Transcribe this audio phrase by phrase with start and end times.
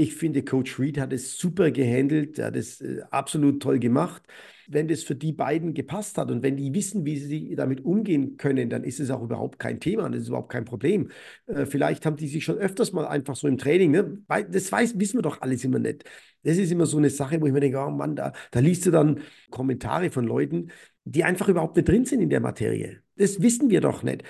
[0.00, 4.22] Ich finde, Coach Reed hat es super gehandelt, hat es äh, absolut toll gemacht.
[4.68, 8.36] Wenn das für die beiden gepasst hat und wenn die wissen, wie sie damit umgehen
[8.36, 11.10] können, dann ist es auch überhaupt kein Thema, das ist überhaupt kein Problem.
[11.46, 14.22] Äh, vielleicht haben die sich schon öfters mal einfach so im Training, ne?
[14.50, 16.04] das weiß, wissen wir doch alles immer nicht.
[16.44, 18.86] Das ist immer so eine Sache, wo ich mir denke, oh Mann, da, da liest
[18.86, 19.20] du dann
[19.50, 20.70] Kommentare von Leuten,
[21.04, 23.02] die einfach überhaupt nicht drin sind in der Materie.
[23.16, 24.22] Das wissen wir doch nicht.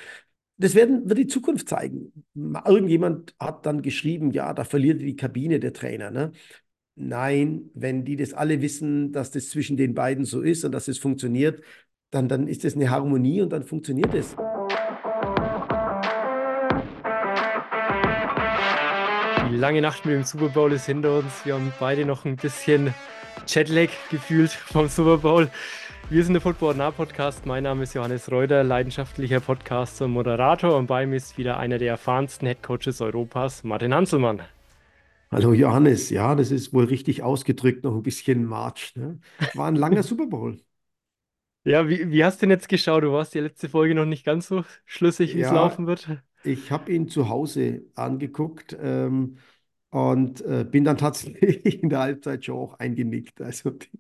[0.61, 2.13] Das werden, wird die Zukunft zeigen.
[2.35, 6.11] Irgendjemand hat dann geschrieben, ja, da verliert die Kabine der Trainer.
[6.11, 6.33] Ne?
[6.97, 10.89] Nein, wenn die das alle wissen, dass das zwischen den beiden so ist und dass
[10.89, 11.63] es funktioniert,
[12.11, 14.35] dann, dann ist das eine Harmonie und dann funktioniert es.
[19.51, 21.45] Die lange Nacht mit dem Super Bowl ist hinter uns.
[21.45, 22.93] Wir haben beide noch ein bisschen
[23.47, 25.51] Jetlag gefühlt vom Super Bowl.
[26.11, 27.47] Wir sind der Football Nah Podcast.
[27.47, 30.77] Mein Name ist Johannes Reuter, leidenschaftlicher Podcaster und Moderator.
[30.77, 34.43] Und bei mir ist wieder einer der erfahrensten Headcoaches Europas, Martin Hanselmann.
[35.31, 38.95] Hallo Johannes, ja, das ist wohl richtig ausgedrückt, noch ein bisschen March.
[38.97, 39.21] Ne?
[39.53, 40.59] War ein langer Super Bowl.
[41.65, 43.03] Ja, wie, wie hast du denn jetzt geschaut?
[43.05, 46.09] Du warst die letzte Folge noch nicht ganz so schlüssig, wie es Ja, laufen wird.
[46.43, 49.39] ich habe ihn zu Hause angeguckt ähm,
[49.91, 53.41] und äh, bin dann tatsächlich in der Halbzeit schon auch eingenickt.
[53.43, 53.91] Also die,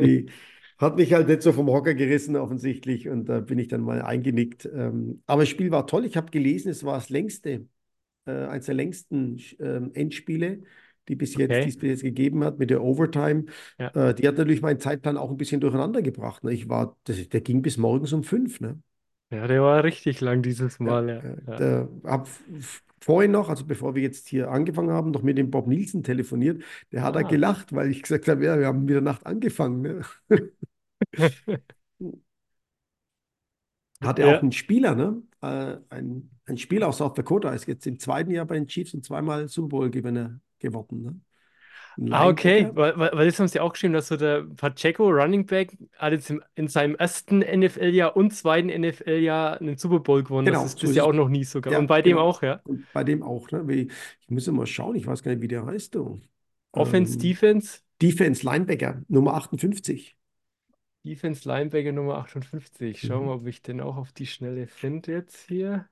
[0.00, 0.30] die
[0.78, 4.02] hat mich halt nicht so vom Hocker gerissen offensichtlich und da bin ich dann mal
[4.02, 4.66] eingenickt.
[4.66, 6.04] Ähm, aber das Spiel war toll.
[6.04, 7.66] Ich habe gelesen, es war das längste,
[8.26, 10.62] äh, eines der längsten ähm, Endspiele,
[11.08, 13.46] die bis jetzt, die Okay, es bis jetzt gegeben hat mit der Overtime.
[13.78, 13.94] ja.
[13.94, 16.44] Äh, die hat natürlich meinen Zeitplan auch ein bisschen durcheinander gebracht.
[16.44, 16.52] Ne?
[16.52, 18.60] Ich war, das, der ging bis morgens um fünf.
[18.60, 18.80] Ne?
[19.30, 21.16] Ja, der war richtig lang dieses Ja, Mal, ja.
[21.18, 21.56] äh, Ja.
[21.56, 25.50] der, hab f- vorhin noch, also bevor wir jetzt hier angefangen haben, noch mit dem
[25.50, 26.62] Bob Nielsen telefoniert.
[26.92, 27.22] Der hat da Ah.
[27.22, 29.82] gelacht, weil ich gesagt habe, ja, wir haben Mitternacht angefangen.
[29.82, 30.02] Ne?
[34.02, 34.40] Hatte auch Ja.
[34.42, 35.22] einen Spieler, ne?
[35.40, 38.92] Äh, ein, ein Spieler aus South Dakota, ist jetzt im zweiten Jahr bei den Chiefs
[38.94, 41.02] und zweimal Super Bowl-Gewinner geworden.
[41.02, 41.20] Ne?
[42.10, 45.76] Ah, okay, weil, weil, das haben sie auch geschrieben, dass so der Pacheco, Running Back,
[45.96, 50.48] hat jetzt in seinem ersten NFL-Jahr und zweiten NFL-Jahr einen Super Bowl gewonnen.
[50.48, 51.06] Das Genau, ist so ist bisher es.
[51.06, 51.74] auch noch nie sogar.
[51.74, 52.18] Und Ja, bei dem genau.
[52.18, 52.62] auch, ja.
[52.64, 53.88] Und bei dem auch, ne?
[54.20, 56.20] Ich muss mal schauen, ich weiß gar nicht, wie der heißt, du.
[56.72, 60.16] Offense, Ähm, Defense, Defense Linebacker, Nummer 58.
[61.04, 63.00] Defense Linebacker Nummer 58.
[63.04, 63.28] Schauen wir Mhm.
[63.28, 65.88] mal, ob ich den auch auf die Schnelle finde jetzt hier.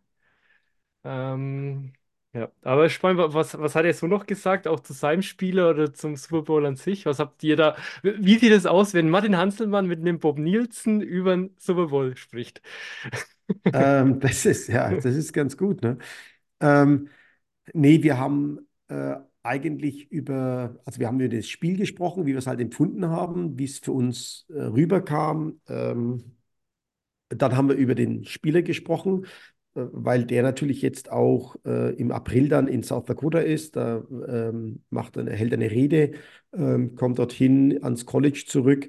[1.04, 1.92] Ähm,
[2.34, 5.70] ja, aber spannend, wa- was, was hat er so noch gesagt, auch zu seinem Spieler
[5.70, 7.04] oder zum Super Bowl an sich?
[7.04, 7.76] Was habt ihr da?
[8.02, 12.16] Wie sieht es aus, wenn Martin Hanselmann mit einem Bob Nielsen über den Super Bowl
[12.16, 12.62] spricht?
[13.72, 15.98] Ähm, das ist, ja, das ist ganz gut, ne?
[16.60, 17.08] Ähm,
[17.74, 22.38] nee, wir haben äh, eigentlich über, also wir haben über das Spiel gesprochen, wie wir
[22.38, 25.60] es halt empfunden haben, wie es für uns äh, rüberkam.
[25.68, 26.36] Ähm,
[27.30, 29.26] Dann haben wir über den Spieler gesprochen,
[29.74, 33.76] weil der natürlich jetzt auch äh, im April dann in South Dakota ist.
[33.76, 36.12] Da ähm, macht eine, hält eine Rede,
[36.52, 38.88] ähm, kommt dorthin ans College zurück.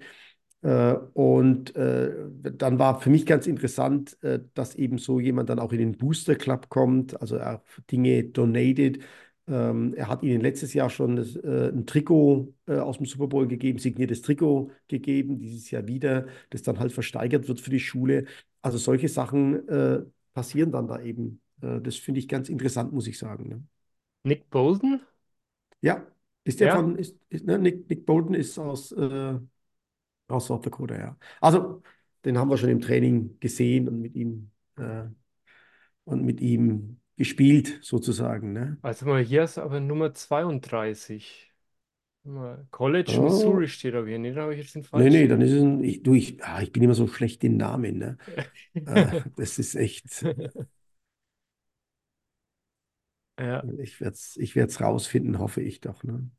[0.62, 2.12] Äh, und äh,
[2.42, 5.98] dann war für mich ganz interessant, äh, dass eben so jemand dann auch in den
[5.98, 9.00] Booster Club kommt, also er Dinge donated.
[9.46, 13.28] Ähm, er hat ihnen letztes Jahr schon das, äh, ein Trikot äh, aus dem Super
[13.28, 17.80] Bowl gegeben, signiertes Trikot gegeben, dieses Jahr wieder, das dann halt versteigert wird für die
[17.82, 18.26] Schule.
[18.62, 21.42] Also solche Sachen äh, passieren dann da eben.
[21.62, 23.50] Äh, das finde ich ganz interessant, muss ich sagen.
[23.50, 23.64] Ne?
[24.24, 25.02] Nick Bolton?
[25.82, 26.06] Ja,
[26.44, 27.58] ist der Ja, von, ist, ist, ne?
[27.60, 29.38] Nick, Nick Bolton ist aus, äh,
[30.28, 31.18] aus South Dakota, ja.
[31.42, 31.82] Also,
[32.26, 35.04] den haben wir schon im Training gesehen und mit ihm, äh,
[36.06, 38.54] und mit ihm gespielt, sozusagen.
[38.54, 38.78] Ne?
[38.82, 41.53] also mal hier ist aber Nummer 32.
[42.72, 44.18] College Oh, Missouri steht aber hier.
[44.20, 45.28] Nee, da habe ich jetzt den nee, nee, falschen.
[45.28, 47.98] dann ist es ein, ich, du, ich, ah, ich bin immer so schlecht in Namen.
[47.98, 48.18] Ne?
[48.86, 50.24] Äh, das ist echt,
[53.40, 56.04] Ja, ich werde es ich werd's rausfinden, hoffe ich doch.
[56.04, 56.30] Ne?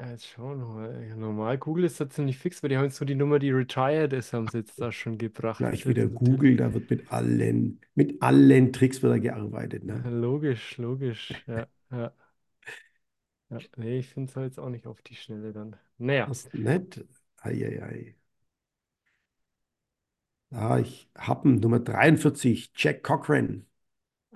[0.00, 1.06] jetzt schauen wir mal.
[1.08, 3.50] Ja, normal, Google ist da ziemlich fix, weil die haben jetzt so die Nummer, die
[3.50, 5.60] retired ist, haben sie jetzt da schon gebracht.
[5.60, 9.84] Das Gleich wieder Google, da wird mit allen, mit allen Tricks wird da gearbeitet.
[9.84, 10.02] Ne?
[10.04, 11.32] logisch, logisch.
[11.46, 12.12] Ja, ja,
[13.54, 13.60] ja.
[13.76, 15.76] Nee, ich finde es jetzt auch nicht auf die Schnelle dann.
[15.98, 16.26] Naja.
[16.26, 17.06] Das ist nett.
[17.40, 18.16] Eieiei.
[20.50, 23.66] Ah, ich habe Nummer 43, Jack Cochran.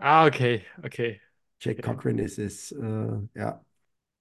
[0.00, 1.20] Ah, okay, okay,
[1.60, 1.82] Jack okay.
[1.82, 3.64] Cochran ist es, äh, ja.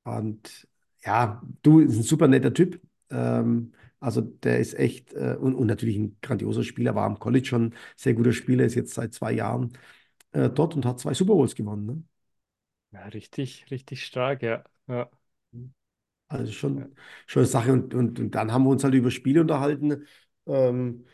[0.04, 0.68] Und
[1.06, 2.81] ja, du, ist ein super netter Typ.
[3.12, 7.48] Ähm, also der ist echt, äh, und, und natürlich ein grandioser Spieler, war am College
[7.48, 9.74] schon sehr guter Spieler, ist jetzt seit zwei Jahren
[10.33, 12.10] äh, dort und hat zwei Super Bowls gewonnen.
[12.92, 14.63] Ja, richtig, richtig stark, ja.
[14.88, 15.10] Ja?
[16.28, 16.51] Also ja.
[16.57, 16.95] schon,
[17.25, 17.74] schon eine Sache.
[17.74, 20.06] Und, und, und dann haben wir uns halt über Spiele unterhalten,
[20.45, 21.06] ähm,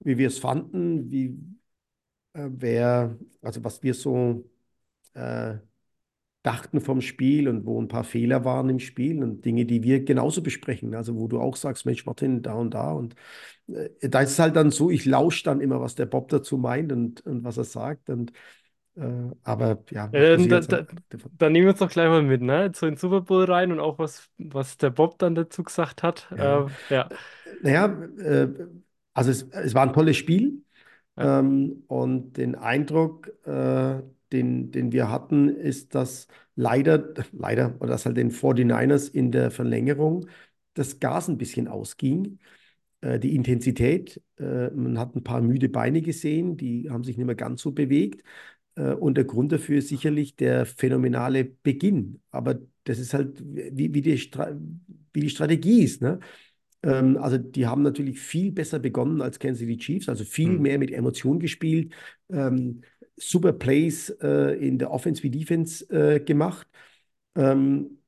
[0.00, 1.38] wie wir es fanden, wie
[2.34, 4.50] äh, wer, also was wir so
[5.14, 5.56] äh,
[6.42, 10.04] dachten vom Spiel und wo ein paar Fehler waren im Spiel und Dinge, die wir
[10.04, 10.94] genauso besprechen.
[10.94, 12.92] Also wo du auch sagst, Mensch, Martin, da und da.
[12.92, 13.16] Und
[13.68, 16.58] äh, da ist es halt dann so, ich lausche dann immer, was der Bob dazu
[16.58, 18.10] meint und, und was er sagt.
[18.10, 18.32] Und
[19.42, 20.86] aber ja, Äh, da, da,
[21.38, 22.70] da nehmen wir uns doch gleich mal mit, ne?
[22.74, 26.02] So in den Super Bowl rein und auch was, was der Bob dann dazu gesagt
[26.02, 26.30] hat.
[26.36, 26.66] ja.
[26.68, 27.08] Äh, ja.
[27.62, 27.86] Naja,
[28.18, 28.48] äh,
[29.14, 30.62] also es, es war ein tolles Spiel.
[31.16, 31.40] Ja.
[31.40, 34.02] Ähm, und den Eindruck, äh,
[34.32, 39.50] den, den wir hatten, ist, dass leider, leider, oder dass halt den 49ers in der
[39.50, 40.26] Verlängerung
[40.74, 42.38] das Gas ein bisschen ausging.
[43.00, 47.26] Äh, die Intensität, äh, man hat ein paar müde Beine gesehen, die haben sich nicht
[47.26, 48.24] mehr ganz so bewegt.
[48.76, 52.20] Äh, und der Grund dafür ist sicherlich der phänomenale Beginn.
[52.30, 54.52] Aber das ist halt, wie, wie, die, Stra
[55.12, 56.02] wie die Strategie ist.
[56.02, 56.20] Ne?
[56.82, 60.62] Ähm, also die haben natürlich viel besser begonnen als Kansas City Chiefs, also viel Hm.
[60.62, 61.92] mehr mit Emotion gespielt,
[62.30, 62.82] ähm,
[63.16, 66.66] super Plays äh, in der Offense wie Defense äh, gemacht.
[67.36, 67.98] Ähm,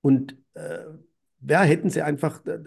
[0.00, 0.84] und äh,
[1.46, 2.58] ja, hätten sie einfach äh,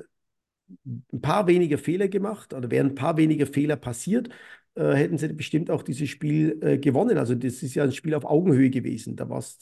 [0.86, 4.30] ein paar weniger Fehler gemacht oder wären ein paar weniger Fehler passiert,
[4.78, 7.18] äh, hätten sie bestimmt auch dieses Spiel äh, gewonnen.
[7.18, 9.16] Also das ist ja ein Spiel auf Augenhöhe gewesen.
[9.16, 9.60] Da war es,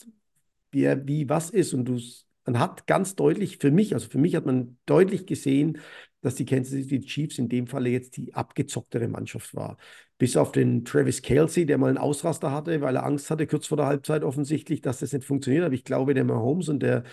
[0.72, 1.98] wer wie was ist und du
[2.46, 5.78] man hat ganz deutlich für mich, also für mich hat man deutlich gesehen,
[6.20, 9.76] dass die Kansas City Chiefs in dem Falle jetzt die abgezocktere Mannschaft war.
[10.18, 13.66] Bis auf den Travis Kelce, der mal einen Ausraster hatte, weil er Angst hatte, kurz
[13.66, 15.64] vor der Halbzeit offensichtlich, dass das nicht funktioniert.
[15.64, 17.04] Aber ich glaube, der Mahomes und der,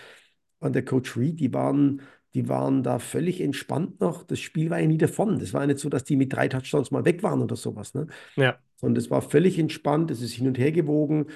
[0.60, 2.02] und der Coach Reed, die waren,
[2.34, 4.24] die waren da völlig entspannt noch.
[4.24, 5.40] Das Spiel war ja nie davon.
[5.40, 7.94] Das war ja nicht so, dass die mit drei Touchdowns mal weg waren oder sowas.
[7.94, 8.08] Ne?
[8.36, 8.58] Ja.
[8.78, 11.28] Sondern es war völlig entspannt, es ist hin und her gewogen.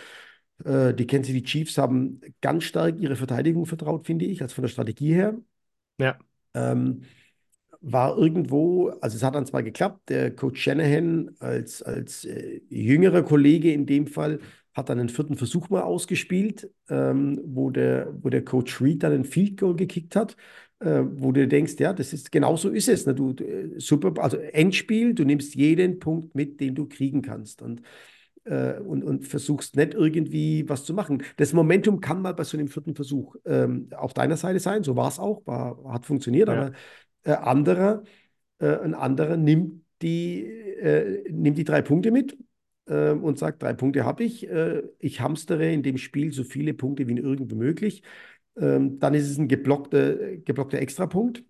[0.63, 4.63] Äh, die Kansas City Chiefs haben ganz stark ihre Verteidigung vertraut, finde ich, also von
[4.63, 5.37] der Strategie her.
[5.99, 6.17] Ja.
[6.53, 7.01] Ähm,
[7.81, 13.21] war irgendwo, also es hat dann zwar geklappt, der Coach Shanahan als, als äh, jüngerer
[13.21, 14.39] Kollege in dem Fall
[14.73, 19.11] hat dann einen vierten Versuch mal ausgespielt, ähm, wo, der, wo der Coach Reed dann
[19.11, 20.37] ein Field Goal gekickt hat,
[20.79, 23.05] äh, wo du denkst, ja, das ist genau so ist es.
[23.05, 23.15] Ne?
[23.15, 27.61] Du, du, super, also Endspiel, du nimmst jeden Punkt mit, den du kriegen kannst.
[27.61, 27.81] Und
[28.43, 31.23] äh, und, und versuchst nicht irgendwie was zu machen.
[31.37, 34.95] Das Momentum kann mal bei so einem vierten Versuch ähm, auf deiner Seite sein, so
[34.95, 36.53] war es auch, war, hat funktioniert, Ja.
[36.53, 36.71] aber
[37.23, 38.03] äh, anderer,
[38.59, 42.37] äh, ein anderer nimmt die, äh, nimmt die drei Punkte mit
[42.85, 46.73] äh, und sagt, drei Punkte habe ich, äh, ich hamstere in dem Spiel so viele
[46.73, 48.03] Punkte wie irgendwie möglich.
[48.59, 51.43] Ähm, dann ist es ein geblockter, geblockter Extrapunkt.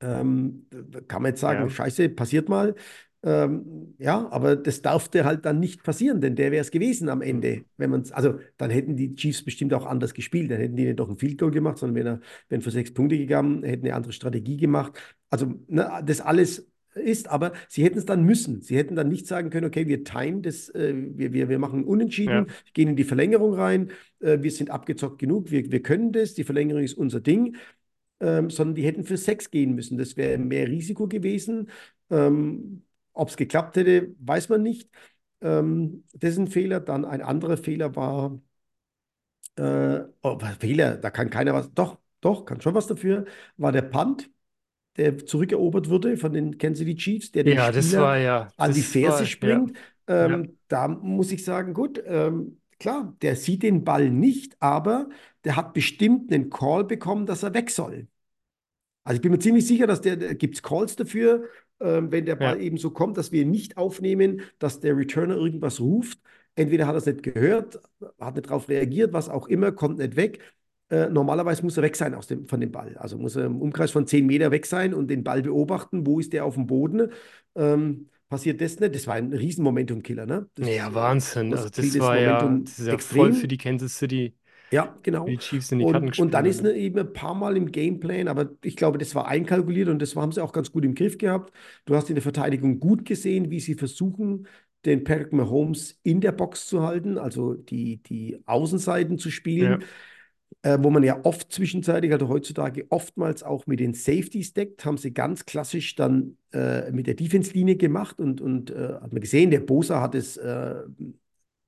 [0.00, 0.66] Ähm,
[1.08, 1.68] kann man jetzt sagen, Ja.
[1.68, 2.74] scheiße, passiert mal.
[3.22, 7.20] Ähm, ja, aber das darfte halt dann nicht passieren, denn der wäre es gewesen am
[7.20, 7.28] Hm.
[7.28, 7.64] Ende.
[7.76, 10.50] Wenn man's, also dann hätten die Chiefs bestimmt auch anders gespielt.
[10.50, 12.94] Dann hätten die nicht doch ein Field Goal gemacht, sondern wenn er, wenn für sechs
[12.94, 14.98] Punkte gegangen, hätten eine andere Strategie gemacht.
[15.28, 18.62] Also ne, das alles ist, aber sie hätten es dann müssen.
[18.62, 21.84] Sie hätten dann nicht sagen können, okay, wir timen das, äh, wir, wir, wir machen
[21.84, 22.54] unentschieden, Ja.
[22.74, 23.90] gehen in die Verlängerung rein,
[24.20, 27.56] äh, wir sind abgezockt genug, wir, wir können das, die Verlängerung ist unser Ding
[28.20, 29.98] ähm, sondern die hätten für sechs gehen müssen.
[29.98, 31.70] Das wäre mehr Risiko gewesen.
[32.10, 34.90] Ähm, Ob es geklappt hätte, weiß man nicht.
[35.40, 36.80] Ähm, das ist ein Fehler.
[36.80, 38.40] Dann ein anderer Fehler war,
[39.56, 43.26] äh, oh, Fehler, da kann keiner was, doch, doch, kann schon was dafür,
[43.56, 44.30] war der Punt,
[45.00, 48.82] der zurückerobert wurde von den Kansas City Chiefs, der den Ja, Spieler ja, an die
[48.82, 49.76] Ferse war, springt.
[50.18, 55.08] ja, Ähm, da muss ich sagen, gut, ähm, klar, der sieht den Ball nicht, aber
[55.44, 58.08] der hat bestimmt einen Call bekommen, dass er weg soll.
[59.04, 61.44] Also ich bin mir ziemlich sicher, dass der, da gibt es Calls dafür,
[61.80, 64.96] ähm, wenn der Ball ja, eben so kommt, dass wir ihn nicht aufnehmen, dass der
[64.96, 66.18] Returner irgendwas ruft.
[66.54, 67.80] Entweder hat er es nicht gehört,
[68.20, 70.40] hat nicht darauf reagiert, was auch immer, kommt nicht weg.
[70.90, 72.96] Äh, normalerweise muss er weg sein aus dem, von dem Ball.
[72.98, 76.20] Also muss er im Umkreis von 10 Meter weg sein und den Ball beobachten, wo
[76.20, 77.12] ist der auf dem Boden.
[77.54, 78.94] Ähm, passiert das nicht?
[78.94, 80.26] Das war ein riesen Momentum-Killer.
[80.26, 80.48] Ne?
[80.54, 81.54] Das ja, Wahnsinn.
[81.54, 83.48] Also das war ja, das ist ja voll für extrem.
[83.48, 84.36] die Kansas City,
[84.72, 85.28] Ja, genau.
[85.28, 88.28] die Chiefs in die Und, und dann ist ne, eben ein paar Mal im Gameplan,
[88.28, 91.18] aber ich glaube, das war einkalkuliert und das haben sie auch ganz gut im Griff
[91.18, 91.52] gehabt.
[91.86, 94.46] Du hast in der Verteidigung gut gesehen, wie sie versuchen,
[94.84, 99.82] den Patrick Mahomes in der Box zu halten, also die, die Außenseiten zu Ja, spielen,
[100.62, 104.98] äh, wo man ja oft zwischenzeitlich, also heutzutage oftmals auch mit den Safeties deckt, haben
[104.98, 109.50] sie ganz klassisch dann äh, mit der Defense-Linie gemacht und, und äh, hat man gesehen,
[109.50, 110.82] der Bosa hat es äh,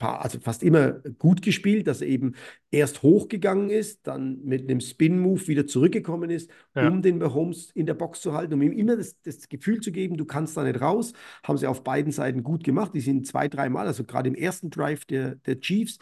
[0.03, 2.35] also fast immer gut gespielt, dass er eben
[2.71, 7.87] erst hochgegangen ist, dann mit einem Spin-Move wieder zurückgekommen ist, ja, um den Mahomes in
[7.87, 10.65] der Box zu halten, um ihm immer das, das Gefühl zu geben, du kannst da
[10.65, 11.13] nicht raus.
[11.45, 12.93] Haben sie auf beiden Seiten gut gemacht.
[12.95, 15.99] Die sind zwei, dreimal, also gerade im ersten Drive der, der Chiefs,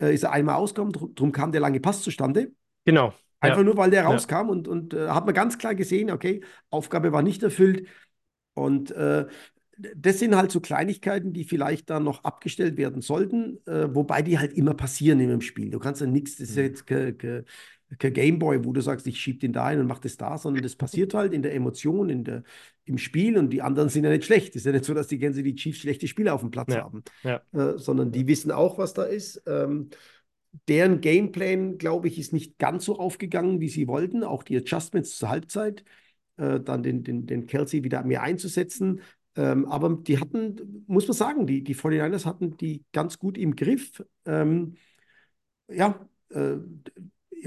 [0.00, 2.52] äh, ist er einmal ausgekommen, drum kam der lange Pass zustande.
[2.84, 3.14] genau.
[3.40, 6.10] Einfach Ja, nur, weil der ja, rauskam und, und äh, hat man ganz klar gesehen,
[6.10, 7.88] okay, Aufgabe war nicht erfüllt.
[8.54, 9.26] Und äh,
[9.96, 14.38] das sind halt so Kleinigkeiten, die vielleicht dann noch abgestellt werden sollten, äh, wobei die
[14.38, 15.70] halt immer passieren in einem Spiel.
[15.70, 16.64] Du kannst ja nichts, das ist ja Mhm.
[16.64, 16.86] jetzt
[17.98, 20.62] kein Gameboy, wo du sagst, ich schieb den da ein und mach das da, sondern
[20.62, 22.42] das passiert halt in der Emotion, in der,
[22.84, 24.50] im Spiel und die anderen sind ja nicht schlecht.
[24.50, 26.72] Es ist ja nicht so, dass die Kansas City Chiefs schlechte Spieler auf dem Platz
[26.72, 29.42] Ja, haben, ja, äh, sondern die wissen auch, was da ist.
[29.46, 29.90] Ähm,
[30.68, 34.24] deren Gameplan, glaube ich, ist nicht ganz so aufgegangen, wie sie wollten.
[34.24, 35.84] Auch die Adjustments zur Halbzeit,
[36.36, 39.00] äh, dann den, den, den Kelsey wieder mehr einzusetzen.
[39.36, 43.54] Ähm, aber die hatten, muss man sagen, die, die 49ers hatten die ganz gut im
[43.54, 44.04] Griff.
[44.26, 44.74] Ähm,
[45.68, 46.56] ja, äh,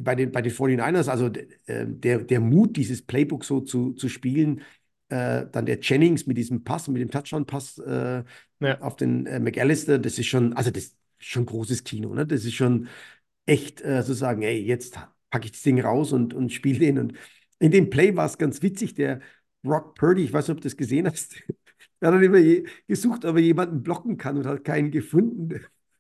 [0.02, 1.28] bei den, bei den 49ers, also
[1.68, 4.62] äh, der, der Mut, dieses Playbook so zu, zu spielen,
[5.10, 8.24] äh, dann der Jennings mit diesem Pass, mit dem Touchdown-Pass äh,
[8.60, 8.80] Ja.
[8.80, 12.26] auf den äh, McAllister, das ist schon, also das ist schon großes Kino, ne?
[12.28, 12.88] Das ist schon
[13.46, 14.98] echt äh, so sagen, ey, jetzt
[15.30, 17.00] packe ich das Ding raus und, und spiele den.
[17.00, 17.14] Und
[17.60, 19.22] in dem Play war es ganz witzig, der
[19.64, 21.36] Brock Purdy, ich weiß nicht, ob du das gesehen hast,
[22.02, 22.40] der hat dann immer
[22.88, 25.50] gesucht, ob er jemanden blocken kann und hat keinen gefunden.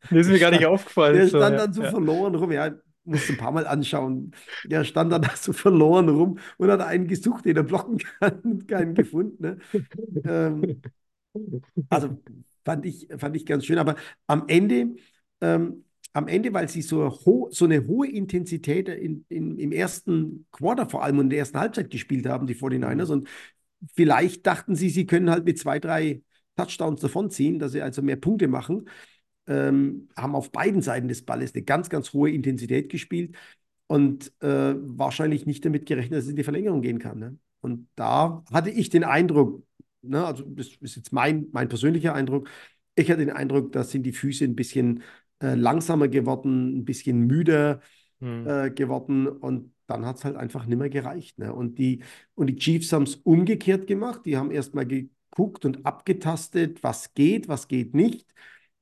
[0.09, 1.15] Das ist mir gar nicht aufgefallen.
[1.15, 1.91] der So, stand ja, dann so ja.
[1.91, 2.71] verloren rum, ja,
[3.05, 4.31] musste ein paar Mal anschauen.
[4.65, 8.39] Der stand dann da so verloren rum und hat einen gesucht, den er blocken kann
[8.41, 9.43] und keinen gefunden.
[9.43, 9.57] Ne?
[10.25, 10.81] Ähm,
[11.89, 12.21] also
[12.65, 13.77] fand ich, fand ich ganz schön.
[13.77, 13.95] Aber
[14.27, 14.95] am Ende,
[15.41, 20.45] ähm, am Ende, weil sie so, ho so eine hohe Intensität in, in, im ersten
[20.51, 23.13] Quarter vor allem und in der ersten Halbzeit gespielt haben, die 49ers, Mhm.
[23.13, 23.29] und
[23.95, 26.21] vielleicht dachten sie, sie können halt mit zwei, drei
[26.55, 28.87] Touchdowns davonziehen, dass sie also mehr Punkte machen,
[29.47, 33.35] ähm, haben auf beiden Seiten des Balles eine ganz, ganz hohe Intensität gespielt
[33.87, 37.19] und äh, wahrscheinlich nicht damit gerechnet, dass es in die Verlängerung gehen kann.
[37.19, 37.37] Ne?
[37.61, 39.65] Und da hatte ich den Eindruck,
[40.01, 42.49] ne, also das ist jetzt mein, mein persönlicher Eindruck,
[42.95, 45.03] ich hatte den Eindruck, da sind die Füße ein bisschen
[45.41, 47.81] äh, langsamer geworden, ein bisschen müder
[48.19, 48.47] Mhm.
[48.47, 51.37] äh, geworden und dann hat es halt einfach nicht mehr gereicht.
[51.39, 51.53] Ne?
[51.53, 52.03] Und, die,
[52.35, 54.21] und die Chiefs haben es umgekehrt gemacht.
[54.25, 58.33] Die haben erstmal geguckt und abgetastet, was geht, was geht nicht.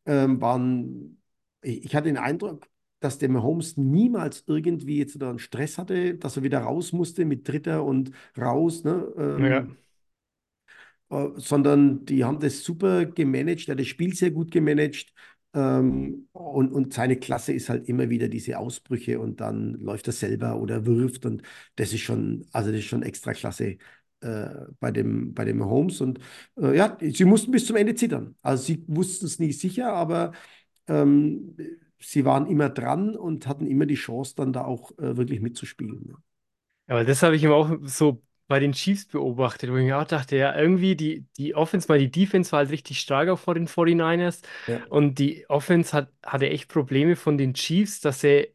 [0.06, 1.22] Ähm, waren,
[1.62, 2.68] ich, ich hatte den Eindruck,
[3.00, 7.48] dass der Mahomes niemals irgendwie jetzt einen Stress hatte, dass er wieder raus musste mit
[7.48, 8.84] Dritter und raus.
[8.84, 9.12] Ne?
[9.18, 9.58] Ja.
[9.60, 9.78] Ähm,
[11.10, 15.14] äh, sondern die haben das super gemanagt, er hat das Spiel sehr gut gemanagt.
[15.54, 20.14] Ähm, und, und seine Klasse ist halt immer wieder diese Ausbrüche und dann läuft er
[20.14, 21.42] selber oder wirft und
[21.76, 23.78] das ist schon, also das ist schon extra klasse
[24.22, 24.50] äh,
[24.80, 26.02] bei dem, bei dem Holmes.
[26.02, 26.20] Und
[26.58, 28.36] äh, ja, sie mussten bis zum Ende zittern.
[28.42, 30.32] Also sie wussten es nie sicher, aber
[30.88, 31.56] ähm,
[32.00, 36.08] sie waren immer dran und hatten immer die Chance, dann da auch äh, wirklich mitzuspielen.
[36.08, 36.16] ne?
[36.88, 40.04] Aber das habe ich immer auch so bei den Chiefs beobachtet, wo ich mir auch
[40.06, 43.54] dachte, ja, irgendwie die, die Offense, weil die Defense war halt richtig stark auch vor
[43.56, 44.82] den 49ers Ja.
[44.90, 48.54] und die Offense hat, hatte echt Probleme von den Chiefs, dass sie,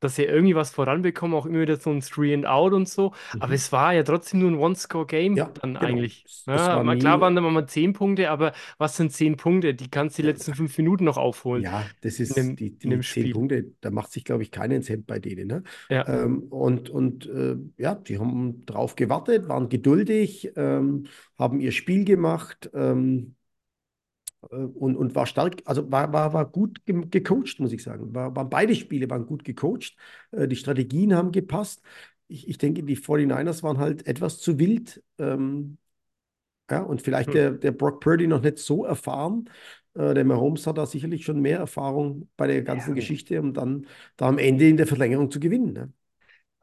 [0.00, 3.12] dass sie irgendwie was voranbekommen, auch immer wieder so ein Three and Out und so.
[3.38, 3.54] Aber Mhm.
[3.54, 5.78] es war ja trotzdem nur ein One-Score-Game Ja, dann genau.
[5.78, 6.28] eigentlich.
[6.46, 9.74] Ja, war mal klar waren da mal 10 Punkte, aber was sind 10 Punkte?
[9.74, 12.78] Die kannst du die letzten fünf Minuten noch aufholen Ja, das in ist dem, die,
[12.80, 13.30] in dem die zehn Spiel.
[13.30, 15.48] Punkte, da macht sich, glaube ich, keiner ins Hemd bei denen.
[15.48, 15.62] Ne?
[15.88, 21.06] Ja, Ähm, und und äh, ja, die haben drauf gewartet, waren geduldig, ähm,
[21.38, 23.39] haben ihr Spiel gemacht ähm, äh,
[24.48, 28.14] und, und war stark, also war, war, war gut ge gecoacht, muss ich sagen.
[28.14, 29.94] War, waren beide Spiele waren gut gecoacht.
[30.32, 31.82] Äh, die Strategien haben gepasst.
[32.28, 35.02] Ich, ich denke, die 49ers waren halt etwas zu wild.
[35.18, 35.78] Ähm,
[36.70, 37.34] ja, und vielleicht Hm.
[37.34, 39.50] der, der Brock Purdy noch nicht so erfahren.
[39.94, 43.40] Äh, der Mahomes hat da sicherlich schon mehr Erfahrung bei der Ja, ganzen und, Geschichte,
[43.40, 45.72] um dann da am Ende in der Verlängerung zu gewinnen.
[45.72, 45.92] Ne?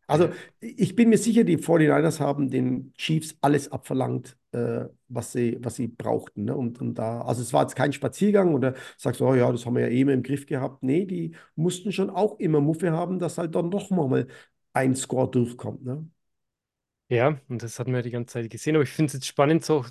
[0.08, 0.30] Also
[0.62, 5.76] ich bin mir sicher, die 49ers haben den Chiefs alles abverlangt, äh, was sie, was
[5.76, 6.46] sie brauchten.
[6.46, 6.56] Ne?
[6.56, 9.66] Und, und da, also es war jetzt kein Spaziergang oder sagst du, oh ja, das
[9.66, 10.82] haben wir ja eh immer im Griff gehabt.
[10.84, 14.28] Nee, die mussten schon auch immer Muffe haben, dass halt dann doch mal
[14.74, 15.84] ein Score durchkommt.
[15.84, 16.10] Ne?
[17.10, 18.76] Ja, und das hatten wir die ganze Zeit gesehen.
[18.76, 19.86] Aber ich finde es jetzt spannend, so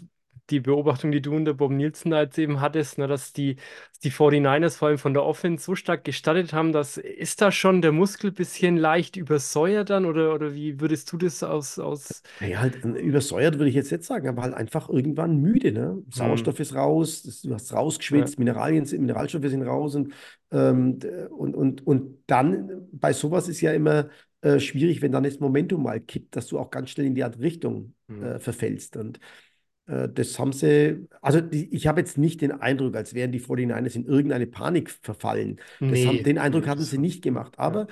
[0.50, 3.56] die Beobachtung, die du und der Bob Nielsen da jetzt eben hattest, ne, dass die,
[4.04, 7.82] die 49ers vor allem von der Offense so stark gestartet haben, dass ist da schon
[7.82, 12.22] der Muskel ein bisschen leicht übersäuert dann oder, oder wie würdest du das aus, aus
[12.38, 15.72] Naja, halt äh, übersäuert würde ich jetzt nicht sagen, aber halt einfach irgendwann müde.
[15.72, 16.02] Ne?
[16.14, 17.72] hm, Sauerstoff ist raus, das, du hast
[18.10, 20.12] ja, rausgeschwitzt, Mineralien, sind- Mineralstoffe sind raus und,
[20.50, 20.98] ähm,
[21.30, 24.10] und, und, und dann bei sowas ist ja immer
[24.42, 27.24] äh, schwierig, wenn dann das Momentum mal kippt, dass du auch ganz schnell in die
[27.24, 28.96] andere Richtung hm, äh, verfällst.
[28.98, 29.18] Und
[29.86, 33.94] das haben sie, also die, ich habe jetzt nicht den Eindruck, als wären die 49ers
[33.94, 35.60] in irgendeine Panik verfallen.
[35.88, 37.54] Das haben, nee, den Eindruck nee, hatten sie nicht gemacht.
[37.56, 37.86] ja, Aber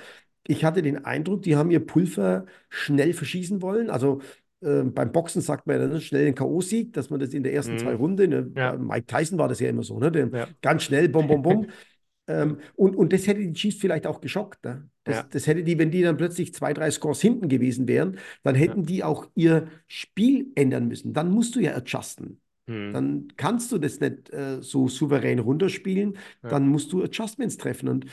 [0.47, 3.89] ich hatte den Eindruck, die haben ihr Pulver schnell verschießen wollen.
[3.89, 4.21] Also
[4.61, 7.53] äh, beim Boxen sagt man ja ne, schnell den K.O.-Sieg, dass man das in der
[7.53, 10.27] ersten zwei hm, Runden, ne, ja, Mike Tyson war das ja immer so, ne, der,
[10.27, 11.67] ja, ganz schnell, bum, bum, bum.
[12.27, 14.63] Ähm, und, und das hätte die Chiefs vielleicht auch geschockt.
[14.65, 14.89] Ne?
[15.03, 18.17] Das, ja, das hätte die, wenn die dann plötzlich zwei, drei Scores hinten gewesen wären,
[18.43, 21.13] dann ja, hätten die auch ihr Spiel ändern müssen.
[21.13, 22.41] Dann musst du ja adjusten.
[22.67, 22.93] Hm.
[22.93, 26.49] Dann kannst du das nicht äh, so souverän runterspielen, Ja.
[26.49, 27.89] dann musst du Adjustments treffen.
[27.89, 28.05] Und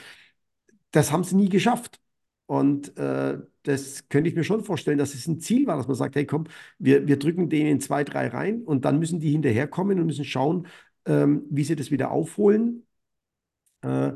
[0.90, 2.00] das haben sie nie geschafft.
[2.46, 5.96] Und äh, das könnte ich mir schon vorstellen, dass es ein Ziel war, dass man
[5.96, 6.44] sagt, hey komm,
[6.78, 10.24] wir, wir drücken denen in zwei, drei rein und dann müssen die hinterherkommen und müssen
[10.24, 10.66] schauen,
[11.06, 12.84] ähm, wie sie das wieder aufholen.
[13.82, 14.12] Äh,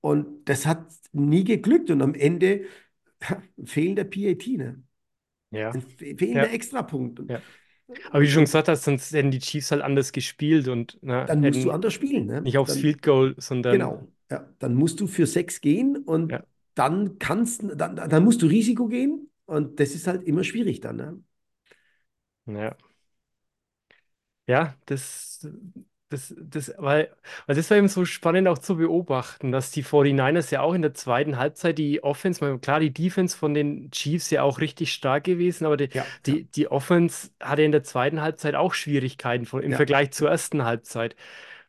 [0.00, 1.90] und das hat nie geglückt.
[1.90, 2.66] Und am Ende
[3.64, 4.82] fehlender PAT, ne?
[5.50, 5.74] Ja.
[5.74, 6.52] Ein fe- fehlender Ja.
[6.52, 7.22] Extrapunkt.
[7.28, 7.42] Ja.
[8.10, 11.26] Aber wie du schon gesagt hast, sonst hätten die Chiefs halt anders gespielt und na,
[11.26, 12.42] dann musst du anders spielen, ne?
[12.44, 14.08] nicht aufs Dann, Field Goal, sondern genau.
[14.30, 18.46] Ja, dann musst du für sechs gehen und ja, dann kannst, dann, dann musst du
[18.46, 19.30] Risiko gehen.
[19.46, 21.24] Und das ist halt immer schwierig dann, ne?
[22.46, 22.76] ja.
[24.46, 25.46] Ja, das,
[26.10, 27.10] das, das, weil,
[27.46, 30.82] weil das war eben so spannend auch zu beobachten, dass die 49ers ja auch in
[30.82, 35.24] der zweiten Halbzeit die Offense, klar, die Defense von den Chiefs ja auch richtig stark
[35.24, 39.46] gewesen, aber die, Ja, ja, die, die Offense hatte in der zweiten Halbzeit auch Schwierigkeiten
[39.46, 41.16] von, im ja, Vergleich zur ersten Halbzeit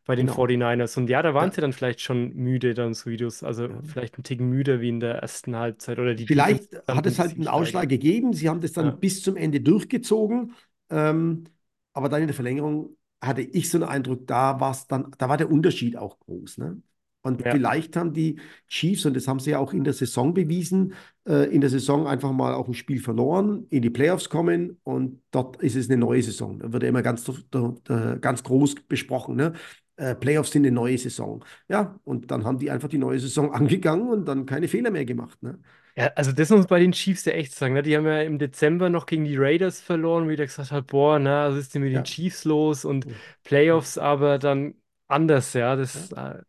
[0.06, 0.34] bei den genau.
[0.34, 0.98] 49ers.
[0.98, 3.70] Und ja, da waren sie dann vielleicht schon müde, dann so wie du es, also
[3.84, 7.06] vielleicht ein Ticken müder wie in der ersten Halbzeit oder die Defense Vielleicht dann hat
[7.08, 8.34] es halt einen Ausschlag gegeben.
[8.34, 10.54] Sie haben das dann bis zum Ende durchgezogen.
[10.90, 11.46] Ähm,
[11.94, 15.30] aber dann in der Verlängerung hatte ich so einen Eindruck, da war es dann, da
[15.30, 16.58] war der Unterschied auch groß.
[16.58, 16.82] Ne?
[17.22, 20.34] Und ja, vielleicht haben die Chiefs, und das haben sie ja auch in der Saison
[20.34, 20.94] bewiesen,
[21.28, 25.22] äh, in der Saison einfach mal auch ein Spiel verloren, in die Playoffs kommen und
[25.30, 26.60] dort ist es eine neue Saison.
[26.60, 29.36] Da wird ja immer ganz, da, da, ganz groß besprochen.
[29.36, 29.54] Ne?
[29.98, 31.46] Äh, Playoffs sind eine neue Saison.
[31.70, 35.06] Ja, und dann haben die einfach die neue Saison angegangen und dann keine Fehler mehr
[35.06, 35.42] gemacht.
[35.44, 35.60] Ne?
[36.02, 37.74] Ja, also das muss man bei den Chiefs ja echt sagen.
[37.76, 37.84] Ne?
[37.84, 41.20] Die haben ja im Dezember noch gegen die Raiders verloren, wie der gesagt hat, boah,
[41.20, 42.04] na, was ist denn mit den Ja.
[42.04, 42.86] Chiefs los?
[42.86, 43.12] Und Ja.
[43.44, 44.76] Playoffs aber dann
[45.08, 45.76] anders, ja.
[45.76, 46.42] Das äh,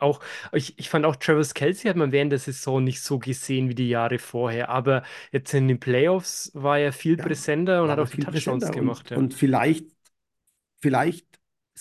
[0.00, 0.20] auch,
[0.52, 3.74] ich, ich fand auch Travis Kelce hat man während der Saison nicht so gesehen wie
[3.74, 4.68] die Jahre vorher.
[4.70, 8.70] Aber jetzt in den Playoffs war er viel präsenter und hat auch die viel Touchdowns
[8.70, 9.86] gemacht, und, und vielleicht,
[10.80, 11.35] vielleicht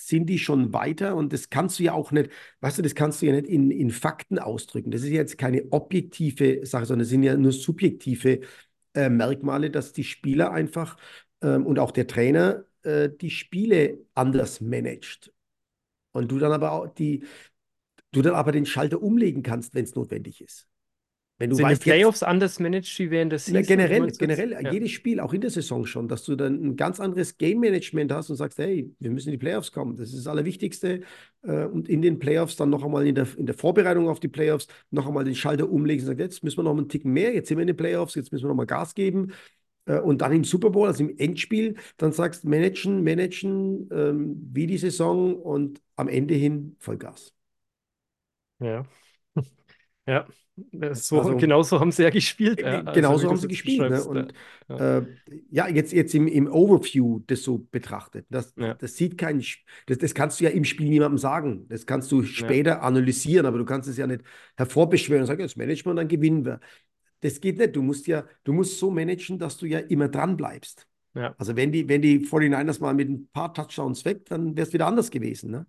[0.07, 2.29] sind die schon weiter und das kannst du ja auch nicht,
[2.61, 4.91] weißt du, das kannst du ja nicht in, in Fakten ausdrücken.
[4.91, 8.41] Das ist ja jetzt keine objektive Sache, sondern das sind ja nur subjektive
[8.93, 10.97] äh, Merkmale, dass die Spieler einfach
[11.41, 15.33] ähm, und auch der Trainer äh, die Spiele anders managt.
[16.11, 17.25] Und du dann aber auch die,
[18.11, 20.67] du dann aber den Schalter umlegen kannst, wenn es notwendig ist.
[21.37, 23.87] Wenn du Sind die weißt, jetzt, Playoffs anders managed wie während der Na, Season?
[23.89, 24.19] Oder generell, jetzt?
[24.19, 27.37] generell, Ja, jedes Spiel, auch in der Saison schon, dass du dann ein ganz anderes
[27.37, 29.97] Game-Management hast und sagst, hey, wir müssen in die Playoffs kommen.
[29.97, 31.01] Das ist das Allerwichtigste.
[31.43, 34.29] Äh, Und in den Playoffs dann noch einmal in der, in der Vorbereitung auf die
[34.29, 37.35] Playoffs noch einmal den Schalter umlegen und sagen, jetzt müssen wir noch einen Ticken mehr,
[37.35, 39.31] jetzt sind wir in den Playoffs, jetzt müssen wir noch mal Gas geben.
[39.85, 44.65] Äh, Und dann im Super Bowl, also im Endspiel, dann sagst, managen, managen, ähm, wie
[44.67, 47.33] die Saison und am Ende hin Vollgas.
[48.59, 48.85] ja.
[50.07, 50.25] Ja,
[50.71, 52.79] das so, Also genau so haben sie ja gespielt, ja.
[52.81, 53.89] Also Genauso haben sie gespielt.
[53.89, 54.03] Ne?
[54.03, 54.33] Und
[54.69, 55.05] Ja, äh,
[55.49, 58.25] ja, jetzt, jetzt im, im Overview das so betrachtet.
[58.29, 59.43] Das, ja, das sieht kein,
[59.87, 61.67] das, das kannst du ja im Spiel niemandem sagen.
[61.67, 64.21] Das kannst du später analysieren, aber du kannst es ja nicht
[64.55, 66.59] hervorbeschwören und sagen, jetzt managen wir, dann gewinnen wir.
[67.21, 67.75] Das geht nicht.
[67.75, 70.87] Du musst ja, du musst so managen, dass du ja immer dran bleibst.
[71.37, 74.73] Also wenn die, wenn die 49ers mal mit ein paar Touchdowns weg, dann wäre es
[74.73, 75.51] wieder anders gewesen.
[75.51, 75.65] Ne?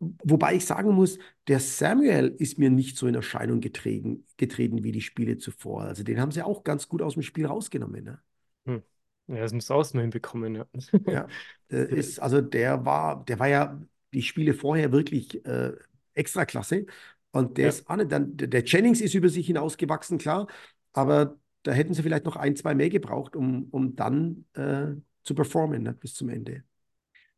[0.00, 4.92] Wobei ich sagen muss, der Samuel ist mir nicht so in Erscheinung getreten, getreten wie
[4.92, 5.82] die Spiele zuvor.
[5.84, 8.04] Also den haben sie auch ganz gut aus dem Spiel rausgenommen.
[8.04, 8.20] Ne?
[8.66, 8.82] Hm.
[9.26, 10.66] Ja, das musst du auch noch hinbekommen, ja.
[11.06, 11.30] Ja,
[11.68, 13.80] ist, also der war, der war ja
[14.12, 15.72] die Spiele vorher wirklich äh,
[16.14, 16.86] extra klasse.
[17.30, 20.46] Und der Ja, ist auch nicht, dann, der der Jennings ist über sich hinausgewachsen, klar,
[20.92, 25.34] aber da hätten sie vielleicht noch ein, zwei mehr gebraucht, um, um dann äh, zu
[25.34, 26.64] performen, ne, bis zum Ende.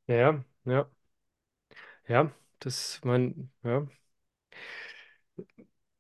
[0.06, 0.90] ja, ja,
[2.08, 3.86] ja, das, mein, ja,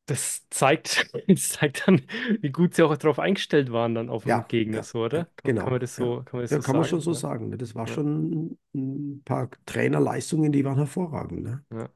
[0.06, 2.02] das zeigt, das zeigt dann,
[2.40, 5.24] wie gut sie auch darauf eingestellt waren dann auf den Ja, Gegner, ja, so, ja,
[5.24, 5.26] oder?
[5.36, 5.80] Kann, kann man genau.
[5.80, 6.06] das Ja.
[6.06, 7.00] so, kann man das Ja, so kann man schon sagen?
[7.00, 7.48] so Ja, sagen.
[7.50, 7.56] Ne?
[7.56, 11.42] Das war ja, schon ein paar Trainerleistungen, die waren hervorragend.
[11.42, 11.64] Ne?
[11.70, 11.88] ja.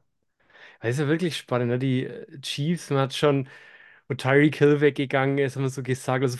[0.81, 1.79] Das ist ja wirklich spannend, ne?
[1.79, 3.47] Die äh, Chiefs, man hat schon,
[4.07, 6.37] wo Tyreek Hill weggegangen ist, haben wir so gesagt, also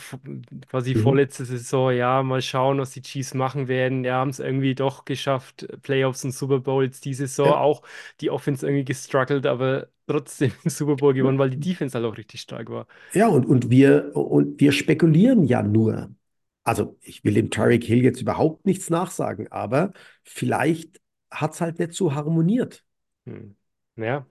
[0.68, 0.96] quasi Mhm.
[0.96, 4.04] vorletzte Saison, ja, mal schauen, was die Chiefs machen werden.
[4.04, 7.56] Ja, haben es irgendwie doch geschafft, Playoffs und Super Bowls die Saison Ja.
[7.56, 7.82] auch
[8.20, 12.16] die Offense irgendwie gestruggelt, aber trotzdem den Super Bowl gewonnen, weil die Defense halt auch
[12.16, 12.86] richtig stark war.
[13.12, 16.14] Ja, und, und, wir, und wir spekulieren ja nur.
[16.64, 19.92] Also, ich will dem Tyreek Hill jetzt überhaupt nichts nachsagen, aber
[20.24, 21.00] vielleicht
[21.30, 22.84] hat es halt nicht so harmoniert.
[23.26, 23.56] Hm.
[23.96, 24.26] Ja,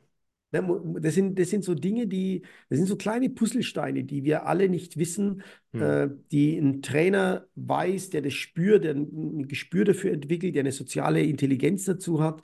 [0.61, 4.69] Das sind, das sind so Dinge, die, das sind so kleine Puzzlesteine, die wir alle
[4.69, 5.81] nicht wissen, hm.
[5.81, 10.61] äh, die ein Trainer weiß, der das spürt, der ein, ein Gespür dafür entwickelt, der
[10.61, 12.41] eine soziale Intelligenz dazu hat.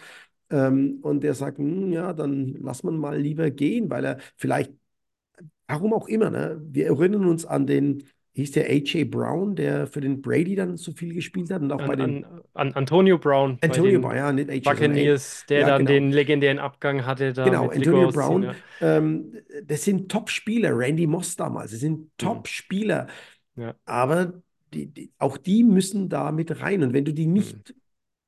[0.49, 4.73] Ähm, und der sagt, "Hm, ja, dann lass man mal lieber gehen, weil er vielleicht,
[5.67, 6.61] warum auch immer, ne?
[6.71, 9.09] Wir erinnern uns an den hieß der A.J.
[9.09, 12.25] Brown, der für den Brady dann so viel gespielt hat und auch An, bei den
[12.25, 15.91] an, an Antonio Brown Antonio Brown, ja, nicht A.J., Buccaneers, der ja, dann genau.
[15.91, 18.11] den legendären Abgang hatte, da Genau, Antonio ausziehen.
[18.11, 18.55] Brown, Ja.
[18.79, 19.33] ähm,
[19.65, 22.19] das sind Top-Spieler, Randy Moss damals, das sind Mhm.
[22.19, 23.07] Top-Spieler,
[23.55, 23.75] Ja.
[23.85, 24.41] aber
[24.73, 27.61] die, die, auch die müssen da mit rein und wenn du die Mhm.
[27.61, 27.75] nicht,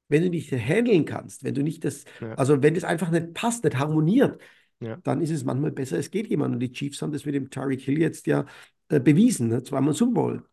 [0.09, 3.63] wenn du nicht handeln kannst, wenn du nicht das, also wenn das einfach nicht passt,
[3.65, 4.41] nicht harmoniert,
[5.03, 7.49] dann ist es manchmal besser, es geht jemand und die Chiefs haben das mit dem
[7.49, 8.45] Tyreek Hill jetzt ja
[8.89, 9.63] äh, bewiesen, ne?
[9.63, 10.43] zweimal Super Bowl.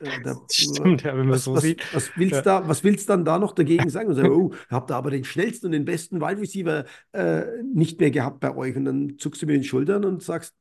[0.00, 1.82] Äh, da, Stimmt, ja, wenn man was, so was, sieht.
[1.90, 2.42] was willst Ja.
[2.44, 4.08] da, was willst dann da noch dagegen sagen?
[4.08, 8.00] Und sagen, oh, habt ihr aber den schnellsten und den besten Wide Receiver äh, nicht
[8.00, 8.76] mehr gehabt bei euch.
[8.76, 10.54] Und dann zuckst du mir den Schultern und sagst,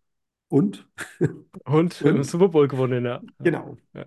[0.50, 0.88] und?
[1.65, 2.24] Und wir haben Und?
[2.24, 3.22] Super Bowl gewonnen, ja.
[3.39, 3.43] Ja.
[3.43, 3.78] Genau.
[3.93, 4.06] Ja.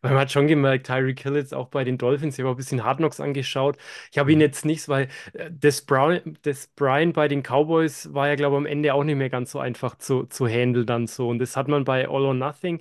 [0.00, 2.54] Weil man hat schon gemerkt, Tyreek Hill jetzt auch bei den Dolphins, ich habe auch
[2.54, 3.76] ein bisschen Hard Knocks angeschaut.
[4.10, 4.40] Ich habe ihn Mhm.
[4.40, 8.58] jetzt nicht, weil äh, Des Brown, Des Bryant bei den Cowboys war ja, glaube ich,
[8.58, 11.28] am Ende auch nicht mehr ganz so einfach zu, zu handeln dann so.
[11.28, 12.80] Und das hat man bei All or Nothing,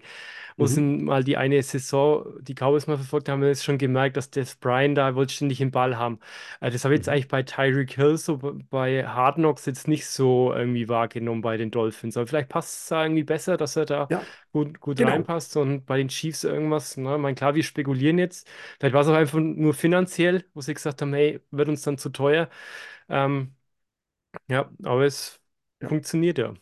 [0.62, 0.82] wo Mhm.
[1.06, 4.98] mal die eine Saison, die Cowboys mal verfolgt haben, jetzt schon gemerkt, dass Des Bryant
[4.98, 6.20] da wollte ständig den Ball haben.
[6.60, 7.10] Äh, das habe ich jetzt Mhm.
[7.10, 8.38] eigentlich bei Tyreek Hill so
[8.70, 12.18] bei Hard Knocks jetzt nicht so irgendwie wahrgenommen bei den Dolphins.
[12.18, 15.06] Aber vielleicht passt es da irgendwie besser, dass er da Ja, gut, gut genau.
[15.06, 15.58] reinpasst.
[15.58, 18.48] Und bei den Chiefs irgendwas, ne, ich meine, klar, wir spekulieren jetzt.
[18.80, 21.98] Vielleicht war es auch einfach nur finanziell, wo sie gesagt haben, hey, wird uns dann
[21.98, 22.50] zu teuer.
[23.10, 23.56] Ähm,
[24.50, 25.40] ja, aber es
[25.80, 25.90] Ja.
[25.90, 26.54] funktioniert ja.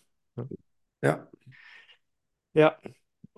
[1.02, 1.30] Ja.
[2.54, 2.80] Ja.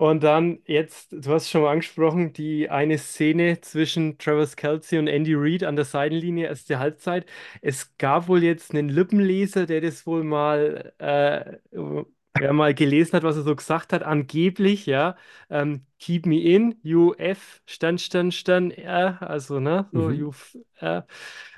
[0.02, 5.06] Und dann jetzt, du hast schon mal angesprochen, die eine Szene zwischen Travis Kelce und
[5.06, 7.24] Andy Reid an der Seitenlinie erste Halbzeit.
[7.60, 13.36] Es gab wohl jetzt einen Lippenleser, der das wohl mal, äh, mal gelesen hat, was
[13.36, 14.02] er so gesagt hat.
[14.02, 15.16] Angeblich, ja,
[15.50, 20.22] ähm, keep me in, UF, Stand, Stand, Stand, R, also, ne, so, Mhm.
[20.28, 21.06] UF, R.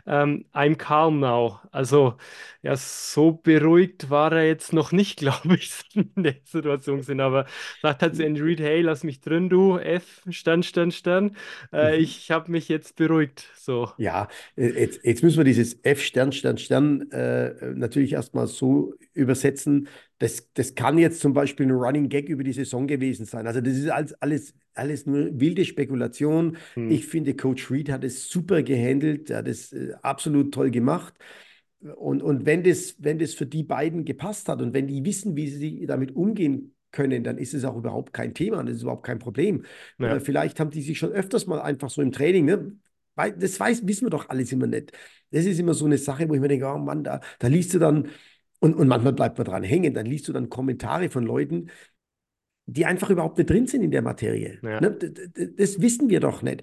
[0.06, 1.60] Ähm, I'm calm now.
[1.72, 2.16] Also,
[2.62, 7.20] ja, so beruhigt war er jetzt noch nicht, glaube ich, in der Situation gesehen.
[7.20, 7.46] Aber
[7.82, 11.36] sagt halt zu Andy Reid, hey, lass mich drin, du, F, Stand, Stand, Stand.
[11.72, 11.98] Äh, Mhm.
[11.98, 13.48] ich habe mich jetzt beruhigt.
[13.56, 13.90] So.
[13.96, 18.94] Ja, äh, jetzt, jetzt müssen wir dieses F Stern, Stern, Stern äh, natürlich erstmal so
[19.12, 19.86] übersetzen.
[20.18, 23.46] Das, das kann jetzt zum Beispiel ein Running Gag über die Saison gewesen sein.
[23.46, 26.56] Also das ist alles, alles, alles nur wilde Spekulation.
[26.74, 26.90] Hm.
[26.90, 31.14] Ich finde, Coach Reed hat es super gehandelt, er hat es äh, absolut toll gemacht.
[31.80, 35.36] Und, und wenn das, wenn das für die beiden gepasst hat und wenn die wissen,
[35.36, 39.04] wie sie damit umgehen können, dann ist es auch überhaupt kein Thema, das ist überhaupt
[39.04, 39.64] kein Problem.
[39.98, 40.18] Ja.
[40.20, 42.72] Vielleicht haben die sich schon öfters mal einfach so im Training, ne?
[43.16, 44.92] Weil das weiß, wissen wir doch alles immer nicht.
[45.30, 47.74] Das ist immer so eine Sache, wo ich mir denke, oh Mann, da, da liest
[47.74, 48.08] du dann,
[48.60, 51.68] und, und manchmal bleibt man dran hängen, dann liest du dann Kommentare von Leuten,
[52.66, 54.58] die einfach überhaupt nicht drin sind in der Materie.
[54.62, 54.80] Ja.
[54.80, 54.96] Ne?
[55.56, 56.62] Das wissen wir doch nicht.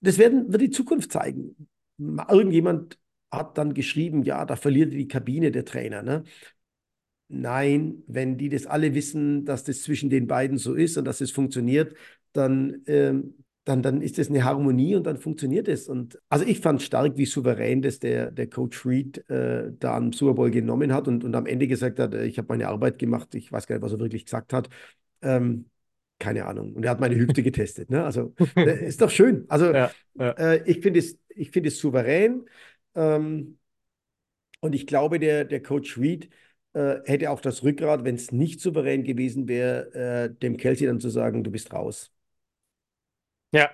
[0.00, 1.68] Das werden, wird die Zukunft zeigen.
[1.96, 2.98] Ma- Irgendjemand
[3.30, 6.02] hat dann geschrieben, ja, da verliert die Kabine der Trainer.
[6.02, 6.24] Ne?
[7.30, 11.20] Nein, wenn die das alle wissen, dass das zwischen den beiden so ist und dass
[11.20, 11.94] es funktioniert,
[12.32, 15.88] dann, ähm, dann, dann ist das eine Harmonie und dann funktioniert es.
[15.88, 20.14] Und also ich fand stark, wie souverän das der, der Coach Reed äh, da am
[20.14, 22.98] Super Bowl genommen hat und, und am Ende gesagt hat, äh, ich habe meine Arbeit
[22.98, 24.70] gemacht, ich weiß gar nicht, was er wirklich gesagt hat.
[25.22, 25.70] Ähm,
[26.18, 26.74] keine Ahnung.
[26.74, 27.90] Und er hat meine Hüfte getestet.
[27.90, 28.04] Ne?
[28.04, 29.44] Also äh, ist doch schön.
[29.48, 30.38] Also Ja, ja.
[30.38, 32.46] äh, ich finde es, ich finde es souverän.
[32.94, 33.58] Ähm,
[34.60, 36.30] und ich glaube, der, der Coach Reed
[36.74, 39.92] äh, hätte auch das Rückgrat, wenn es nicht souverän gewesen wäre,
[40.30, 42.12] äh, dem Kelsey dann zu sagen, du bist raus.
[43.52, 43.70] Ja,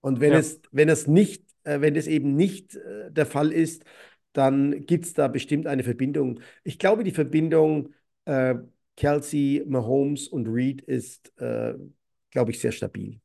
[0.00, 3.52] Und wenn ja, es, wenn es nicht, äh, wenn es eben nicht äh, der Fall
[3.52, 3.84] ist,
[4.32, 6.40] dann gibt es da bestimmt eine Verbindung.
[6.64, 8.54] Ich glaube, die Verbindung äh,
[8.96, 11.74] Kelsey, Mahomes und Reed ist, äh,
[12.30, 13.20] glaube ich, sehr stabil.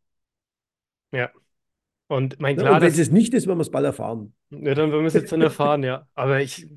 [1.12, 1.32] ja.
[2.08, 2.62] Und mein Ne?
[2.64, 4.34] klar, Und wenn es nicht ist, werden wir es bald erfahren.
[4.50, 6.08] Ja, dann werden wir es jetzt dann erfahren, ja.
[6.16, 6.68] Aber ich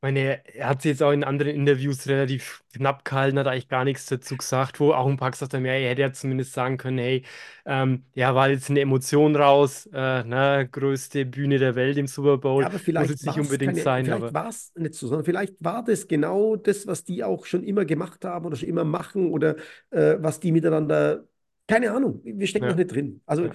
[0.00, 3.84] meine, er hat sich jetzt auch in anderen Interviews relativ knapp gehalten, hat eigentlich gar
[3.84, 6.76] nichts dazu gesagt, wo auch ein paar gesagt haben, ja, er hätte ja zumindest sagen
[6.76, 7.24] können, hey,
[7.64, 12.38] ähm, ja, war jetzt eine Emotion raus, äh, ne, größte Bühne der Welt im Super
[12.38, 14.94] Bowl, Ja, aber muss vielleicht jetzt nicht unbedingt keine, sein, vielleicht aber war es nicht
[14.94, 18.54] so, sondern vielleicht war das genau das, was die auch schon immer gemacht haben oder
[18.54, 19.56] schon immer machen oder
[19.90, 21.24] äh, was die miteinander,
[21.66, 23.20] keine Ahnung, wir stecken noch ja, nicht drin.
[23.26, 23.52] Also ja,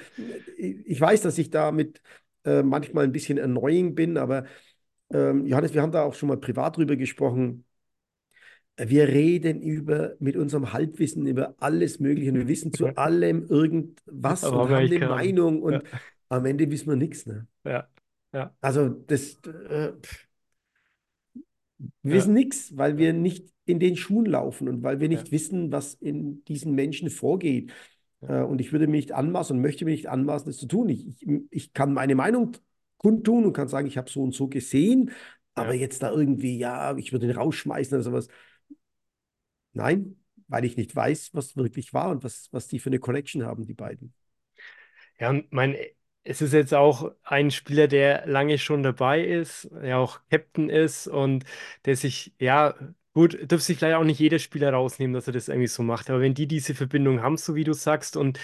[0.57, 2.01] ich weiß, dass ich damit
[2.45, 4.45] äh, manchmal ein bisschen annoying bin, aber
[5.11, 7.65] ähm, Johannes, wir haben da auch schon mal privat drüber gesprochen.
[8.77, 14.43] Wir reden über, mit unserem Halbwissen über alles Mögliche und wir wissen zu allem irgendwas
[14.43, 15.07] aber und haben wir haben eigentlich eine.
[15.07, 15.83] Meinung Ja, und
[16.29, 17.25] am Ende wissen wir nichts.
[17.25, 17.47] Ne?
[17.63, 17.87] ja,
[18.33, 19.93] ja, Also das, äh,
[22.03, 25.19] wir ja, wissen nichts, weil wir nicht in den Schuhen laufen und weil wir ja,
[25.19, 27.73] nicht wissen, was in diesen Menschen vorgeht.
[28.21, 30.89] Äh, und ich würde mir nicht anmaßen und möchte mir nicht anmaßen, das zu tun.
[30.89, 32.53] Ich, ich, ich kann meine Meinung
[32.97, 35.11] kundtun und kann sagen, ich habe so und so gesehen,
[35.53, 38.27] aber ja, jetzt da irgendwie, ja, ich würde ihn rausschmeißen oder sowas.
[39.73, 43.43] Nein, weil ich nicht weiß, was wirklich war und was, was die für eine Connection
[43.45, 44.13] haben, die beiden.
[45.19, 45.75] Ja, und mein,
[46.23, 51.07] es ist jetzt auch ein Spieler, der lange schon dabei ist, der auch Captain ist
[51.07, 51.45] und
[51.85, 52.75] der sich, ja,
[53.13, 56.09] gut, dürfte sich vielleicht auch nicht jeder Spieler rausnehmen, dass er das irgendwie so macht.
[56.09, 58.39] Aber wenn die diese Verbindung haben, so wie du sagst, und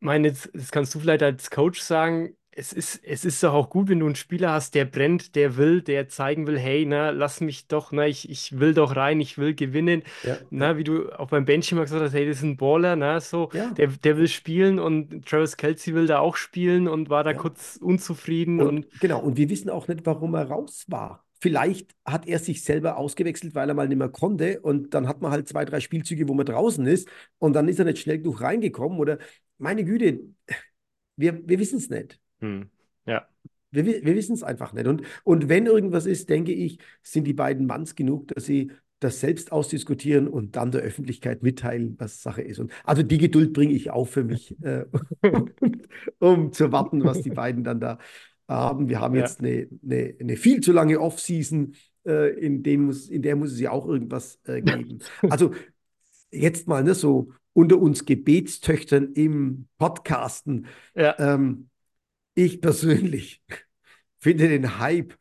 [0.00, 3.70] meine, jetzt, das kannst du vielleicht als Coach sagen, es ist, es ist doch auch
[3.70, 7.10] gut, wenn du einen Spieler hast, der brennt, der will, der zeigen will, hey, na,
[7.10, 10.02] lass mich doch, na, ich, ich will doch rein, ich will gewinnen.
[10.22, 12.96] Ja, Na, wie du auch beim Bench immer gesagt hast, hey, das ist ein Baller,
[12.96, 17.08] na, so, ja, der, der will spielen und Travis Kelce will da auch spielen und
[17.08, 17.36] war da ja.
[17.38, 21.24] kurz unzufrieden Und und genau, und wir wissen auch nicht, warum er raus war.
[21.40, 24.60] Vielleicht hat er sich selber ausgewechselt, weil er mal nicht mehr konnte.
[24.60, 27.08] Und dann hat man halt zwei, drei Spielzüge, wo man draußen ist.
[27.38, 28.98] Und dann ist er nicht schnell genug reingekommen.
[28.98, 29.18] Oder
[29.58, 30.20] meine Güte,
[31.16, 32.20] wir, wir wissen es nicht.
[32.40, 32.70] hm,
[33.06, 33.26] ja,
[33.70, 34.86] Wir, wi- wir wissen es einfach nicht.
[34.86, 39.20] Und, und wenn irgendwas ist, denke ich, sind die beiden Manns genug, dass sie das
[39.20, 42.58] selbst ausdiskutieren und dann der Öffentlichkeit mitteilen, was Sache ist.
[42.58, 44.84] Und also die Geduld bringe ich auf für mich, äh,
[46.18, 47.98] um zu warten, was die beiden dann da
[48.50, 48.88] haben.
[48.88, 51.74] Wir haben ja, jetzt eine, eine, eine viel zu lange Off-Season,
[52.06, 55.00] äh, in, dem muss, in der muss es ja auch irgendwas äh, geben.
[55.22, 55.52] Also
[56.30, 60.66] jetzt mal ne, so unter uns Gebetstöchtern im Podcasten.
[60.94, 61.68] ja, Ähm,
[62.34, 63.42] ich persönlich
[64.18, 65.14] finde den Hype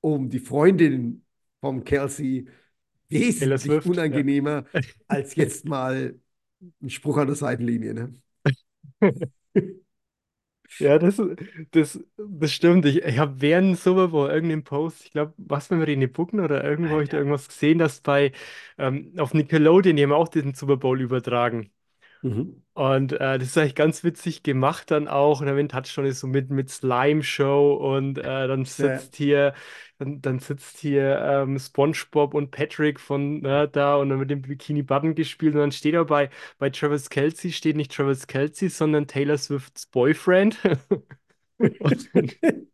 [0.00, 1.24] um die Freundin
[1.60, 2.46] vom Kelsey
[3.08, 3.90] wesentlich Swift, ja.
[3.92, 4.64] unangenehmer
[5.08, 6.18] als jetzt mal
[6.82, 7.94] ein Spruch an der Seitenlinie.
[7.94, 9.80] Ne?
[10.78, 11.20] Ja, das,
[11.70, 12.84] das, das stimmt.
[12.86, 16.08] Ich, ich habe während dem Super Bowl irgendeinen Post, ich glaube, was wenn wir René
[16.08, 17.18] Bucken oder irgendwo habe ich da Alter.
[17.18, 18.32] irgendwas gesehen, dass bei
[18.78, 21.70] ähm, auf Nickelodeon, die haben auch diesen Super Bowl übertragen.
[22.24, 22.64] Mhm.
[22.74, 25.40] Und äh, das ist eigentlich ganz witzig gemacht dann auch.
[25.40, 29.54] Und wenn Touchdown ist so mit, mit Slime-Show und äh, dann Ja, sitzt hier,
[29.98, 34.42] dann, dann sitzt hier ähm, SpongeBob und Patrick von äh, da und dann mit dem
[34.42, 35.54] Bikini Button gespielt.
[35.54, 39.86] Und dann steht er bei, bei Travis Kelce, steht nicht Travis Kelce, sondern Taylor Swifts
[39.86, 40.58] Boyfriend.
[41.78, 42.10] Und,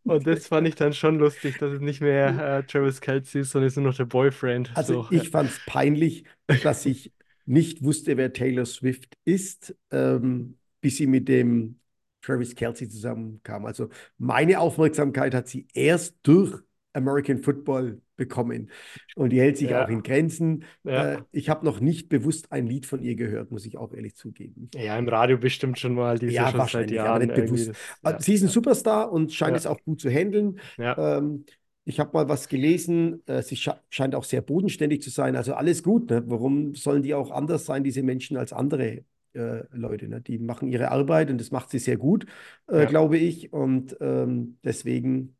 [0.05, 3.51] und das fand ich dann schon lustig, dass es nicht mehr äh, Travis Kelce ist,
[3.51, 4.71] sondern es ist nur noch der Boyfriend.
[4.75, 5.23] Also So, ja.
[5.23, 6.25] ich fand es peinlich,
[6.61, 7.13] dass ich
[7.51, 11.79] nicht wusste, wer Taylor Swift ist, ähm, bis sie mit dem
[12.21, 13.65] Travis Kelce zusammenkam.
[13.65, 16.59] Also meine Aufmerksamkeit hat sie erst durch
[16.93, 18.69] American Football bekommen.
[19.15, 20.65] Und die hält sich auch in Ja, Grenzen.
[20.89, 21.25] Äh, ja.
[21.31, 24.71] ich habe noch nicht bewusst ein Lied von ihr gehört, muss ich auch ehrlich zugeben.
[24.73, 27.19] Ja, im Radio bestimmt schon mal, die ist ja Ja, schon seit wahrscheinlich, aber Jahren
[27.19, 27.67] nicht irgendwie bewusst.
[27.67, 27.95] das.
[28.03, 30.59] Äh, Ja, Sie ist ein ja, Superstar und scheint es ja, auch gut zu handeln.
[30.77, 31.45] ja, Ähm,
[31.85, 35.35] ich habe mal was gelesen, äh, sie sche scheint auch sehr bodenständig zu sein.
[35.35, 36.09] Also alles gut.
[36.09, 36.23] Ne?
[36.27, 40.07] Warum sollen die auch anders sein, diese Menschen, als andere äh, Leute?
[40.07, 40.21] Ne?
[40.21, 42.25] Die machen ihre Arbeit und das macht sie sehr gut,
[42.67, 42.85] äh, ja.
[42.85, 43.51] glaube ich.
[43.53, 45.35] Und ähm, deswegen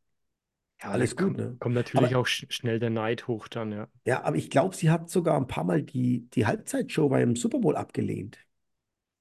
[0.84, 1.38] Ja, alles gut.
[1.38, 1.60] kommt, Ne?
[1.60, 3.88] kommt natürlich Aber auch sch schnell der Neid hoch dann, ja.
[4.06, 7.60] ja, aber ich glaube, sie hat sogar ein paar Mal die, die Halbzeitshow beim Super
[7.60, 8.38] Bowl abgelehnt.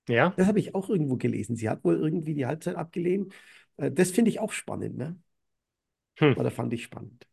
[0.08, 0.36] Ja?
[0.36, 1.56] Das habe ich auch irgendwo gelesen.
[1.56, 3.34] Sie hat wohl irgendwie die Halbzeit abgelehnt.
[3.76, 5.20] Äh, das finde ich auch spannend, ne?
[6.20, 6.34] Hm.
[6.34, 7.26] Oder fand ich spannend.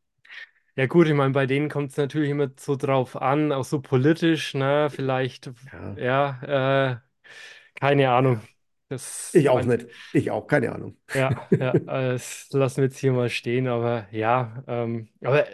[0.76, 3.82] Ja, gut, ich meine, bei denen kommt es natürlich immer so drauf an, auch so
[3.82, 4.90] politisch, ne?
[4.92, 8.42] Vielleicht, Ja, ja, äh, keine Ahnung.
[8.90, 9.88] Das, Ich auch mein, nicht.
[10.12, 10.98] Ich auch, keine Ahnung.
[11.14, 15.46] Ja, ja, äh, das lassen wir jetzt hier mal stehen, aber ja, ähm, aber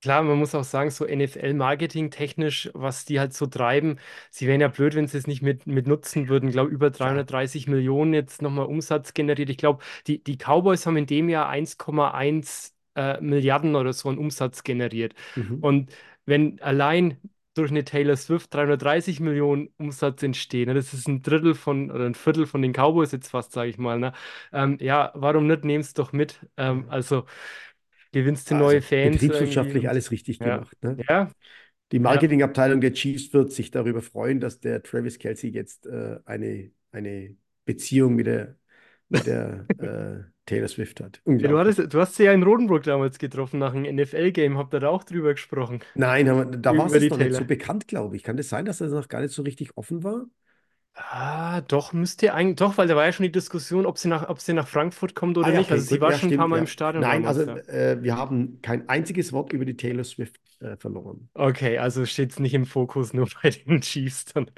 [0.00, 3.98] klar, man muss auch sagen, so NFL-Marketing technisch, was die halt so treiben,
[4.30, 6.48] sie wären ja blöd, wenn sie es nicht mit, mit nutzen würden.
[6.48, 7.10] Ich glaube, über Klar.
[7.10, 9.50] 330 Millionen jetzt nochmal Umsatz generiert.
[9.50, 14.18] Ich glaube, die, die Cowboys haben in dem Jahr 1,1 äh, Milliarden oder so an
[14.18, 15.14] Umsatz generiert.
[15.36, 15.58] Mhm.
[15.60, 15.92] Und
[16.26, 17.18] wenn allein
[17.54, 20.68] durch eine Taylor Swift 330 Millionen Umsatz entstehen.
[20.68, 20.74] Ne?
[20.74, 23.78] Das ist ein Drittel von oder ein Viertel von den Cowboys jetzt fast, sage ich
[23.78, 23.98] mal.
[23.98, 24.12] Ne?
[24.52, 25.64] Ähm, ja, warum nicht?
[25.64, 26.38] Nehm's doch mit.
[26.56, 27.26] Ähm, also
[28.12, 30.76] gewinnst du neue Also Fans irgendwie betriebswirtschaftlich alles richtig ja, gemacht.
[30.82, 30.98] Ne?
[31.08, 31.30] ja,
[31.92, 36.70] Die Marketingabteilung der Chiefs wird sich darüber freuen, dass der Travis Kelce jetzt äh, eine,
[36.92, 38.56] eine Beziehung mit der,
[39.08, 41.22] mit der äh, Taylor Swift hat.
[41.24, 44.58] Du hattest, du hast sie ja in Rodenburg damals getroffen nach einem NFL-Game.
[44.58, 45.80] Habt ihr da auch drüber gesprochen?
[45.94, 47.44] Nein, aber da war es noch nicht so Taylor.
[47.44, 48.22] bekannt, glaube ich.
[48.22, 50.26] Kann das sein, dass das noch gar nicht so richtig offen war?
[51.10, 54.08] Ah, doch, müsst ihr eigentlich, doch, weil da war ja schon die Diskussion, ob sie
[54.08, 55.70] nach, ob sie nach Frankfurt kommt Ah oder ja, nicht.
[55.70, 56.68] okay, Also sie gut, war ja, schon ein paar Mal im ja.
[56.68, 60.76] Stadion Nein, also damals, äh, wir haben kein einziges Wort über die Taylor Swift äh,
[60.76, 61.30] verloren.
[61.34, 64.50] Okay, also steht es nicht im Fokus nur bei den Chiefs dann,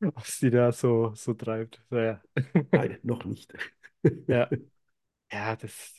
[0.00, 1.82] was die da so, so treibt.
[1.90, 2.20] So, ja.
[2.72, 3.52] Nein, noch nicht.
[4.26, 4.54] Ja,
[5.32, 5.97] ja, das.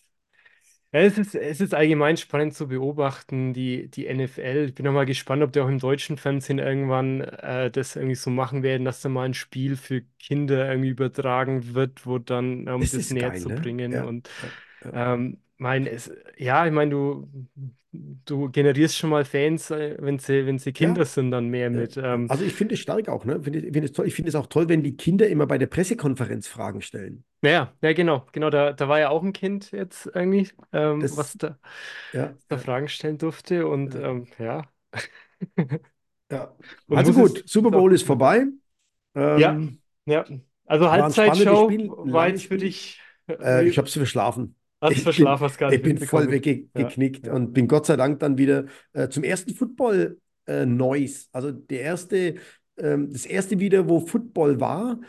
[0.92, 4.66] Ja, es ist, es ist allgemein spannend zu beobachten, die, die NFL.
[4.70, 8.16] Ich bin auch mal gespannt, ob die auch im deutschen Fernsehen irgendwann äh, das irgendwie
[8.16, 12.68] so machen werden, dass da mal ein Spiel für Kinder irgendwie übertragen wird, wo dann,
[12.68, 13.54] um Das das ist näher geil, zu ne?
[13.54, 13.94] bringen.
[13.94, 14.54] Ja, Und ja.
[14.92, 17.30] ähm, mein, es, ja, ich meine, du,
[17.92, 21.70] du generierst schon mal Fans, äh, wenn sie, wenn sie Kinder Ja, sind, dann mehr
[21.72, 21.82] ja.
[21.82, 21.98] mit.
[21.98, 23.36] Ähm, Also ich finde es stark auch, ne?
[23.36, 24.08] Es toll.
[24.08, 27.26] Ich finde es auch toll, wenn die Kinder immer bei der Pressekonferenz Fragen stellen.
[27.42, 31.16] ja, ja, genau, genau, da, da war ja auch ein Kind jetzt irgendwie, ähm, Das,
[31.16, 31.58] was da,
[32.14, 34.02] ja, da Fragen stellen durfte und ja.
[34.04, 34.72] ähm, ja.
[36.32, 36.56] ja.
[36.88, 38.46] Und Also muss es, gut, Super Bowl ist gut vorbei.
[39.34, 40.26] Ja, Ähm, ja.
[40.66, 41.80] Also Halbzeitshow
[42.12, 44.56] war jetzt für dich, Äh, äh, ich habe es verschlafen.
[44.82, 47.34] Hast du Ich bin, verschlafen, hast gar ich bin voll weggeknickt ja.
[47.34, 51.28] und bin Gott sei Dank dann wieder äh, zum ersten Football äh, Noise.
[51.32, 52.36] Also der erste,
[52.78, 55.00] ähm, das erste wieder, wo Football war,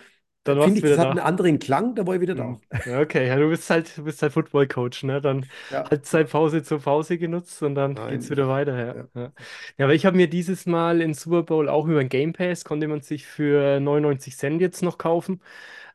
[0.44, 2.56] Dann finde warst du ich, das hat einen anderen Klang, da war ich wieder da.
[2.56, 2.60] Hm.
[2.84, 5.20] Ja, Okay, ja, du bist halt, du bist halt Football-Coach, ne?
[5.20, 8.78] Dann Ja, Halbzeitpause zur Pause genutzt und dann geht's nein, wieder weiter,
[9.14, 9.20] ja.
[9.20, 9.32] ja.
[9.78, 12.64] Ja, aber ich habe mir dieses Mal in Super Bowl auch über den Game Pass,
[12.64, 15.42] konnte man sich für 99 Cent jetzt noch kaufen,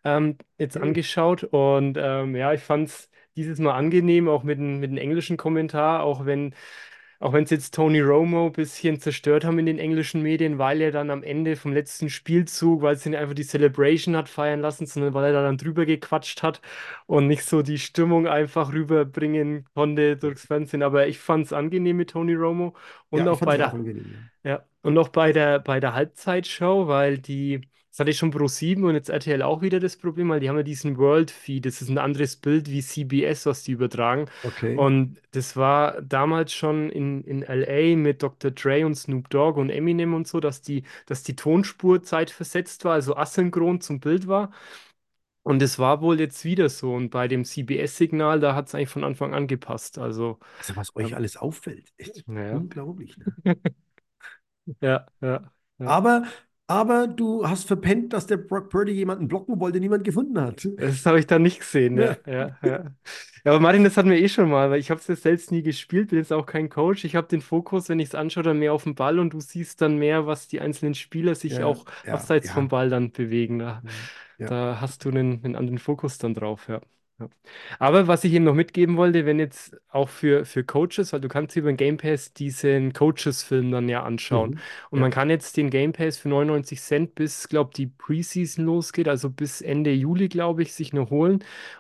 [0.04, 0.82] ähm, jetzt Okay.
[0.82, 4.98] angeschaut und ähm, ja, ich fand es dieses Mal angenehm, auch mit, dem- mit dem
[4.98, 6.54] englischen Kommentar, auch wenn
[7.20, 10.82] auch wenn es jetzt Tony Romo ein bisschen zerstört haben in den englischen Medien, weil
[10.82, 14.60] er dann am Ende vom letzten Spielzug, weil es ihn einfach die Celebration hat feiern
[14.62, 16.62] lassen, sondern weil er da dann drüber gequatscht hat
[17.08, 20.84] und nicht so die Stimmung einfach rüberbringen konnte durchs Fernsehen.
[20.84, 22.76] Aber ich fand es angenehm mit Tony Romo
[23.10, 24.30] und Ja, auch bei auch der angenehm.
[24.44, 24.66] Ja.
[24.84, 27.62] und noch bei der, bei der Halbzeitshow, weil die,
[27.96, 30.58] das hatte ich schon Pro7 und jetzt RTL auch wieder das Problem, weil die haben
[30.58, 34.26] ja diesen World Feed, das ist ein anderes Bild wie CBS, was die übertragen.
[34.44, 34.76] Okay.
[34.76, 38.52] Und das war damals schon in, in LA mit Dr.
[38.52, 42.94] Dre und Snoop Dogg und Eminem und so, dass die, dass die Tonspur zeitversetzt war,
[42.94, 44.52] also asynchron zum Bild war.
[45.44, 46.94] Und es war wohl jetzt wieder so.
[46.94, 49.98] Und bei dem CBS-Signal, da hat es eigentlich von Anfang an gepasst.
[50.00, 52.58] Also, Also was euch ähm, alles auffällt, ist naja.
[52.58, 53.18] unglaublich.
[53.18, 53.26] Ne?
[54.82, 55.88] Ja, ja, ja.
[55.88, 56.28] Aber,
[56.68, 60.68] aber du hast verpennt, dass der Brock Purdy jemanden blocken wollte, niemand gefunden hat.
[60.78, 62.92] Das habe ich dann nicht gesehen, ja, Ja, ja, ja.
[63.44, 66.10] Aber Martin, das hatten wir eh schon mal, weil ich habe es selbst nie gespielt,
[66.10, 67.06] bin jetzt auch kein Coach.
[67.06, 69.40] Ich habe den Fokus, wenn ich es anschaue, dann mehr auf den Ball und du
[69.40, 73.60] siehst dann mehr, was die einzelnen Spieler sich auch abseits vom Ball dann bewegen.
[73.60, 73.84] Da,
[74.40, 74.48] ja.
[74.48, 76.82] da hast du einen, einen anderen Fokus dann drauf, ja.
[77.18, 77.30] Ja.
[77.80, 81.30] Aber was ich eben noch mitgeben wollte, wenn jetzt auch für, für Coaches, weil du
[81.30, 84.56] kannst über den Game Pass diesen Coaches-Film dann ja anschauen.
[84.56, 84.62] Mhm.
[84.90, 85.12] Und man Ja.
[85.12, 89.62] kann jetzt den Game Pass für 99 Cent bis, glaube die Preseason losgeht, also bis
[89.62, 91.36] Ende Juli, glaube ich, sich nur holen.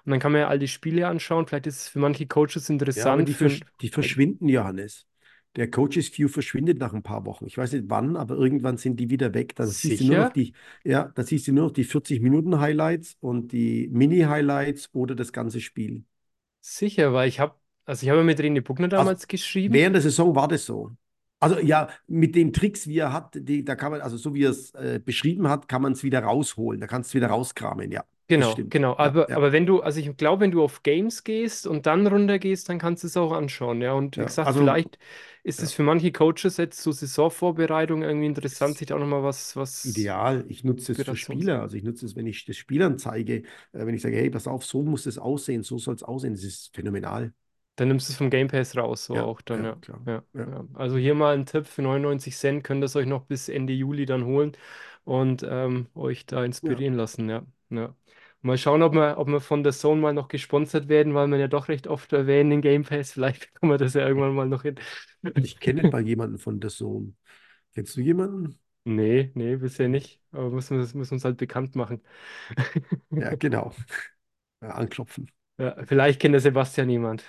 [0.05, 1.47] Und dann kann man ja all die Spiele anschauen.
[1.47, 3.27] Vielleicht ist es für manche Coaches Ja, interessant.
[3.27, 5.05] die, Für, die verschwinden, Johannes.
[5.55, 7.45] Der Coaches View verschwindet nach ein paar Wochen.
[7.45, 9.55] Ich weiß nicht wann, aber irgendwann sind die wieder weg.
[9.55, 12.59] Dann siehst du nur noch die, ja, dann siehst du nur noch die 40 Minuten
[12.59, 16.05] Highlights und die Mini-Highlights oder das ganze Spiel.
[16.61, 19.73] sicher, weil ich habe, also ich habe mit René Buckner Also damals geschrieben.
[19.73, 20.91] während der Saison war das so.
[21.39, 24.43] Also ja, mit den Tricks, wie er hat, die, da kann man, also so wie
[24.45, 26.79] er es äh, beschrieben hat, kann man es wieder rausholen.
[26.81, 27.91] Da kannst du es wieder rauskramen.
[27.91, 28.91] Ja, Genau, genau.
[28.91, 31.85] Ja, Aber, ja, aber wenn du, also ich glaube, wenn du auf Games gehst und
[31.85, 33.81] dann runter gehst, dann kannst du es auch anschauen.
[33.81, 34.25] Ja, und wie ja.
[34.25, 34.97] gesagt, Also vielleicht
[35.43, 39.23] ist es ja, für manche Coaches jetzt zur Saisonvorbereitung irgendwie interessant, sich da auch nochmal
[39.23, 40.45] was, was ideal.
[40.49, 41.61] Ich nutze es für Spieler.
[41.61, 44.47] Also ich nutze es, wenn ich das Spielern zeige, äh, wenn ich sage, hey, pass
[44.47, 46.33] auf, so muss es aussehen, so soll es aussehen.
[46.33, 47.33] Das ist phänomenal.
[47.75, 49.77] Dann nimmst du es vom Game Pass raus, so Ja, auch dann, ja, ja.
[49.81, 50.01] klar.
[50.07, 50.67] Ja, Ja, ja.
[50.75, 53.73] Also hier mal ein Tipp für 99 Cent, könnt ihr es euch noch bis Ende
[53.73, 54.53] Juli dann holen
[55.03, 56.45] und ähm, euch da ja.
[56.45, 57.45] inspirieren lassen, ja.
[57.69, 57.95] Ja.
[58.45, 61.37] Mal schauen, ob wir, ob wir von der Zone mal noch gesponsert werden, weil wir
[61.37, 63.11] ja doch recht oft erwähnen den Game Pass.
[63.11, 64.75] Vielleicht bekommen wir das ja irgendwann mal noch hin.
[65.35, 67.17] Ich kenne mal jemanden von der Sohn.
[67.73, 68.59] Kennst du jemanden?
[68.83, 70.21] Nee, nee, bisher nicht.
[70.31, 72.03] Aber müssen wir müssen uns halt bekannt machen.
[73.09, 73.73] Ja, genau.
[74.61, 75.31] Ja, anklopfen.
[75.57, 77.23] Ja, vielleicht kennt der Sebastian jemand.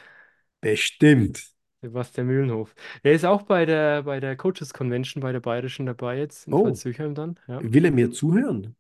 [0.61, 1.53] Bestimmt.
[1.83, 2.75] Sebastian Mühlenhof.
[3.05, 6.55] Der ist auch bei der, bei der Coaches Convention, bei der Bayerischen dabei jetzt in
[6.55, 6.67] Oh,
[7.15, 7.39] dann.
[7.47, 7.61] Ja.
[7.63, 8.75] will er mir zuhören?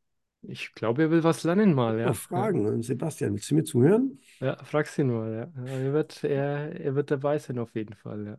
[0.48, 2.14] Ich glaube, er will was lernen mal, ja.
[2.14, 2.82] Fragen.
[2.82, 4.18] Sebastian, willst du mir zuhören?
[4.40, 5.64] ja frag's ihn mal, ja.
[5.66, 8.38] Er wird, er, er wird dabei sein auf jeden Fall, ja.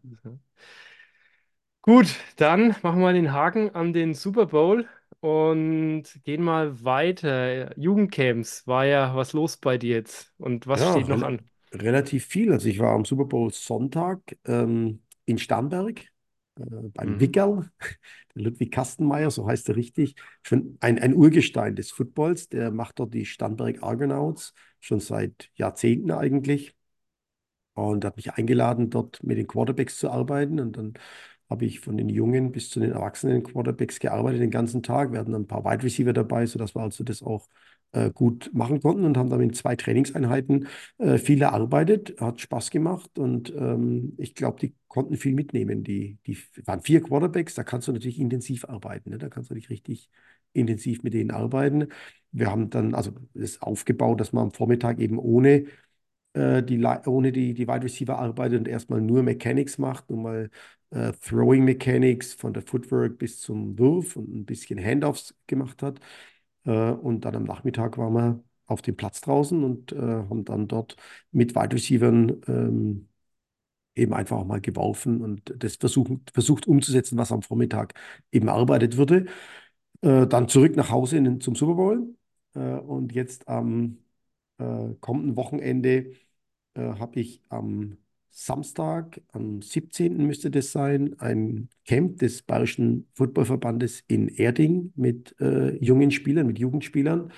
[1.81, 4.87] Gut, dann machen wir den Haken an den Super Bowl
[5.21, 7.77] und gehen mal weiter.
[7.79, 10.33] Jugendcamps, war ja was los bei dir jetzt?
[10.37, 11.41] Und was Ja, steht noch an?
[11.73, 12.51] relativ viel.
[12.51, 16.05] Also ich war am Super Bowl Sonntag ähm, in Starnberg äh,
[16.93, 17.19] beim Mhm.
[17.19, 17.69] Wickerl.
[18.35, 20.15] Der Ludwig Kastenmeier, so heißt er richtig.
[20.43, 22.49] Schon ein, ein Urgestein des Footballs.
[22.49, 26.75] Der macht dort die Starnberg Argonauts schon seit Jahrzehnten eigentlich.
[27.73, 30.59] Und hat mich eingeladen, dort mit den Quarterbacks zu arbeiten.
[30.59, 30.93] Und dann
[31.49, 35.12] habe ich von den jungen bis zu den erwachsenen Quarterbacks gearbeitet den ganzen Tag.
[35.12, 37.47] Wir hatten ein paar Wide Receiver dabei, sodass wir also das auch
[37.92, 40.67] äh, gut machen konnten und haben dann in zwei Trainingseinheiten
[40.98, 42.19] äh, viel erarbeitet.
[42.19, 45.83] Hat Spaß gemacht und ähm, ich glaube, die konnten viel mitnehmen.
[45.83, 49.12] Die, die waren vier Quarterbacks, da kannst du natürlich intensiv arbeiten.
[49.12, 49.17] Ne?
[49.17, 50.10] Da kannst du nicht richtig
[50.54, 51.88] intensiv mit denen arbeiten.
[52.31, 55.65] Wir haben dann also das aufgebaut, dass man am Vormittag eben ohne
[56.33, 60.50] äh, die, ohne die, die Wide Receiver arbeitet und erstmal nur Mechanics macht, nur mal
[60.92, 66.00] äh, Throwing Mechanics von der Footwork bis zum Wurf und ein bisschen Handoffs gemacht hat.
[66.67, 70.69] Äh, und dann am Nachmittag waren wir auf dem Platz draußen und äh, haben dann
[70.69, 70.97] dort
[71.33, 73.09] mit Wide Receivern ähm,
[73.95, 77.93] eben einfach auch mal geworfen und das versuchen, versucht umzusetzen, was am Vormittag
[78.31, 79.25] eben erarbeitet wurde.
[80.01, 82.15] Äh, dann zurück nach Hause in, zum Super Bowl
[82.55, 83.99] äh, und jetzt am
[84.59, 86.13] äh, kommenden Wochenende
[86.75, 87.97] äh, habe ich am
[88.32, 90.25] Samstag, am 17.
[90.28, 96.60] müsste das sein, ein Camp des Bayerischen Footballverbandes in Erding mit äh, jungen Spielern, mit
[96.60, 97.32] Jugendspielern.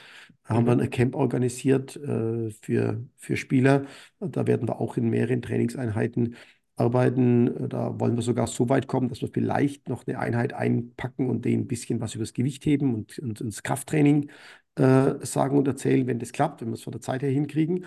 [0.47, 0.81] Da haben wir Mhm.
[0.81, 3.85] ein Camp organisiert äh, für, für Spieler.
[4.19, 6.35] Da werden wir auch in mehreren Trainingseinheiten
[6.75, 7.69] arbeiten.
[7.69, 11.45] Da wollen wir sogar so weit kommen, dass wir vielleicht noch eine Einheit einpacken und
[11.45, 14.29] denen ein bisschen was über das Gewicht heben und, und ins Krafttraining
[14.75, 17.85] äh, sagen und erzählen, wenn das klappt, wenn wir es von der Zeit her hinkriegen.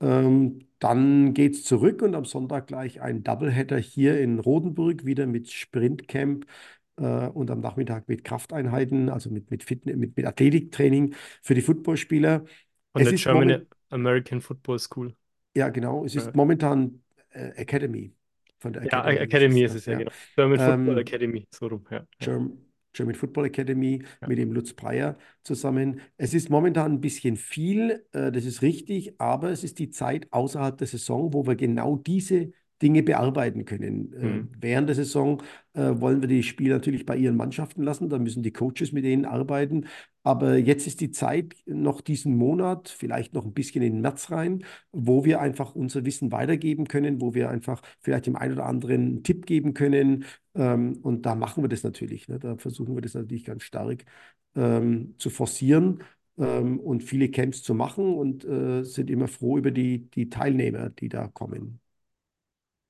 [0.00, 5.26] Ähm, dann geht es zurück und am Sonntag gleich ein Doubleheader hier in Rodenburg, wieder
[5.26, 6.46] mit Sprintcamp
[6.96, 11.62] äh, und am Nachmittag mit Krafteinheiten, also mit, mit, Fitness, mit, mit Athletiktraining für die
[11.62, 12.44] Footballspieler.
[12.92, 15.14] Von Es der ist German American Football School.
[15.54, 18.14] ja genau, es Ja, ist momentan äh, Academy,
[18.58, 19.98] von der ja Academy ist Academy es, ist es ja Ja.
[19.98, 20.10] genau.
[20.36, 21.86] German Football Ähm, Academy, so rum.
[21.90, 22.32] Ja, ja,
[22.94, 24.28] German, Football Academy ja.
[24.28, 26.00] mit dem Lutz Breyer zusammen.
[26.16, 30.32] Es ist momentan ein bisschen viel, äh, das ist richtig, aber es ist die Zeit
[30.32, 34.12] außerhalb der Saison, wo wir genau diese Dinge bearbeiten können.
[34.14, 34.48] Äh, Mhm.
[34.60, 35.42] während der Saison
[35.74, 39.04] äh, wollen wir die Spieler natürlich bei ihren Mannschaften lassen, da müssen die Coaches mit
[39.04, 39.86] denen arbeiten.
[40.22, 44.30] Aber jetzt ist die Zeit, noch diesen Monat, vielleicht noch ein bisschen in den März
[44.30, 48.66] rein, wo wir einfach unser Wissen weitergeben können, wo wir einfach vielleicht dem einen oder
[48.66, 52.28] anderen einen Tipp geben können, ähm, und da machen wir das natürlich.
[52.28, 52.38] Ne?
[52.38, 54.04] Da versuchen wir das natürlich ganz stark
[54.54, 56.02] ähm, zu forcieren
[56.38, 60.90] ähm, und viele Camps zu machen und äh, sind immer froh über die, die Teilnehmer,
[60.90, 61.80] die da kommen.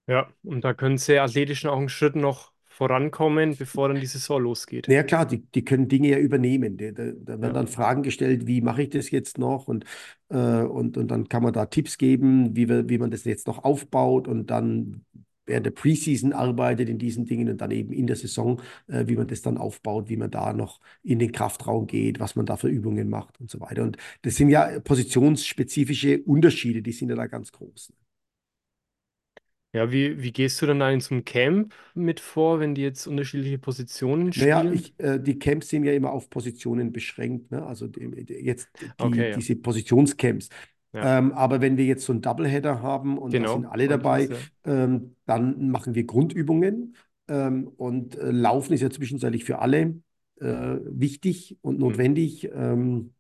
[0.07, 4.43] Ja, und da können sie athletisch auch einen Schritt noch vorankommen, bevor dann die Saison
[4.43, 4.87] losgeht.
[4.89, 6.77] Naja, klar, die, die können Dinge ja übernehmen.
[6.77, 7.53] Da, da, da werden Ja.
[7.53, 9.67] dann Fragen gestellt, wie mache ich das jetzt noch?
[9.69, 9.85] Und,
[10.29, 13.47] äh, und, und dann kann man da Tipps geben, wie, wir, wie man das jetzt
[13.47, 15.05] noch aufbaut und dann
[15.47, 19.17] während der Preseason arbeitet in diesen Dingen und dann eben in der Saison, äh, wie
[19.17, 22.57] man das dann aufbaut, wie man da noch in den Kraftraum geht, was man da
[22.57, 23.83] für Übungen macht und so weiter.
[23.83, 27.93] Und das sind ja positionsspezifische Unterschiede, die sind ja da ganz groß.
[29.75, 32.83] Ja, wie, wie gehst du dann da in so einem Camp mit vor, wenn die
[32.83, 34.73] jetzt unterschiedliche Positionen Naja, spielen?
[34.73, 37.65] ich, äh, die Camps sind ja immer auf Positionen beschränkt, ne?
[37.65, 39.39] Also die, die, jetzt die, Okay, ja.
[39.39, 40.49] diese Positionscamps.
[40.93, 43.87] Ja, Ähm, aber wenn wir jetzt so einen Doubleheader haben und da sind genau, alle
[43.87, 44.49] ich das, dabei, ja.
[44.65, 46.97] ähm, dann machen wir Grundübungen.
[47.29, 50.01] Ähm, und äh, Laufen ist ja zwischenzeitlich für alle
[50.41, 50.47] äh,
[50.85, 52.51] wichtig und Hm, notwendig.
[52.53, 53.15] Ähm,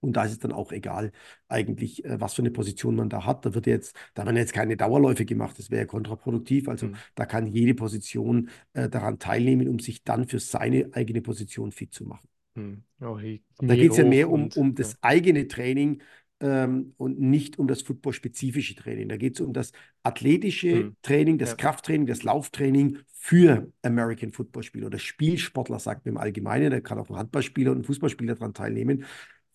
[0.00, 1.12] und da ist es dann auch egal,
[1.48, 3.44] eigentlich, äh, was für eine Position man da hat.
[3.46, 6.68] Da wird jetzt, da werden jetzt keine Dauerläufe gemacht, das wäre ja kontraproduktiv.
[6.68, 11.22] Also hm, da kann jede Position äh, daran teilnehmen, um sich dann für seine eigene
[11.22, 12.28] Position fit zu machen.
[12.54, 12.84] hm.
[13.00, 14.74] Auch die Da geht es ja mehr um, und um ja.
[14.74, 16.02] das eigene Training
[16.40, 19.08] ähm, und nicht um das footballspezifische Training.
[19.08, 19.72] Da geht es um das
[20.02, 21.56] athletische Hm, Training, das ja.
[21.56, 26.70] Krafttraining, das Lauftraining für American Football-Spieler oder Spielsportler, sagt man im Allgemeinen.
[26.70, 29.04] Da kann auch ein Handballspieler und ein Fußballspieler daran teilnehmen.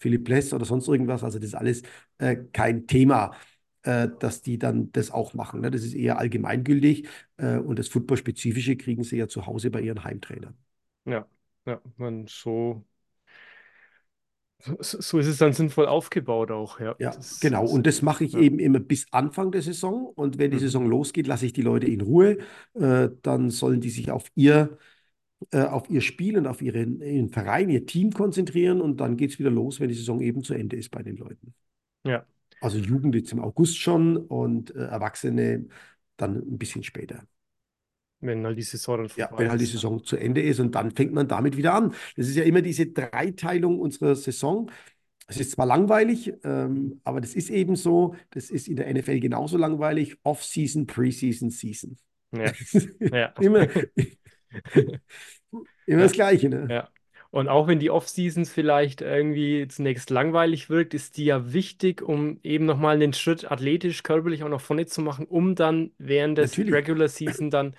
[0.04, 1.24] Philipp Pless oder sonst irgendwas.
[1.24, 1.82] Also das ist alles
[2.20, 3.34] äh, kein Thema,
[3.84, 5.62] äh, dass die dann das auch machen.
[5.62, 5.72] Ne?
[5.72, 10.04] Das ist eher allgemeingültig äh, und das Footballspezifische kriegen sie ja zu Hause bei ihren
[10.04, 10.56] Heimtrainern.
[11.06, 11.28] Ja,
[11.66, 12.86] ja, man so,
[14.80, 16.96] so, ist es dann sinnvoll aufgebaut auch, ja.
[17.00, 17.66] Ja, Das genau.
[17.66, 18.38] Und das mache ich Ja.
[18.38, 20.06] eben immer bis Anfang der Saison.
[20.16, 20.60] Und wenn die Mhm.
[20.60, 22.38] Saison losgeht, lasse ich die Leute in Ruhe.
[22.76, 24.78] Äh, dann sollen die sich auf ihr,
[25.52, 28.82] äh, auf ihr Spiel und auf ihren, ihren Verein, ihr Team konzentrieren.
[28.82, 31.18] Und dann geht es wieder los, wenn die Saison eben zu Ende ist bei den
[31.18, 31.54] Leuten.
[32.04, 32.26] Ja,
[32.62, 35.68] Also Jugend jetzt im August schon und äh, Erwachsene
[36.18, 37.28] dann ein bisschen später.
[38.22, 39.66] wenn halt die Saison dann Ja, wenn halt die.
[39.66, 41.94] Saison zu Ende ist und dann fängt man damit wieder an.
[42.16, 44.72] Das ist ja immer diese Dreiteilung unserer Saison.
[45.28, 48.16] Es ist zwar langweilig, ähm, aber das ist eben so.
[48.32, 50.18] Das ist in der NFL genauso langweilig.
[50.24, 51.98] Off-Season, Preseason, Season.
[52.32, 52.58] Ja,
[53.12, 53.34] ja.
[53.38, 53.68] Immer,
[55.86, 56.76] immer das Ja, Gleiche, ne?
[56.76, 56.90] ja.
[57.32, 62.40] Und auch wenn die Off-Seasons vielleicht irgendwie zunächst langweilig wirkt, ist die ja wichtig, um
[62.44, 66.60] eben nochmal einen Schritt athletisch, körperlich auch nach vorne zu machen, um dann während des
[66.60, 66.70] Natürlich.
[66.70, 67.76] Regular Season dann,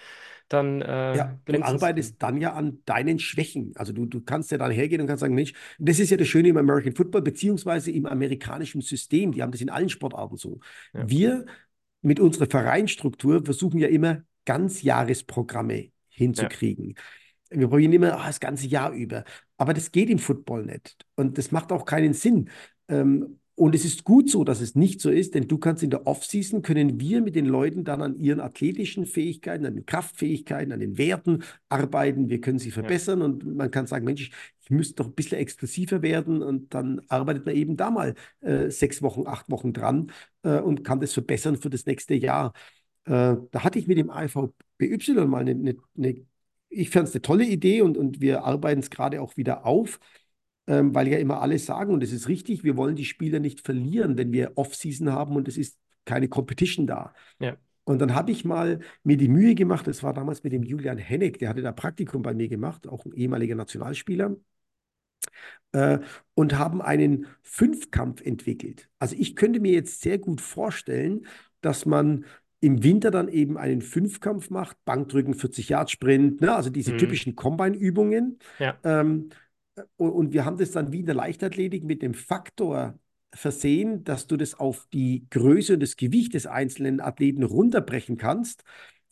[0.48, 3.72] dann äh, Ja, du arbeitest dann ja an deinen Schwächen.
[3.76, 6.26] Also du, du kannst ja dann hergehen und kannst sagen, Mensch, das ist ja das
[6.26, 9.30] Schöne im American Football, beziehungsweise im amerikanischen System.
[9.30, 10.58] Die haben das in allen Sportarten so.
[10.92, 11.08] Ja.
[11.08, 11.46] Wir
[12.02, 16.94] mit unserer Vereinsstruktur versuchen ja immer Ganzjahresprogramme hinzukriegen.
[17.50, 19.24] Wir probieren immer ah, das ganze Jahr über.
[19.56, 21.06] Aber das geht im Football nicht.
[21.14, 22.50] Und das macht auch keinen Sinn.
[22.88, 25.90] Ähm, und es ist gut so, dass es nicht so ist, denn du kannst in
[25.90, 30.72] der Offseason, können wir mit den Leuten dann an ihren athletischen Fähigkeiten, an den Kraftfähigkeiten,
[30.72, 32.28] an den Werten arbeiten.
[32.28, 33.26] Wir können sie verbessern ja.
[33.26, 37.46] und man kann sagen, Mensch, ich, müsste doch ein bisschen exklusiver werden und dann arbeitet
[37.46, 40.10] man eben da mal äh, sechs Wochen, acht Wochen dran
[40.42, 42.54] äh, und kann das verbessern für das nächste Jahr.
[43.04, 44.10] Äh, da hatte ich mit dem
[44.80, 46.26] IVBY mal eine, eine, eine
[46.68, 50.00] ich fand es eine tolle Idee und, und wir arbeiten es gerade auch wieder auf
[50.66, 53.60] ähm, weil ja immer alle sagen, und es ist richtig, wir wollen die Spieler nicht
[53.60, 57.14] verlieren, wenn wir Off-Season haben und es ist keine Competition da.
[57.38, 57.56] Ja.
[57.84, 60.96] Und dann habe ich mal mir die Mühe gemacht, das war damals mit dem Julian
[60.96, 64.36] Henneck, der hatte da Praktikum bei mir gemacht, auch ein ehemaliger Nationalspieler,
[65.72, 65.98] äh,
[66.34, 68.88] und haben einen Fünfkampf entwickelt.
[68.98, 71.26] Also ich könnte mir jetzt sehr gut vorstellen,
[71.60, 72.24] dass man
[72.64, 76.54] im Winter dann eben einen Fünfkampf macht, Bankdrücken, 40 Yard Sprint, ne?
[76.54, 76.98] also diese mhm.
[76.98, 78.38] typischen Combine-Übungen.
[78.58, 78.78] Ja.
[78.84, 79.28] Ähm,
[79.96, 82.98] und wir haben das dann wie in der Leichtathletik mit dem Faktor
[83.34, 88.64] versehen, dass du das auf die Größe und das Gewicht des einzelnen Athleten runterbrechen kannst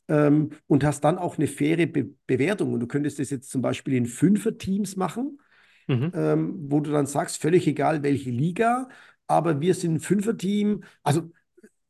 [0.08, 2.72] ähm, und hast dann auch eine faire Be Bewertung.
[2.72, 5.40] Und du könntest das jetzt zum Beispiel in Fünfer-Teams machen,
[5.88, 6.10] mhm.
[6.14, 8.88] ähm, wo du dann sagst, völlig egal welche Liga,
[9.26, 11.30] aber wir sind ein Fünfer-Team, also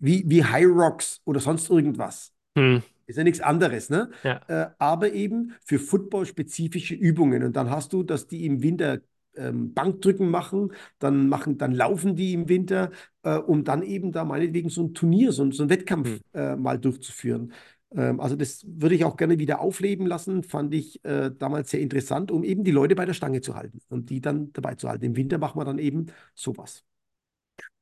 [0.02, 2.32] wie, wie High Rocks oder sonst irgendwas.
[2.54, 2.82] Mhm.
[3.06, 4.10] Ist ja nichts anderes, ne?
[4.24, 4.40] Ja.
[4.48, 7.42] Äh, aber eben für Football-spezifische Übungen.
[7.44, 9.00] Und dann hast du, dass die im Winter
[9.36, 12.90] ähm, Bankdrücken machen, dann machen, dann laufen die im Winter,
[13.22, 16.20] äh, um dann eben da meinetwegen so ein Turnier, so, so einen Wettkampf mhm.
[16.34, 17.52] äh, mal durchzuführen.
[17.94, 21.80] Ähm, also das würde ich auch gerne wieder aufleben lassen, fand ich äh, damals sehr
[21.80, 24.88] interessant, um eben die Leute bei der Stange zu halten und die dann dabei zu
[24.88, 25.04] halten.
[25.04, 26.84] Im Winter machen wir dann eben sowas.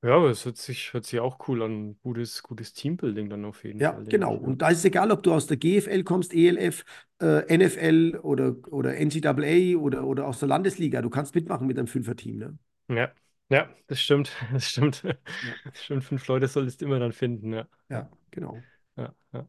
[0.02, 1.98] Ja, aber es hört sich, hört sich auch cool an.
[2.02, 4.34] Gutes, gutes Teambuilding dann auf jeden Ja, Fall, denke genau.
[4.34, 4.40] ich.
[4.40, 4.48] Ja.
[4.48, 6.84] Und da ist es egal, ob du aus der GFL kommst, ELF,
[7.22, 11.00] äh, NFL oder, oder NCAA oder, oder aus der Landesliga.
[11.00, 12.36] Du kannst mitmachen mit einem Fünfer-Team.
[12.38, 12.58] Ne?
[12.88, 13.12] Ja,
[13.48, 14.30] ja, das stimmt.
[14.52, 15.02] Das stimmt.
[15.42, 15.54] Ja.
[15.64, 16.04] Das stimmt.
[16.04, 17.66] Fünf Leute solltest du immer dann finden, ja.
[17.88, 18.64] ja, genau.
[18.96, 19.48] Ja, ja.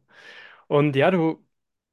[0.68, 1.44] Und ja, du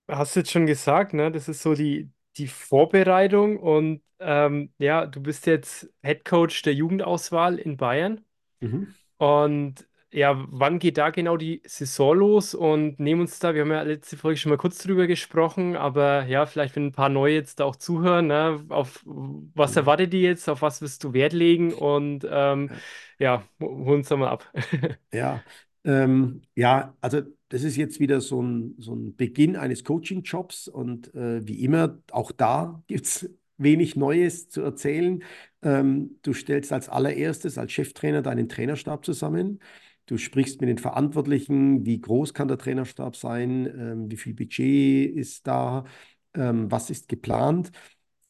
[0.08, 5.22] hast jetzt schon gesagt, ne, das ist so die, die Vorbereitung und ähm, ja, du
[5.22, 8.26] bist jetzt Head Coach der Jugendauswahl in Bayern.
[8.60, 8.94] Mhm.
[9.18, 12.56] Und ja, wann geht da genau die Saison los?
[12.56, 16.26] Und nehmen uns da, wir haben ja letzte Folge schon mal kurz drüber gesprochen, aber
[16.26, 19.78] ja, vielleicht, wenn ein paar neue jetzt da auch zuhören, ne, auf was mhm.
[19.78, 21.74] erwartet die jetzt, auf was wirst du Wert legen?
[21.74, 22.72] Und ähm,
[23.20, 24.52] ja, hol uns da mal ab.
[25.14, 25.44] Ja,
[25.84, 31.14] ähm, ja, also das ist jetzt wieder so ein, so ein Beginn eines Coaching-Jobs und
[31.16, 33.30] äh, wie immer, auch da gibt es
[33.60, 35.24] wenig Neues zu erzählen.
[35.62, 39.60] Ähm, du stellst als allererstes als Cheftrainer deinen Trainerstab zusammen.
[40.06, 45.16] Du sprichst mit den Verantwortlichen, wie groß kann der Trainerstab sein, ähm, wie viel Budget
[45.16, 45.86] ist da,
[46.34, 47.72] ähm, was ist geplant.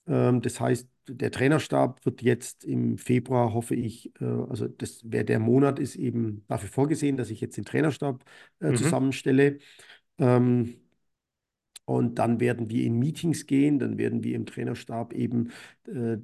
[0.07, 5.25] Ähm, das heißt, der Trainerstab wird jetzt im Februar, hoffe ich, äh, also das wäre
[5.25, 8.23] der Monat, ist eben dafür vorgesehen, dass ich jetzt den Trainerstab
[8.59, 8.75] äh, mhm.
[8.75, 9.59] zusammenstelle.
[10.17, 10.75] Ähm,
[11.89, 15.49] und dann werden wir in Meetings gehen, dann werden wir im Trainerstab eben
[15.87, 16.17] äh,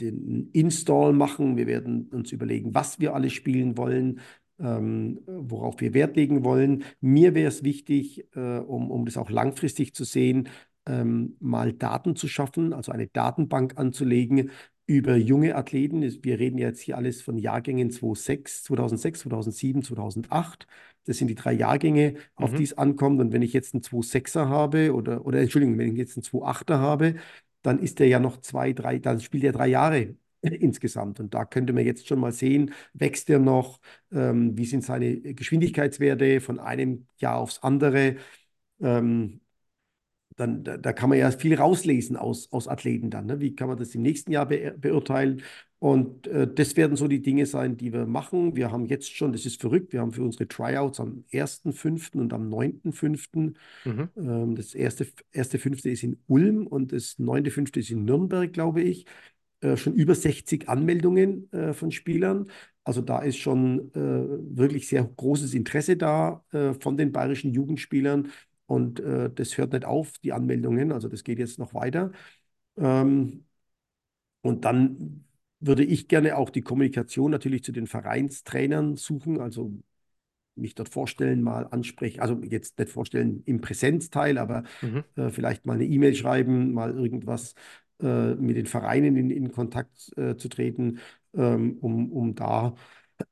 [0.00, 1.56] den Install machen.
[1.56, 4.18] Wir werden uns überlegen, was wir alle spielen wollen,
[4.58, 6.82] ähm, worauf wir Wert legen wollen.
[7.00, 10.48] Mir wäre es wichtig, äh, um, um das auch langfristig zu sehen,
[10.86, 14.50] ähm, mal Daten zu schaffen, also eine Datenbank anzulegen
[14.92, 16.02] über junge Athleten.
[16.22, 20.66] Wir reden jetzt hier alles von Jahrgängen 2006, 2006, 2007, 2008.
[21.04, 22.56] Das sind die drei Jahrgänge, auf mhm.
[22.56, 23.20] die es ankommt.
[23.20, 26.78] Und wenn ich jetzt einen 2,6er habe oder, oder Entschuldigung, wenn ich jetzt einen 2,8er
[26.78, 27.14] habe,
[27.62, 31.20] dann ist der ja noch zwei, drei, dann spielt er drei Jahre insgesamt.
[31.20, 33.80] Und da könnte man jetzt schon mal sehen, wächst er noch,
[34.12, 38.16] ähm, wie sind seine Geschwindigkeitswerte von einem Jahr aufs andere.
[38.80, 39.41] Ähm,
[40.36, 43.26] dann, da, da, kann man ja viel rauslesen aus, aus Athleten dann.
[43.26, 43.40] Ne?
[43.40, 45.42] Wie kann man das im nächsten Jahr be beurteilen?
[45.78, 48.54] Und äh, das werden so die Dinge sein, die wir machen.
[48.54, 52.16] Wir haben jetzt schon, das ist verrückt, wir haben für unsere Tryouts am 1.5.
[52.16, 53.54] und am 9.5.
[53.84, 54.08] Mhm.
[54.16, 57.78] Ähm, das erste, erste Fünfte ist in Ulm und das 9.5.
[57.78, 59.06] ist in Nürnberg, glaube ich.
[59.60, 62.46] Äh, schon über 60 Anmeldungen äh, von Spielern.
[62.84, 68.28] Also da ist schon äh, wirklich sehr großes Interesse da äh, von den bayerischen Jugendspielern.
[68.72, 70.92] Und äh, das hört nicht auf, die Anmeldungen.
[70.92, 72.10] Also das geht jetzt noch weiter.
[72.78, 73.44] Ähm,
[74.40, 75.26] und dann
[75.60, 79.74] würde ich gerne auch die Kommunikation natürlich zu den Vereinstrainern suchen, also
[80.54, 85.04] mich dort vorstellen, mal ansprechen, also jetzt nicht vorstellen im Präsenzteil, aber mhm.
[85.16, 87.54] äh, vielleicht mal eine E-Mail schreiben, mal irgendwas
[88.00, 90.98] äh, mit den Vereinen in, in Kontakt äh, zu treten,
[91.34, 92.74] ähm, um, um da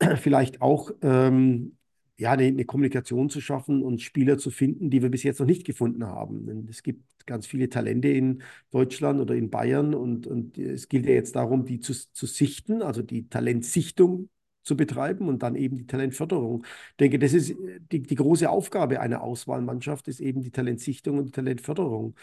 [0.17, 1.79] vielleicht auch ähm,
[2.21, 5.47] ja, eine, eine, Kommunikation zu schaffen und Spieler zu finden, die wir bis jetzt noch
[5.47, 6.47] nicht gefunden haben.
[6.47, 11.07] Denn es gibt ganz viele Talente in Deutschland oder in Bayern und, und es gilt
[11.07, 14.29] ja jetzt darum, die zu, zu sichten, also die Talentsichtung
[14.63, 16.65] zu betreiben und dann eben die Talentförderung.
[16.91, 17.55] Ich denke, das ist
[17.91, 22.15] die, die große Aufgabe einer Auswahlmannschaft, ist eben die Talentsichtung und die Talentförderung,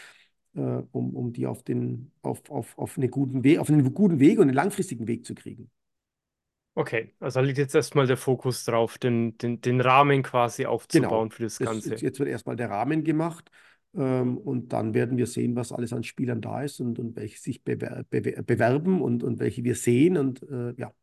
[0.55, 0.59] äh,
[0.91, 4.37] um, um die auf, den, auf, auf, auf, einen guten Weg, auf einen guten Weg
[4.37, 5.71] und einen langfristigen Weg zu kriegen.
[6.78, 11.32] Okay, also da liegt jetzt erstmal der Fokus drauf, den, den, den Rahmen quasi aufzubauen
[11.32, 11.86] Genau, für das das, Ganze.
[11.86, 13.49] jetzt, jetzt wird erstmal der Rahmen gemacht
[13.95, 17.39] ähm, und dann werden wir sehen, was alles an Spielern da ist und, und welche
[17.39, 20.93] sich bewer bewer bewerben und, und welche wir sehen und äh, ja.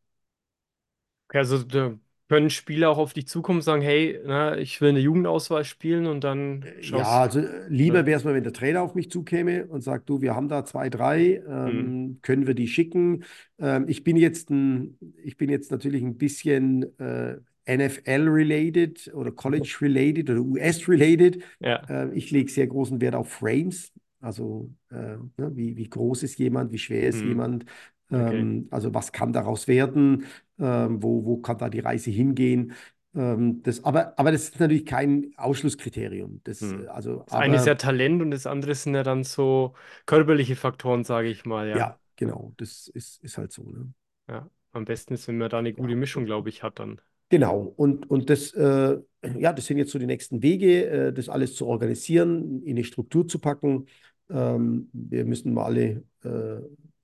[1.29, 1.97] Okay, also da
[2.29, 6.07] können Spieler auch auf dich zukommen und sagen, hey, na, ich will eine Jugendauswahl spielen
[6.07, 9.11] und dann Ja, schaust also äh, lieber wäre es mal, wenn der Trainer auf mich
[9.11, 13.23] zukäme und sagt, du, wir haben da zwei, drei, Hm, ähm, können wir die schicken?
[13.59, 20.29] Ähm, ich bin jetzt ein, ich bin jetzt natürlich ein bisschen äh, NFL-related oder College-related
[20.29, 21.43] oder US-related.
[21.59, 24.95] ja, Äh, ich lege sehr großen Wert auf Frames, also äh,
[25.37, 27.65] ne, wie, wie groß ist jemand, wie schwer ist hm, jemand,
[28.11, 28.41] okay.
[28.41, 30.25] ähm, also was kann daraus werden,
[30.59, 32.73] ähm, wo, wo kann da die Reise hingehen.
[33.15, 36.41] Ähm, das, aber, aber das ist natürlich kein Ausschlusskriterium.
[36.43, 36.87] Das, Hm.
[36.89, 39.73] also, Das eine ist ja aber Talent und das andere sind ja dann so
[40.05, 41.77] körperliche Faktoren, sage ich mal, ja.
[41.77, 43.63] ja, genau, das ist, ist halt so.
[43.63, 43.93] Ne?
[44.29, 45.95] Ja, am besten ist, wenn man da eine gute Ja.
[45.95, 47.01] Mischung, glaube ich, hat dann.
[47.29, 48.99] Genau, und, und das, äh,
[49.39, 52.83] ja, das sind jetzt so die nächsten Wege, äh, das alles zu organisieren, in eine
[52.83, 53.87] Struktur zu packen.
[54.29, 56.61] Ähm, wir müssen mal alle, äh,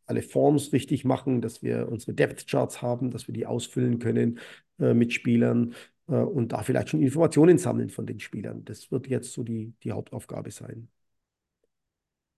[0.07, 4.39] alle Forms richtig machen, dass wir unsere Depth Charts haben, dass wir die ausfüllen können
[4.79, 5.73] äh, mit Spielern
[6.07, 8.65] äh, und da vielleicht schon Informationen sammeln von den Spielern.
[8.65, 10.89] Das wird jetzt so die, die Hauptaufgabe sein.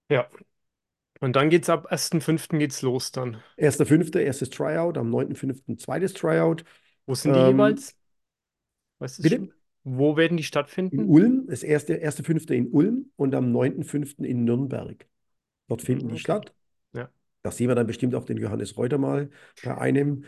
[0.09, 0.28] Ja,
[1.22, 2.59] und dann geht's ab 1.5.
[2.59, 3.43] geht's los dann.
[3.57, 4.22] 1.5.
[4.22, 5.78] erstes Tryout, am 9.5.
[5.78, 6.64] zweites Tryout.
[7.05, 7.97] Wo sind die Ähm, jeweils?
[8.99, 9.30] Weißt du es bitte?
[9.30, 9.53] schon?
[9.84, 10.43] Wo werden die
[10.89, 11.07] In stattfinden?
[11.07, 14.24] Ulm, das erste, erste Fünfte in Ulm und am 9.5.
[14.26, 15.07] in Nürnberg.
[15.68, 16.20] Dort finden Hm, die Okay.
[16.20, 16.53] statt.
[17.43, 19.29] Da sehen wir dann bestimmt auch den Johannes Reuter mal
[19.61, 20.25] bei einem,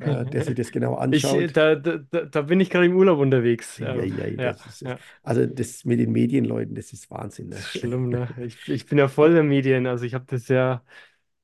[0.00, 1.52] äh, der sich das genau Ich, anschaut.
[1.52, 3.78] da, da, da da bin ich gerade im Urlaub unterwegs.
[3.78, 4.84] Ja, Ähm, ja, ja, das ist,
[5.22, 7.48] also das mit den Medienleuten, das ist Wahnsinn.
[7.50, 7.64] das Ne?
[7.64, 8.34] ist schlimm, ne?
[8.38, 10.84] Ich, ich bin ja voll der Medien, also ich habe das ja,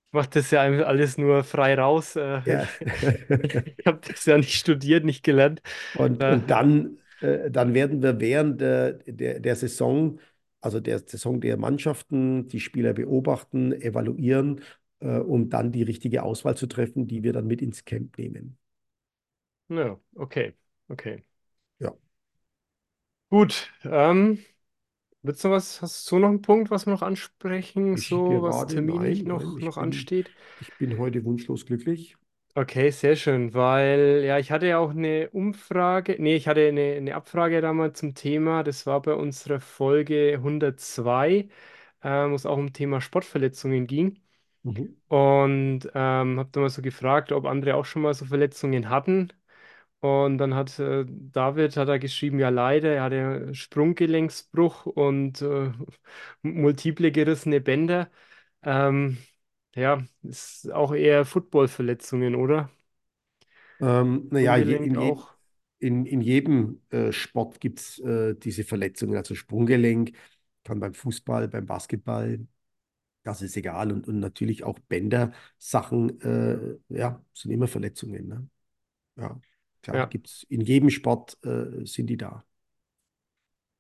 [0.08, 2.16] ich mache das ja alles nur frei raus.
[2.16, 2.42] Äh,
[3.40, 5.62] ich ich habe das ja nicht studiert, nicht gelernt.
[5.92, 10.20] Und, Äh, und dann, äh, dann werden wir während der, der, der Saison,
[10.60, 14.60] also der Saison der Mannschaften, die Spieler beobachten, evaluieren,
[15.00, 18.58] äh, um dann die richtige Auswahl zu treffen, die wir dann mit ins Camp nehmen.
[19.68, 20.54] ja, okay,
[20.88, 21.24] okay.
[21.78, 21.92] Ja.
[23.30, 24.38] Gut, ähm,
[25.22, 28.42] willst du noch was, hast du noch einen Punkt, was wir noch ansprechen, Ich so
[28.42, 30.32] was terminlich nein, nein, noch, ich noch bin, ansteht?
[30.58, 32.16] ich bin heute wunschlos glücklich.
[32.54, 36.94] Okay, sehr schön, weil ja, ich hatte ja auch eine Umfrage, nee, ich hatte eine,
[36.96, 41.48] eine Abfrage damals zum Thema, das war bei unserer Folge 102,
[42.02, 44.20] ähm, wo es auch um Thema Sportverletzungen ging.
[44.68, 44.96] Mhm.
[45.08, 49.32] Und ähm, habe dann mal so gefragt, ob andere auch schon mal so Verletzungen hatten.
[50.00, 55.72] Und dann hat äh, David hat er geschrieben, ja leider, er hatte Sprunggelenksbruch und äh,
[56.42, 58.10] multiple gerissene Bänder.
[58.62, 59.18] Ähm,
[59.74, 62.70] ja, ist auch eher Footballverletzungen, oder?
[63.80, 65.34] Ähm, naja, je, Sprunggelenk in, je, auch.
[65.78, 70.12] in, in jedem äh, Sport gibt es äh, diese Verletzungen, also Sprunggelenk,
[70.64, 72.46] kann beim Fußball, beim Basketball,
[73.28, 73.92] das ist egal.
[73.92, 78.28] Und, und natürlich auch Bändersachen, äh, ja, sind immer Verletzungen.
[78.28, 78.48] Ne?
[79.16, 79.40] Ja,
[79.82, 82.44] klar, Ja, gibt es in jedem Sport, äh, sind die da.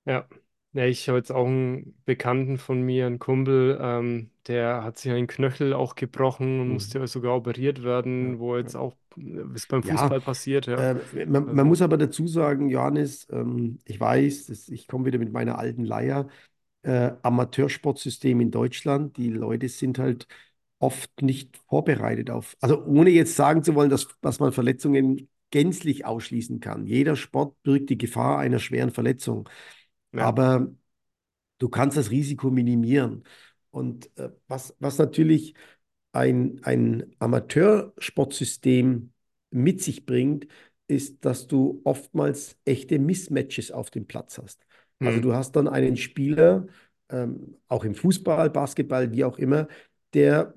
[0.04, 0.28] ja.
[0.72, 5.10] Ja, ich habe jetzt auch einen Bekannten von mir, einen Kumpel, ähm, der hat sich
[5.10, 6.72] einen Knöchel auch gebrochen und Mhm.
[6.72, 7.82] musste sogar operiert
[8.20, 8.58] Ja, werden, wo ja.
[8.58, 12.68] jetzt auch, äh, ist beim Fußball passiert, äh, man, man Also, muss aber dazu sagen,
[12.70, 16.28] Johannes, ähm, ich weiß, dass ich komme wieder mit meiner alten Leier.
[16.88, 20.26] Äh, Amateursportsystem in Deutschland, die Leute sind halt
[20.78, 26.06] oft nicht vorbereitet auf, also ohne jetzt sagen zu wollen, dass, dass man Verletzungen gänzlich
[26.06, 26.86] ausschließen kann.
[26.86, 29.48] Jeder Sport birgt die Gefahr einer schweren Verletzung,
[30.12, 30.72] ja, aber
[31.58, 33.24] du kannst das Risiko minimieren.
[33.70, 35.54] Und äh, was, was natürlich
[36.12, 39.12] ein, ein Amateursportsystem
[39.50, 40.48] mit sich bringt,
[40.88, 44.67] ist, dass du oftmals echte Mismatches auf dem Platz hast.
[45.02, 46.66] Also hm, du hast dann einen Spieler,
[47.10, 49.68] ähm, auch im Fußball, Basketball, wie auch immer,
[50.14, 50.54] der,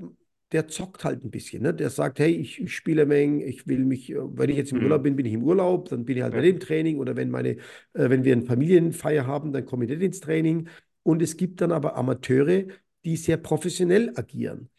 [0.51, 1.63] der zockt halt ein bisschen.
[1.63, 1.73] Ne?
[1.73, 4.79] Der sagt, hey, ich, ich spiele Menge, ich will mich, äh, wenn ich jetzt im
[4.79, 7.15] hm, Urlaub bin, bin ich im Urlaub, dann bin ich halt bei dem Training oder
[7.15, 7.57] wenn meine, äh,
[7.93, 10.67] wenn wir eine Familienfeier haben, dann komme ich nicht ins Training.
[11.03, 12.65] Und es gibt dann aber Amateure,
[13.05, 14.69] die sehr professionell agieren.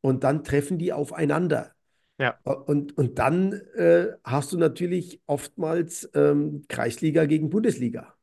[0.00, 1.72] Und dann treffen die aufeinander.
[2.18, 8.14] ja, Und, und dann äh, hast du natürlich oftmals ähm, Kreisliga gegen Bundesliga.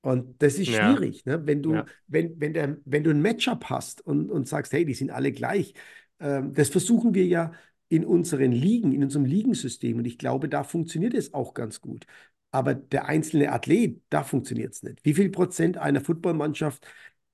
[0.00, 1.46] Und das ist ja, schwierig, ne?
[1.46, 4.84] Wenn du, ja, wenn, wenn, der, wenn du ein Matchup hast und, und sagst, hey,
[4.84, 5.74] die sind alle gleich.
[6.20, 7.52] Ähm, das versuchen wir ja
[7.88, 9.98] in unseren Ligen, in unserem Ligensystem.
[9.98, 12.06] Und ich glaube, da funktioniert es auch ganz gut.
[12.50, 15.04] Aber der einzelne Athlet, da funktioniert es nicht.
[15.04, 16.86] Wie viel Prozent einer Footballmannschaft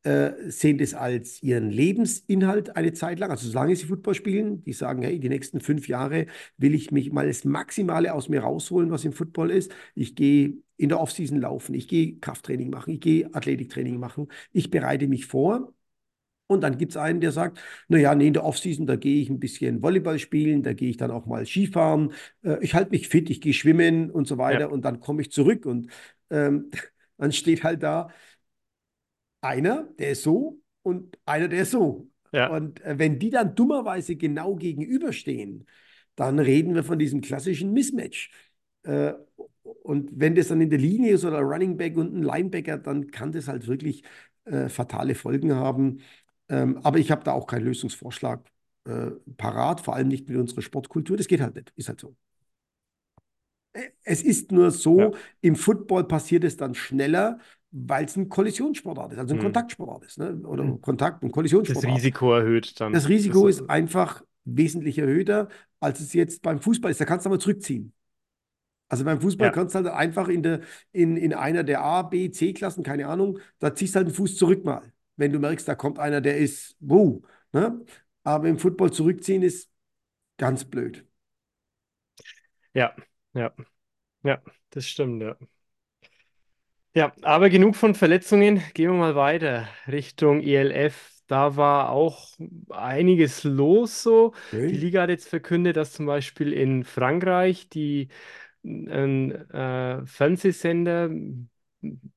[0.05, 4.73] äh, sehen das als ihren Lebensinhalt eine Zeit lang, also solange sie Football spielen, die
[4.75, 6.27] sagen, hey, die nächsten fünf Jahre
[6.59, 9.73] will ich mich mal das Maximale aus mir rausholen, was im Football ist.
[9.95, 14.71] Ich gehe in der Offseason laufen, ich gehe Krafttraining machen, ich gehe Athletiktraining machen, ich
[14.71, 15.73] bereite mich vor.
[16.47, 17.59] Und dann gibt es einen, der sagt,
[17.89, 20.99] naja, nee, in der Offseason, da gehe ich ein bisschen Volleyball spielen, da gehe ich
[20.99, 22.13] dann auch mal Skifahren,
[22.45, 25.23] äh, ich halte mich fit, ich gehe schwimmen und so weiter Ja, und dann komme
[25.23, 25.91] ich zurück und
[26.31, 26.71] ähm,
[27.19, 28.09] dann steht halt da,
[29.41, 32.11] einer, der ist so und einer, der ist so.
[32.33, 35.67] ja, Und äh, wenn die dann dummerweise genau gegenüberstehen,
[36.17, 38.31] dann reden wir von diesem klassischen Mismatch.
[38.83, 39.15] Äh,
[39.65, 43.11] und wenn das dann in der Linie ist oder Running Back und ein Linebacker, dann
[43.11, 44.05] kann das halt wirklich
[44.45, 46.01] äh, fatale Folgen haben.
[46.49, 48.51] Ähm, aber ich habe da auch keinen Lösungsvorschlag
[48.85, 51.17] äh, parat, vor allem nicht mit unserer Sportkultur.
[51.17, 52.15] Das geht halt nicht, ist halt so.
[54.05, 54.71] Es ist nur ja.
[54.71, 57.39] so, im Football passiert es dann schneller,
[57.73, 59.45] weil es ein Kollisionssportart ist, also ein Hm.
[59.45, 60.37] Kontaktsportart ist, ne?
[60.47, 60.81] Oder Hm.
[60.81, 61.97] Kontakt- und Das Kollisionssportart.
[61.97, 62.93] Risiko erhöht dann.
[62.93, 65.49] Das Das, Risiko ist einfach wesentlich erhöhter,
[65.81, 67.01] als es jetzt beim Fußball ist.
[67.01, 67.93] Da kannst du aber zurückziehen.
[68.89, 70.61] Also beim Fußball ja, kannst du halt einfach in, der,
[70.93, 74.37] in, in einer der A, B, C-Klassen, keine Ahnung, da ziehst du halt den Fuß
[74.37, 74.93] zurück mal.
[75.17, 77.23] Wenn du merkst, da kommt einer, der ist, wow,
[77.53, 77.85] ne?
[78.25, 79.71] Aber im Football zurückziehen ist
[80.39, 81.07] ganz blöd.
[82.75, 82.95] ja,
[83.35, 83.53] ja,
[84.25, 85.37] ja, das stimmt, ja.
[86.97, 88.63] Ja, aber genug von Verletzungen.
[88.75, 91.11] Gehen wir mal weiter Richtung ELF.
[91.27, 92.29] Da war auch
[92.71, 94.33] einiges los so.
[94.69, 94.77] Die Okay.
[94.77, 98.09] Liga hat jetzt verkündet, dass zum Beispiel in Frankreich die
[98.65, 101.11] ein äh, Fernsehsender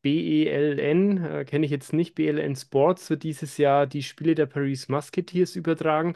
[0.02, 4.88] BELN, äh, kenne ich jetzt nicht, BELN Sports, wird dieses Jahr die Spiele der Paris
[4.88, 6.16] Musketeers übertragen,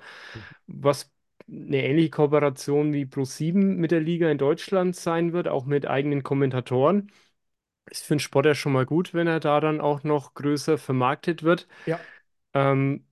[0.67, 1.11] was
[1.49, 6.23] eine ähnliche Kooperation wie ProSieben mit der Liga in Deutschland sein wird, auch mit eigenen
[6.23, 7.11] Kommentatoren.
[7.89, 10.77] Ist für den Sport ja schon mal gut, wenn er da dann auch noch größer
[10.77, 11.67] vermarktet wird.
[11.85, 11.99] Ja.
[12.53, 13.05] Ähm,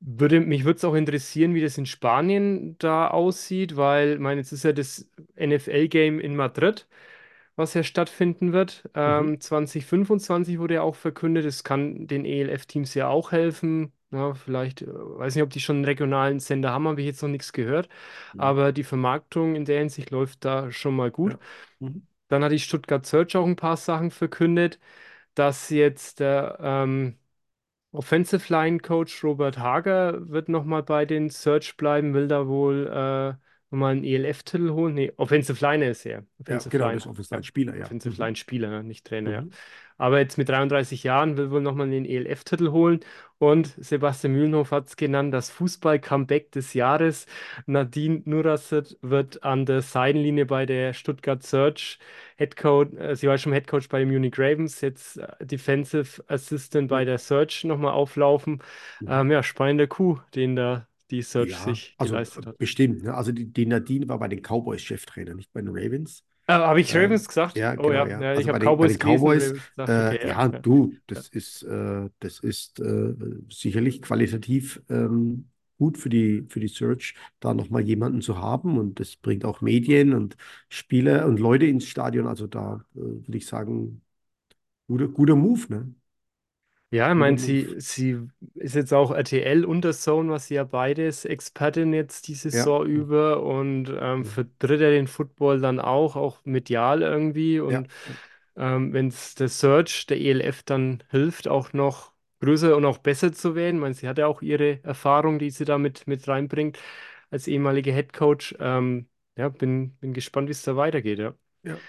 [0.00, 4.40] würde, mich würde es auch interessieren, wie das in Spanien da aussieht, weil, ich meine,
[4.40, 6.86] jetzt ist ja das NFL-Game in Madrid,
[7.56, 8.84] was ja stattfinden wird.
[8.94, 9.00] Mhm.
[9.00, 13.92] Ähm, 2025 wurde ja auch verkündet, es kann den ELF-Teams ja auch helfen.
[14.10, 17.22] Ja, vielleicht, äh, weiß nicht, ob die schon einen regionalen Sender haben, habe ich jetzt
[17.22, 17.88] noch nichts gehört.
[18.32, 18.40] Mhm.
[18.40, 21.32] Aber die Vermarktung in der Hinsicht läuft da schon mal gut.
[21.32, 21.38] Ja.
[21.80, 22.06] Mhm.
[22.28, 24.78] Dann hat die Stuttgart Search auch ein paar Sachen verkündet,
[25.34, 27.16] dass jetzt der ähm,
[27.92, 33.47] Offensive Line Coach Robert Hager wird nochmal bei den Search bleiben, will da wohl äh,
[33.70, 34.94] nochmal einen ELF-Titel holen.
[34.94, 36.24] Nee, Offensive Line ist er.
[36.46, 37.00] Ja, Offensive genau, Line.
[37.30, 37.86] Ja, ein Spieler, ja.
[37.86, 38.22] Offensive Mhm.
[38.22, 38.84] Line Spieler, ne?
[38.84, 39.44] Nicht Trainer, ja.
[39.44, 39.50] Mhm.
[39.96, 43.00] Aber jetzt mit 33 Jahren will wohl nochmal den ELF-Titel holen.
[43.38, 47.26] Und Sebastian Mühlenhof hat es genannt, das Fußball-Comeback des Jahres.
[47.66, 51.98] Nadine Nurasset wird an der Seitenlinie bei der Stuttgart Search
[52.36, 57.04] Headcoach, äh, sie war schon Headcoach bei den Munich Ravens, jetzt äh, Defensive Assistant bei
[57.04, 57.04] Mhm.
[57.04, 58.62] der Search nochmal auflaufen.
[59.00, 59.08] Mhm.
[59.08, 62.56] Ähm, ja, spannender Coup, den da die Search Ja, sich also äh, geleistet hat.
[62.58, 63.02] bestimmt.
[63.04, 63.14] Ne?
[63.14, 66.24] Also die, die Nadine war bei den Cowboys Cheftrainer, nicht bei den Ravens.
[66.46, 67.56] Äh, habe ich Ähm, Ravens gesagt?
[67.56, 68.18] ja, Oh genau, ja, ja.
[68.18, 69.96] ja ich Also habe bei den, bei Cowboys den gelesen Cowboys, Ravens gesagt.
[69.98, 71.24] Okay, äh, ja, ja, ja, du, ja.
[71.26, 73.14] das ist, äh, das ist äh,
[73.50, 78.78] sicherlich qualitativ ähm, gut für die, für die Search, da nochmal jemanden zu haben.
[78.78, 80.36] Und das bringt auch Medien und
[80.68, 82.26] Spieler und Leute ins Stadion.
[82.26, 84.02] Also da äh, würde ich sagen,
[84.88, 85.94] guter, guter Move, ne?
[86.90, 88.18] Ja, ich meine, sie, sie
[88.54, 92.64] ist jetzt auch RTL und der Zone, was sie ja beides Expertin jetzt die Ja.
[92.64, 97.60] Saison über und ähm, vertritt ja den Football dann auch, auch medial irgendwie.
[97.66, 97.82] Ja.
[97.82, 97.88] Und
[98.56, 103.32] ähm, wenn es der Search, der ELF dann hilft, auch noch größer und auch besser
[103.32, 106.26] zu werden, ich meine, sie hat ja auch ihre Erfahrung, die sie da mit, mit
[106.26, 106.78] reinbringt
[107.30, 108.54] als ehemalige Headcoach.
[108.60, 111.34] Ähm, ja, bin, bin gespannt, wie es da weitergeht, ja.
[111.62, 111.80] Ja.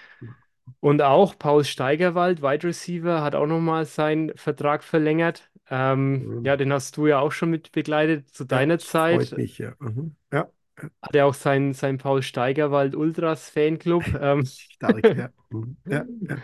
[0.80, 5.50] Und auch Paul Steigerwald, Wide Receiver, hat auch nochmal seinen Vertrag verlängert.
[5.70, 6.44] Ähm, Mhm.
[6.44, 9.36] ja, den hast du ja auch schon mit begleitet zu Ja, deiner freut Zeit.
[9.36, 9.74] mich, ja.
[9.78, 10.16] Mhm.
[10.32, 10.50] Ja,
[10.82, 14.14] ja, Hat er auch seinen, seinen Paul Steigerwald Ultras Fanclub.
[14.20, 15.30] Ähm, stark, ja.
[15.50, 15.76] Mhm.
[15.84, 16.38] Ja, ja.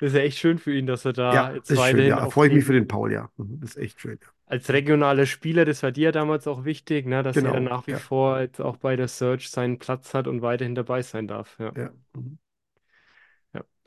[0.00, 2.26] das ist ja echt schön für ihn, dass er da Ja, ist schön, ja.
[2.28, 3.30] Freue ich mich für den Paul, ja.
[3.36, 3.60] Mhm.
[3.60, 4.28] Das ist echt schön, ja.
[4.46, 7.86] als regionaler Spieler, das war dir ja damals auch wichtig, ne, dass er Genau, nach
[7.86, 11.26] wie ja, vor jetzt auch bei der Search seinen Platz hat und weiterhin dabei sein
[11.28, 11.58] darf.
[11.58, 11.76] Ja.
[11.76, 11.92] ja.
[12.14, 12.38] Mhm.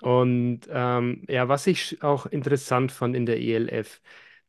[0.02, 4.02] Und ähm, ja, was ich auch interessant fand in der ELF,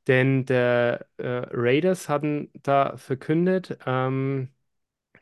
[0.07, 4.51] denn der äh, Raiders hatten da verkündet, ähm,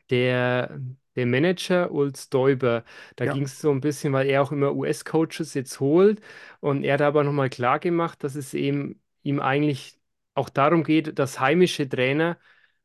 [0.09, 0.79] der,
[1.15, 2.83] der Manager Ulf Stoiber,
[3.15, 6.21] da ging Ja, es so ein bisschen, weil er auch immer US-Coaches jetzt holt
[6.59, 9.99] und er hat aber nochmal klar gemacht, dass es eben ihm eigentlich
[10.33, 12.37] auch darum geht, dass heimische Trainer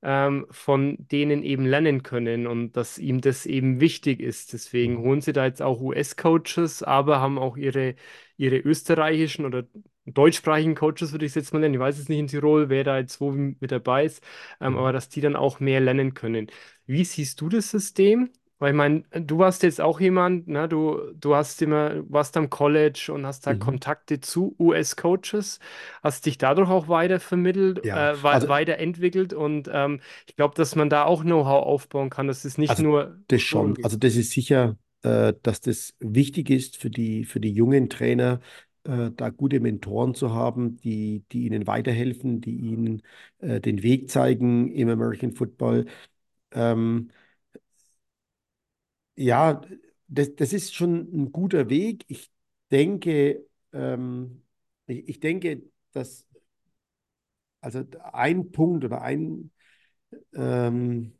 [0.02, 4.52] ähm, von denen eben lernen können und dass ihm das eben wichtig ist.
[4.52, 5.02] Deswegen Mhm.
[5.02, 7.94] holen sie da jetzt auch US-Coaches, aber haben auch ihre,
[8.36, 9.64] ihre österreichischen oder
[10.06, 11.74] deutschsprachigen Coaches, würde ich es jetzt mal nennen.
[11.74, 14.22] Ich weiß jetzt nicht in Tirol, wer da jetzt wo mit dabei ist,
[14.60, 14.78] ähm, Mhm.
[14.78, 16.48] aber dass die dann auch mehr lernen können.
[16.86, 18.30] Wie siehst du das System?
[18.62, 22.48] Weil ich meine, du warst jetzt auch jemand, ne, du, du hast immer, warst am
[22.48, 23.54] College und hast da Mhm.
[23.54, 25.58] Kontakte zu US-Coaches,
[26.02, 30.76] hast dich dadurch auch weitervermittelt, Ja, äh, wei- also, weiterentwickelt und ähm, ich glaube, dass
[30.76, 33.74] man da auch Know-how aufbauen kann, dass es nicht also nur das Schulen schon.
[33.74, 33.82] gibt.
[33.82, 38.40] Also das ist sicher, äh, dass das wichtig ist für die, für die jungen Trainer,
[38.84, 43.02] äh, da gute Mentoren zu haben, die, die ihnen weiterhelfen, die ihnen
[43.38, 45.86] äh, den Weg zeigen im American Football.
[46.52, 47.10] Ähm,
[49.16, 49.60] ja,
[50.08, 52.04] das, das ist schon ein guter Weg.
[52.08, 52.30] Ich
[52.70, 54.42] denke, ähm,
[54.86, 56.26] ich, ich denke, dass
[57.60, 59.50] also ein Punkt oder ein
[60.34, 61.14] ähm,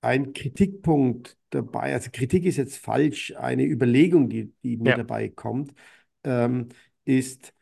[0.00, 4.94] ein Kritikpunkt dabei, also Kritik ist jetzt falsch, eine Überlegung, die, die mir Ja.
[4.94, 5.74] dabei kommt,
[6.24, 6.68] ähm,
[7.04, 7.52] ist,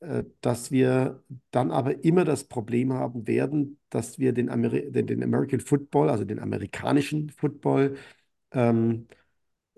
[0.00, 5.06] äh, dass wir dann aber immer das Problem haben werden, dass wir den, Ameri den,
[5.06, 7.96] den American Football, also den amerikanischen Football,
[8.52, 9.06] ähm,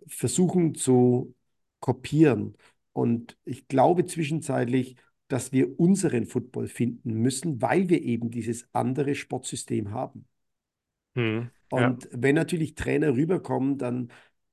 [0.07, 1.35] versuchen zu
[1.81, 2.57] kopieren.
[2.93, 4.97] Und ich glaube zwischenzeitlich,
[5.29, 10.27] dass wir unseren Football finden müssen, weil wir eben dieses andere Sportsystem haben.
[11.15, 11.51] Hm.
[11.73, 11.89] Ja.
[11.89, 14.09] Und wenn natürlich Trainer rüberkommen, dann,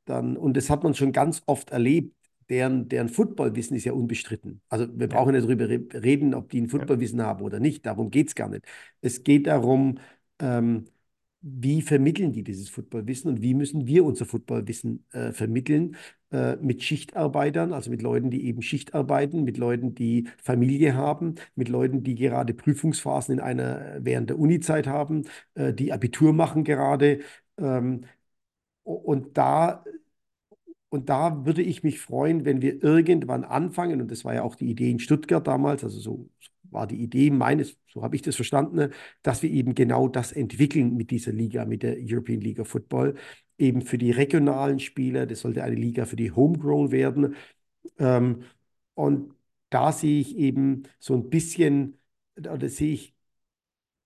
[0.05, 2.15] dann, und das hat man schon ganz oft erlebt,
[2.49, 4.61] deren, deren Footballwissen ist ja unbestritten.
[4.69, 5.17] Also wir Ja.
[5.17, 6.69] brauchen nicht darüber re- reden, ob die ein Ja.
[6.69, 7.85] Footballwissen haben oder nicht.
[7.85, 8.65] Darum geht es gar nicht.
[9.01, 9.99] Es geht darum,
[10.39, 10.85] ähm,
[11.41, 15.95] wie vermitteln die dieses Footballwissen und wie müssen wir unser Footballwissen äh, vermitteln
[16.31, 21.35] äh, mit Schichtarbeitern, also mit Leuten, die eben Schicht arbeiten, mit Leuten, die Familie haben,
[21.55, 25.23] mit Leuten, die gerade Prüfungsphasen in einer während der Unizeit haben,
[25.55, 27.19] äh, die Abitur machen gerade.
[27.57, 28.01] Ähm,
[28.83, 29.83] und da
[30.89, 34.55] und da würde ich mich freuen, wenn wir irgendwann anfangen, und das war ja auch
[34.55, 36.29] die Idee in Stuttgart damals, also so
[36.71, 38.89] war die Idee meines, so habe ich das verstanden, ne,
[39.23, 43.15] dass wir eben genau das entwickeln mit dieser Liga, mit der European League of Football,
[43.57, 47.35] eben für die regionalen Spieler, das sollte eine Liga für die Homegrown werden.
[47.99, 48.43] Ähm,
[48.95, 49.33] und
[49.69, 51.97] da sehe ich eben so ein bisschen,
[52.37, 53.15] oder sehe ich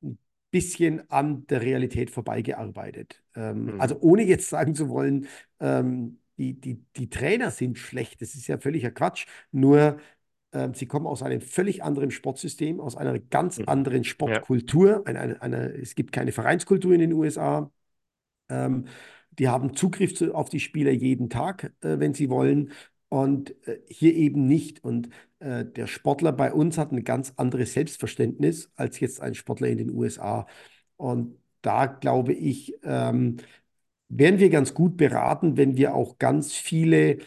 [0.03, 0.17] ein
[0.51, 3.23] bisschen an der Realität vorbeigearbeitet.
[3.35, 3.81] Ähm, Hm.
[3.81, 5.27] also ohne jetzt sagen zu wollen,
[5.59, 9.27] ähm, die, die, die Trainer sind schlecht, das ist ja völliger Quatsch.
[9.51, 9.99] Nur
[10.73, 13.67] sie kommen aus einem völlig anderen Sportsystem, aus einer ganz Hm.
[13.69, 14.03] anderen.
[14.03, 15.03] Sportkultur.
[15.05, 17.71] Eine, eine, eine, es gibt keine Vereinskultur in den USA.
[18.49, 18.85] Ähm,
[19.31, 22.71] die haben Zugriff zu, auf die Spieler jeden Tag, äh, wenn sie wollen.
[23.09, 24.83] Und äh, hier eben nicht.
[24.83, 29.67] Und äh, der Sportler bei uns hat ein ganz anderes Selbstverständnis als jetzt ein Sportler
[29.67, 30.47] in den USA.
[30.97, 33.37] Und da glaube ich, ähm,
[34.09, 37.19] wären wir ganz gut beraten, wenn wir auch ganz viele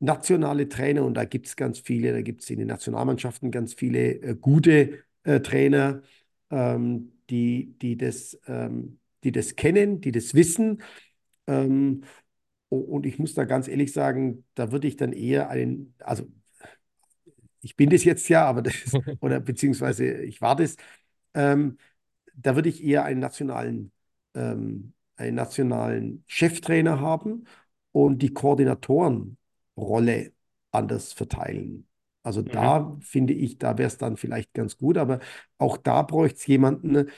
[0.00, 3.74] nationale Trainer, und da gibt es ganz viele, da gibt es in den Nationalmannschaften ganz
[3.74, 6.02] viele äh, gute äh, Trainer,
[6.50, 10.82] ähm, die, die, das, ähm, die das kennen, die das wissen.
[11.46, 12.04] Ähm,
[12.70, 16.26] und ich muss da ganz ehrlich sagen, da würde ich dann eher einen, also
[17.60, 18.74] ich bin das jetzt ja, aber das
[19.20, 20.76] oder beziehungsweise ich war das,
[21.34, 21.78] ähm,
[22.34, 23.92] da würde ich eher einen nationalen,
[24.34, 27.44] ähm, einen nationalen Cheftrainer haben
[27.92, 28.32] und die
[29.78, 30.32] Koordinatorenrolle
[30.72, 31.88] anders verteilen.
[32.22, 32.78] Also Mhm.
[32.82, 35.20] da finde ich, da wäre es dann vielleicht ganz gut, aber
[35.58, 37.08] auch da bräuchte es jemanden.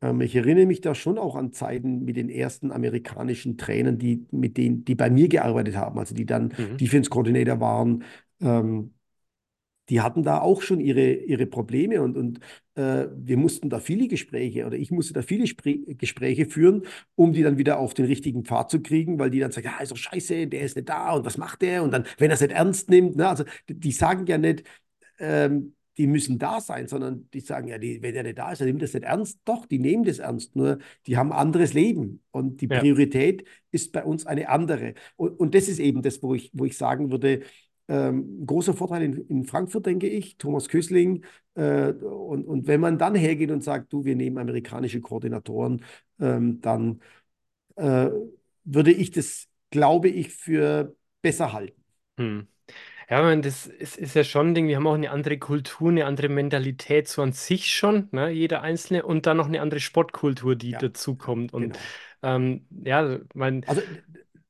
[0.00, 4.26] Ähm, ich erinnere mich da schon auch an Zeiten mit den ersten amerikanischen Trainern, die
[4.30, 6.78] mit denen, die bei mir gearbeitet haben, also die dann Mhm.
[6.80, 8.04] Defense Coordinator waren.
[8.40, 8.94] Ähm,
[9.88, 12.40] die hatten da auch schon ihre, ihre Probleme und, und
[12.76, 16.82] äh, wir mussten da viele Gespräche oder ich musste da viele Spre Gespräche führen,
[17.14, 19.82] um die dann wieder auf den richtigen Pfad zu kriegen, weil die dann sagen, ja,
[19.82, 21.82] ist doch scheiße, der ist nicht da und was macht der?
[21.82, 23.28] Und dann, wenn er es nicht ernst nimmt, ne?
[23.28, 24.64] Also die, die sagen ja nicht,
[25.18, 28.60] ähm, die müssen da sein, sondern die sagen ja, die, wenn er nicht da ist,
[28.60, 29.40] dann nimmt das nicht ernst.
[29.44, 32.80] Doch, die nehmen das ernst, nur die haben ein anderes Leben und die Ja.
[32.80, 34.94] Priorität ist bei uns eine andere.
[35.16, 37.42] Und, und das ist eben das, wo ich, wo ich sagen würde,
[37.88, 41.24] ähm, großer Vorteil in, in Frankfurt, denke ich, Thomas Kösling.
[41.54, 45.84] Äh, und, und wenn man dann hergeht und sagt, du, wir nehmen amerikanische Koordinatoren,
[46.20, 47.00] ähm, dann
[47.76, 48.10] äh,
[48.64, 51.82] würde ich das, glaube ich, für besser halten.
[52.18, 52.46] Hm.
[53.10, 54.68] Ja, meine, das ist, ist ja schon ein Ding.
[54.68, 58.62] Wir haben auch eine andere Kultur, eine andere Mentalität so an sich schon, ne, jeder
[58.62, 61.52] Einzelne, und dann noch eine andere Sportkultur, die Ja, dazukommt.
[61.52, 61.78] Und genau.
[62.22, 63.82] ähm, ja, mein, Also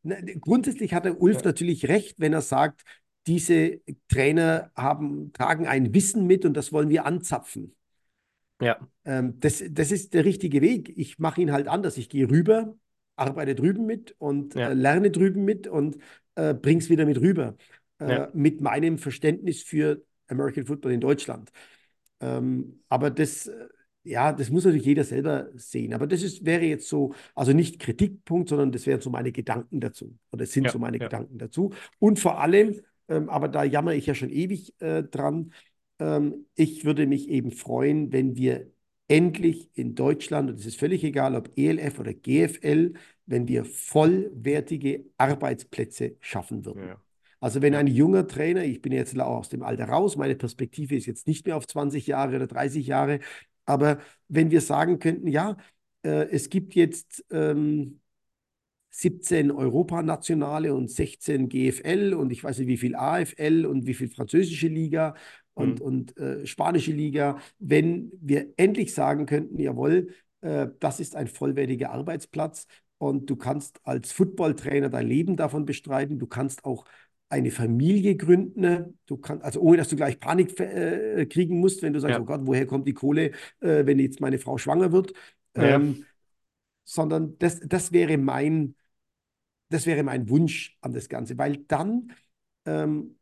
[0.02, 2.82] ne, grundsätzlich hat der Ulf ja, natürlich recht, wenn er sagt,
[3.26, 7.74] diese Trainer haben, tragen ein Wissen mit und das wollen wir anzapfen.
[8.60, 10.92] Ja, Ähm, das, das ist der richtige Weg.
[10.96, 11.96] Ich mache ihn halt anders.
[11.96, 12.74] Ich gehe rüber,
[13.16, 15.98] arbeite drüben mit und äh, ja, lerne drüben mit und
[16.34, 17.56] äh, bringe es wieder mit rüber.
[18.00, 18.24] ja.
[18.24, 21.50] Äh, mit meinem Verständnis für American Football in Deutschland.
[22.20, 23.68] Ähm, aber das, äh,
[24.04, 25.94] ja, das muss natürlich jeder selber sehen.
[25.94, 29.80] Aber das ist, wäre jetzt so, also nicht Kritikpunkt, sondern das wären so meine Gedanken
[29.80, 30.16] dazu.
[30.32, 31.06] Oder es sind Ja, so meine ja.
[31.06, 31.72] Gedanken dazu.
[31.98, 35.52] Und vor allem, ähm, aber da jammere ich ja schon ewig äh, dran,
[35.98, 38.70] ähm, ich würde mich eben freuen, wenn wir
[39.08, 42.94] endlich in Deutschland, und es ist völlig egal, ob ELF oder GFL,
[43.26, 46.88] wenn wir vollwertige Arbeitsplätze schaffen würden.
[46.88, 46.96] Ja,
[47.40, 51.06] Also wenn ein junger Trainer, ich bin jetzt aus dem Alter raus, meine Perspektive ist
[51.06, 53.20] jetzt nicht mehr auf 20 Jahre oder 30 Jahre,
[53.64, 55.56] aber wenn wir sagen könnten, ja,
[56.04, 58.00] äh, es gibt jetzt ähm,
[58.92, 64.08] 17 Europanationale und 16 GFL und ich weiß nicht wie viel AFL und wie viel
[64.08, 65.14] französische Liga
[65.54, 70.08] und, Hm, und äh, spanische Liga, wenn wir endlich sagen könnten, jawohl,
[70.42, 72.66] äh, das ist ein vollwertiger Arbeitsplatz
[72.98, 76.84] und du kannst als Footballtrainer dein Leben davon bestreiten, du kannst auch
[77.30, 81.94] eine Familie gründen, du kannst, also ohne dass du gleich Panik äh, kriegen musst, wenn
[81.94, 83.30] du sagst, Ja, oh Gott, woher kommt die Kohle,
[83.60, 85.14] äh, wenn jetzt meine Frau schwanger wird,
[85.56, 85.76] ja.
[85.76, 86.04] ähm,
[86.84, 88.74] sondern das, das wäre mein
[89.72, 92.12] das wäre mein Wunsch an das Ganze, weil dann,
[92.66, 93.16] ähm,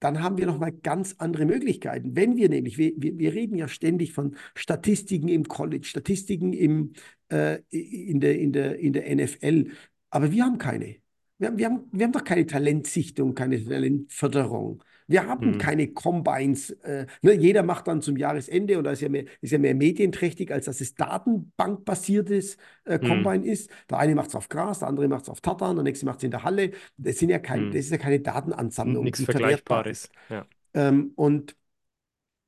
[0.00, 2.14] dann haben wir nochmal ganz andere Möglichkeiten.
[2.16, 6.92] Wenn wir nämlich, wir, wir, reden ja ständig von Statistiken im College, Statistiken im,
[7.30, 9.70] äh, in der, in der, in der NFL,
[10.10, 10.96] aber wir haben keine.
[11.38, 14.82] Wir haben, wir haben, wir haben doch keine Talentsichtung, keine Talentförderung.
[15.06, 16.70] Wir haben Hm, keine Combines.
[16.70, 19.74] Äh, ne, jeder macht dann zum Jahresende, und da ist ja mehr, ist ja mehr
[19.74, 23.70] medienträchtig, als dass es datenbankbasiertes äh, hm, Combine ist.
[23.90, 26.18] Der eine macht es auf Gras, der andere macht es auf Tartan, der nächste macht
[26.18, 26.72] es in der Halle.
[26.96, 27.70] Das sind ja kein, hm.
[27.72, 30.04] das ist ja keine Datenansammlung, Nichts Vergleichbares.
[30.04, 30.12] ist.
[30.30, 31.56] Ja, Ähm, und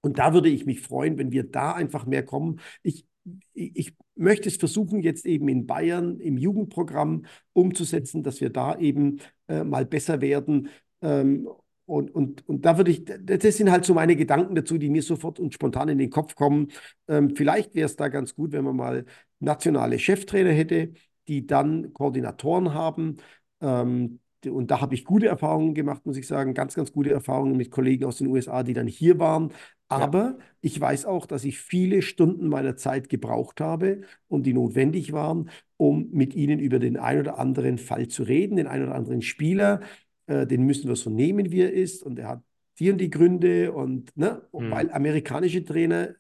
[0.01, 2.61] und da würde ich mich freuen, wenn wir da einfach mehr kommen.
[2.83, 3.07] Ich,
[3.55, 9.19] ich möchte es versuchen, jetzt eben in Bayern im Jugendprogramm umzusetzen, dass wir da eben
[9.49, 10.69] äh, mal besser werden.
[11.03, 11.49] Ähm,
[11.87, 15.03] und, und, und da würde ich, das sind halt so meine Gedanken dazu, die mir
[15.03, 16.69] sofort und spontan in den Kopf kommen.
[17.09, 19.05] Ähm, vielleicht wäre es da ganz gut, wenn man mal
[19.39, 20.93] nationale Cheftrainer hätte,
[21.29, 23.17] die dann Koordinatoren haben.
[23.61, 27.57] Ähm, und da habe ich gute Erfahrungen gemacht, muss ich sagen, ganz, ganz gute Erfahrungen
[27.57, 29.53] mit Kollegen aus den USA, die dann hier waren
[29.91, 34.53] ja, aber ich weiß auch, dass ich viele Stunden meiner Zeit gebraucht habe und die
[34.53, 38.83] notwendig waren, um mit ihnen über den ein oder anderen Fall zu reden, den ein
[38.83, 39.81] oder anderen Spieler.
[40.27, 42.03] Äh, den müssen wir so nehmen, wie er ist.
[42.03, 42.43] Und er hat
[42.79, 43.73] die und die Gründe.
[43.73, 44.71] Und ne, hm.
[44.71, 46.15] weil amerikanische Trainer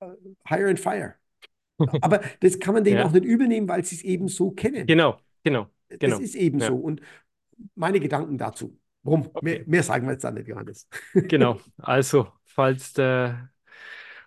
[0.00, 0.06] äh,
[0.46, 1.14] hire and fire.
[2.00, 4.50] Aber das kann man denen auch Ja, nicht übel nehmen, weil sie es eben so
[4.50, 4.86] kennen.
[4.86, 6.18] genau, genau, Das genau.
[6.18, 6.64] ist eben so.
[6.64, 7.00] Ja, Und
[7.74, 8.78] meine Gedanken dazu.
[9.02, 9.30] Warum?
[9.40, 9.64] Mehr, okay.
[9.66, 10.88] mehr sagen wir jetzt dann nicht, Johannes.
[11.14, 11.60] Genau.
[11.78, 13.50] Also, falls der,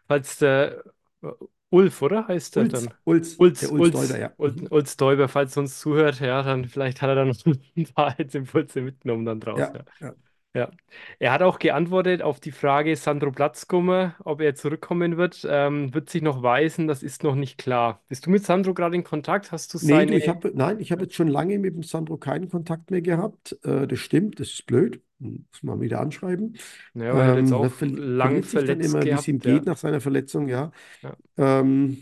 [0.07, 0.83] falls der
[1.21, 1.27] äh,
[1.71, 2.93] Ulf, oder heißt er Ulz, dann?
[3.05, 4.33] Ulz, der Ulz, Ulz Ulz, ja.
[4.37, 4.61] Ulz.
[4.69, 7.37] Ulz Däuber, falls er uns zuhört, ja, dann vielleicht hat er dann noch
[7.77, 9.59] ein paar Impulse mitgenommen dann draus.
[9.59, 10.15] Ja, Ja.
[10.55, 10.71] ja.
[11.19, 15.45] Er hat auch geantwortet auf die Frage Sandro Platzkummer, ob er zurückkommen wird.
[15.49, 18.01] Ähm, wird sich noch weisen, das ist noch nicht klar.
[18.07, 19.51] Bist du mit Sandro gerade in Kontakt?
[19.51, 20.17] Hast du Nee, du, seine.
[20.17, 23.57] ich habe, nein, ich habe jetzt schon lange mit dem Sandro keinen Kontakt mehr gehabt.
[23.63, 25.01] Äh, das stimmt, das ist blöd.
[25.19, 26.57] Muss man wieder anschreiben.
[26.93, 29.65] Ja, jetzt Ähm, er auch lang verliert sich dann verletzt immer, wie es ihm geht
[29.65, 29.65] ja.
[29.65, 30.71] nach seiner Verletzung, ja.
[31.01, 32.01] Ja, Ähm,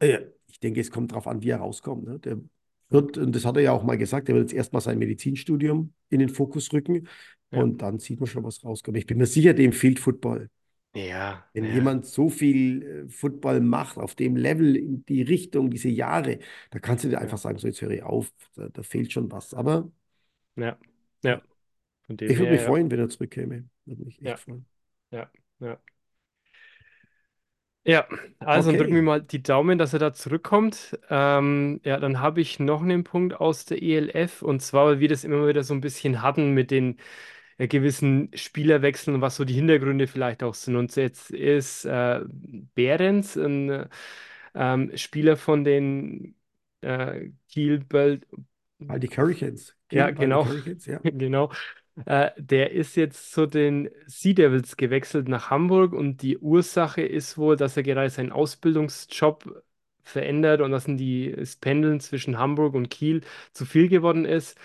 [0.00, 2.04] äh, ich denke, es kommt darauf an, wie er rauskommt.
[2.04, 2.18] Ne?
[2.20, 2.38] Der
[2.90, 5.92] wird, und das hat er ja auch mal gesagt, er wird jetzt erstmal sein Medizinstudium
[6.08, 7.06] in den Fokus rücken
[7.50, 8.96] ja, und dann sieht man schon, was rauskommt.
[8.96, 10.48] Ich bin mir sicher, dem fehlt Football.
[10.94, 15.70] ja, Wenn ja, jemand so viel äh, Football macht, auf dem Level, in die Richtung,
[15.70, 16.38] diese Jahre,
[16.70, 19.30] da kannst du dir einfach sagen, so jetzt höre ich auf, da, da fehlt schon
[19.32, 19.54] was.
[19.54, 19.90] Aber
[20.56, 20.78] ja,
[21.22, 21.42] ja,
[22.26, 23.68] ich würde mich freuen, wenn er zurückkäme.
[23.86, 24.66] Würde mich echt ja, freuen.
[25.12, 25.30] ja,
[25.60, 25.80] ja,
[27.84, 28.06] ja.
[28.44, 30.98] Also dann drücken wir Okay, mal die Daumen, dass er da zurückkommt.
[31.10, 35.08] Ähm, ja, dann habe ich noch einen Punkt aus der ELF und zwar, weil wir
[35.08, 36.98] das immer wieder so ein bisschen hatten mit den
[37.58, 40.76] äh, gewissen Spielerwechseln und was so die Hintergründe vielleicht auch sind.
[40.76, 42.20] Und jetzt ist äh,
[42.74, 43.88] Behrens ein
[44.54, 46.36] äh, Spieler von den
[46.82, 48.20] äh, Kiel, Böll-
[48.88, 49.74] Baltic Hurricanes.
[49.92, 51.00] ja, Kiel, genau, Hurricanes, ja.
[51.02, 51.50] genau.
[52.06, 57.36] Äh, der ist jetzt zu den Sea Devils gewechselt nach Hamburg und die Ursache ist
[57.38, 59.62] wohl, dass er gerade seinen Ausbildungsjob
[60.02, 63.22] verändert und dass die, das Pendeln zwischen Hamburg und Kiel
[63.52, 64.58] zu viel geworden ist.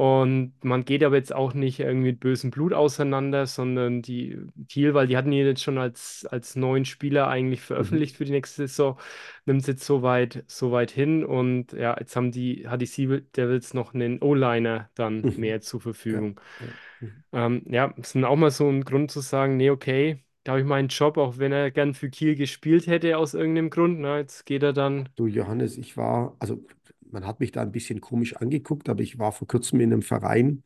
[0.00, 4.38] Und man geht aber jetzt auch nicht irgendwie mit bösem Blut auseinander, sondern die
[4.68, 7.66] Kiel, weil die hatten ihn jetzt schon als, als neuen Spieler eigentlich Mhm.
[7.66, 8.98] veröffentlicht für die nächste Saison,
[9.44, 11.22] nimmt es jetzt so weit, so weit hin.
[11.24, 15.36] Und ja, jetzt haben die, hat die Sea Devils noch einen O-Liner dann Mhm.
[15.36, 16.40] mehr zur Verfügung.
[16.60, 16.74] ja.
[17.00, 17.24] Mhm.
[17.32, 20.66] Ähm, ja, ist dann auch mal so ein Grund zu sagen, nee, okay, glaube ich,
[20.66, 24.00] meinen Job, auch wenn er gern für Kiel gespielt hätte aus irgendeinem Grund.
[24.00, 24.18] Ne?
[24.18, 25.08] Jetzt geht er dann.
[25.16, 26.64] Du, Johannes, ich war, also
[27.12, 30.02] man hat mich da ein bisschen komisch angeguckt, aber ich war vor kurzem in einem
[30.02, 30.62] Verein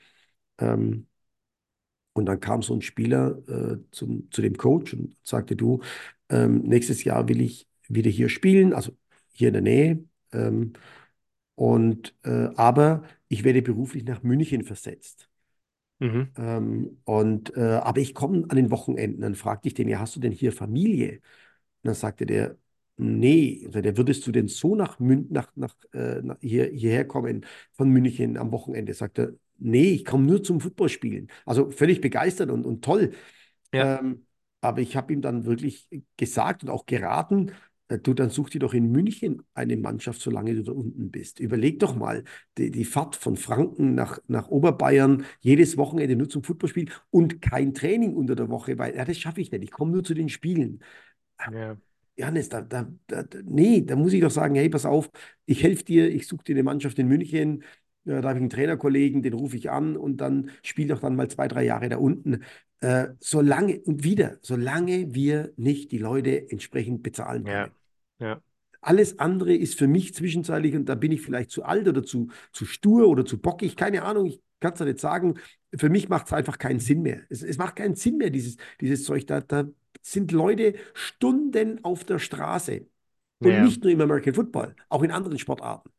[0.58, 1.06] ähm,
[2.12, 5.80] und dann kam so ein Spieler äh, zum, zu dem Coach und sagte, du,
[6.28, 8.92] ähm, nächstes Jahr will ich wieder hier spielen, also
[9.32, 10.04] hier in der Nähe.
[10.32, 10.74] Ähm,
[11.56, 15.28] und, äh, aber ich werde beruflich nach München versetzt.
[16.00, 16.32] Mhm.
[16.36, 19.22] Ähm, und, äh, aber ich komme an den Wochenenden.
[19.22, 21.16] Dann fragte ich den, ja, hast du denn hier Familie?
[21.16, 21.20] Und
[21.88, 22.56] dann sagte der,
[22.96, 27.06] nee, also der würdest du denn so nach, Mün nach, nach, äh, nach hier, hierher
[27.06, 28.94] kommen von München am Wochenende?
[28.94, 31.28] Sagt er, nee, ich komme nur zum Footballspielen.
[31.46, 33.12] Also völlig begeistert und, und toll.
[33.72, 34.26] Ja, Ähm,
[34.60, 37.52] aber ich habe ihm dann wirklich gesagt und auch geraten,
[37.88, 41.40] äh, du, dann such dir doch in München eine Mannschaft, solange du da unten bist.
[41.40, 42.24] Überleg doch mal,
[42.58, 47.74] die, die Fahrt von Franken nach, nach Oberbayern, jedes Wochenende nur zum Footballspiel und kein
[47.74, 49.64] Training unter der Woche, weil ja, das schaffe ich nicht.
[49.64, 50.80] Ich komme nur zu den Spielen.
[51.46, 51.76] ja,
[52.16, 55.10] Johannes, da, da, da, nee, da muss ich doch sagen, hey, pass auf,
[55.46, 57.64] ich helfe dir, ich suche dir eine Mannschaft in München,
[58.04, 61.16] ja, da habe ich einen Trainerkollegen, den rufe ich an und dann spiel doch dann
[61.16, 62.42] mal zwei, drei Jahre da unten.
[62.80, 67.74] Äh, solange, und wieder, solange wir nicht die Leute entsprechend bezahlen ja, können.
[68.18, 68.40] ja,
[68.80, 72.28] Alles andere ist für mich zwischenzeitlich, und da bin ich vielleicht zu alt oder zu,
[72.52, 75.34] zu stur oder zu bockig, keine Ahnung, ich kann es ja nicht sagen.
[75.76, 77.20] Für mich macht es einfach keinen Sinn mehr.
[77.28, 79.26] Es, es macht keinen Sinn mehr, dieses, dieses Zeug.
[79.26, 79.66] Da, da
[80.00, 82.86] sind Leute Stunden auf der Straße.
[83.40, 85.90] Und ja, nicht nur im American Football, auch in anderen Sportarten.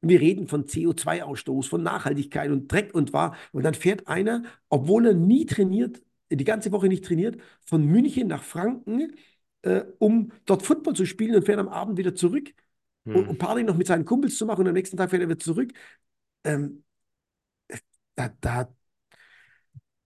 [0.00, 3.36] Wir reden von CO2-Ausstoß, von Nachhaltigkeit und Dreck und wahr.
[3.52, 8.26] Und dann fährt einer, obwohl er nie trainiert, die ganze Woche nicht trainiert, von München
[8.26, 9.14] nach Franken,
[9.62, 12.52] äh, um dort Football zu spielen und fährt am Abend wieder zurück
[13.04, 15.22] und, hm, und Party noch mit seinen Kumpels zu machen und am nächsten Tag fährt
[15.22, 15.72] er wieder zurück.
[16.44, 16.82] Ähm,
[18.20, 18.74] da, da,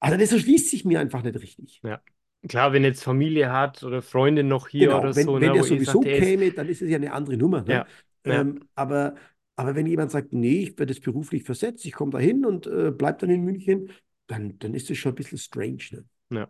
[0.01, 1.81] also das erschließt sich mir einfach nicht richtig.
[1.83, 2.01] ja.
[2.47, 5.55] Klar, wenn jetzt Familie hat oder Freunde noch hier oder Genau, so, wenn, wenn ne,
[5.55, 6.19] der sagt, sowieso ist.
[6.19, 7.63] käme, dann ist es ja eine andere Nummer.
[7.63, 7.73] Ne?
[7.73, 7.87] Ja,
[8.27, 9.15] ja, Ähm, aber,
[9.57, 12.67] aber wenn jemand sagt, nee, ich werde jetzt beruflich versetzt, ich komme da hin und
[12.67, 13.91] äh, bleib dann in München,
[14.27, 15.79] dann, dann ist das schon ein bisschen strange.
[15.91, 16.05] Ne?
[16.31, 16.49] ja.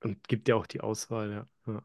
[0.00, 1.48] Und gibt ja auch die Auswahl, ja.
[1.66, 1.82] ja.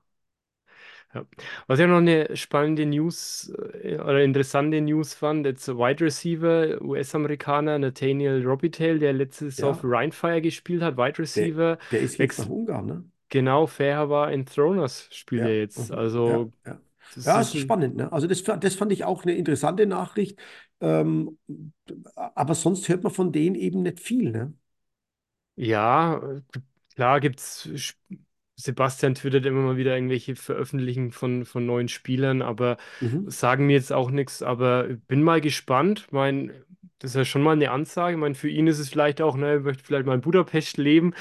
[1.13, 1.25] Ja.
[1.67, 3.51] Was ich noch eine spannende News
[3.81, 9.75] äh, oder interessante News fand, jetzt Wide Receiver, US-Amerikaner Nathaniel Robitaille, der letzte Saison Ja,
[9.75, 12.85] für Rheinfire gespielt hat, Wide der, Receiver, der ist jetzt nach Ungarn.
[12.87, 13.11] Ne?
[13.29, 15.91] genau, Fair war in Throners, spielt er Ja, jetzt.
[15.91, 16.81] mhm, ja, Also, ja.
[17.09, 17.95] das Ja, ist ist ein, spannend.
[17.95, 18.11] Ne?
[18.11, 20.39] Also das, das fand ich auch eine interessante Nachricht.
[20.81, 21.37] Ähm,
[22.15, 24.31] aber sonst hört man von denen eben nicht viel.
[24.31, 24.53] Ne?
[25.55, 26.41] ja, äh,
[26.95, 27.69] klar gibt es,
[28.57, 33.27] Sebastian twittert immer mal wieder irgendwelche Veröffentlichungen von, von neuen Spielern, aber Mhm.
[33.27, 34.41] sagen mir jetzt auch nichts.
[34.41, 36.07] Aber bin mal gespannt.
[36.11, 36.51] Mein,
[36.99, 38.13] das ist ja schon mal eine Ansage.
[38.15, 40.77] Ich meine, für ihn ist es vielleicht auch, ne, er möchte vielleicht mal in Budapest
[40.77, 41.13] leben.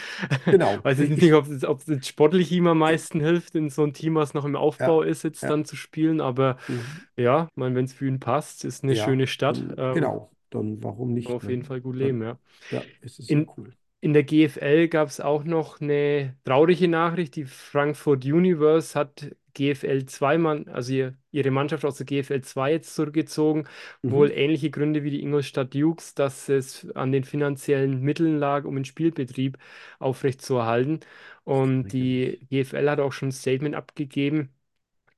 [0.51, 0.82] Genau.
[0.82, 3.68] Weiß jetzt nicht, Ich, ob es, ob es jetzt sportlich ihm am meisten hilft, in
[3.70, 5.51] so ein Team, was noch im Aufbau ja, ist, jetzt ja.
[5.51, 6.20] dann zu spielen.
[6.22, 7.07] Aber Mhm.
[7.16, 9.66] ja, ich meine, wenn es für ihn passt, ist eine Ja, schöne Stadt.
[9.66, 11.49] dann Ähm, genau, dann warum nicht, auf ne?
[11.49, 12.39] jeden Fall gut leben, ja.
[12.70, 13.76] ja, es ist In, cool.
[14.07, 17.37] In der GFL gab es auch noch eine traurige Nachricht.
[17.37, 22.73] Die Frankfurt Universe hat GFL 2 Mann, also ihr, ihre Mannschaft aus der GFL 2
[22.73, 23.67] jetzt zurückgezogen.
[24.07, 24.33] Wohl Mhm.
[24.33, 28.85] ähnliche Gründe wie die Ingolstadt Dukes, dass es an den finanziellen Mitteln lag, um den
[28.85, 29.59] Spielbetrieb
[29.99, 31.01] aufrechtzuerhalten.
[31.45, 32.41] Und die.
[32.51, 34.51] GFL hat auch schon ein Statement abgegeben,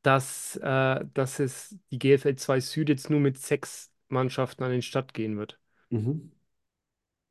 [0.02, 4.82] dass, äh, dass es die GFL 2 Süd jetzt nur mit sechs Mannschaften an den
[4.82, 5.58] Start gehen wird.
[5.90, 6.30] Mhm.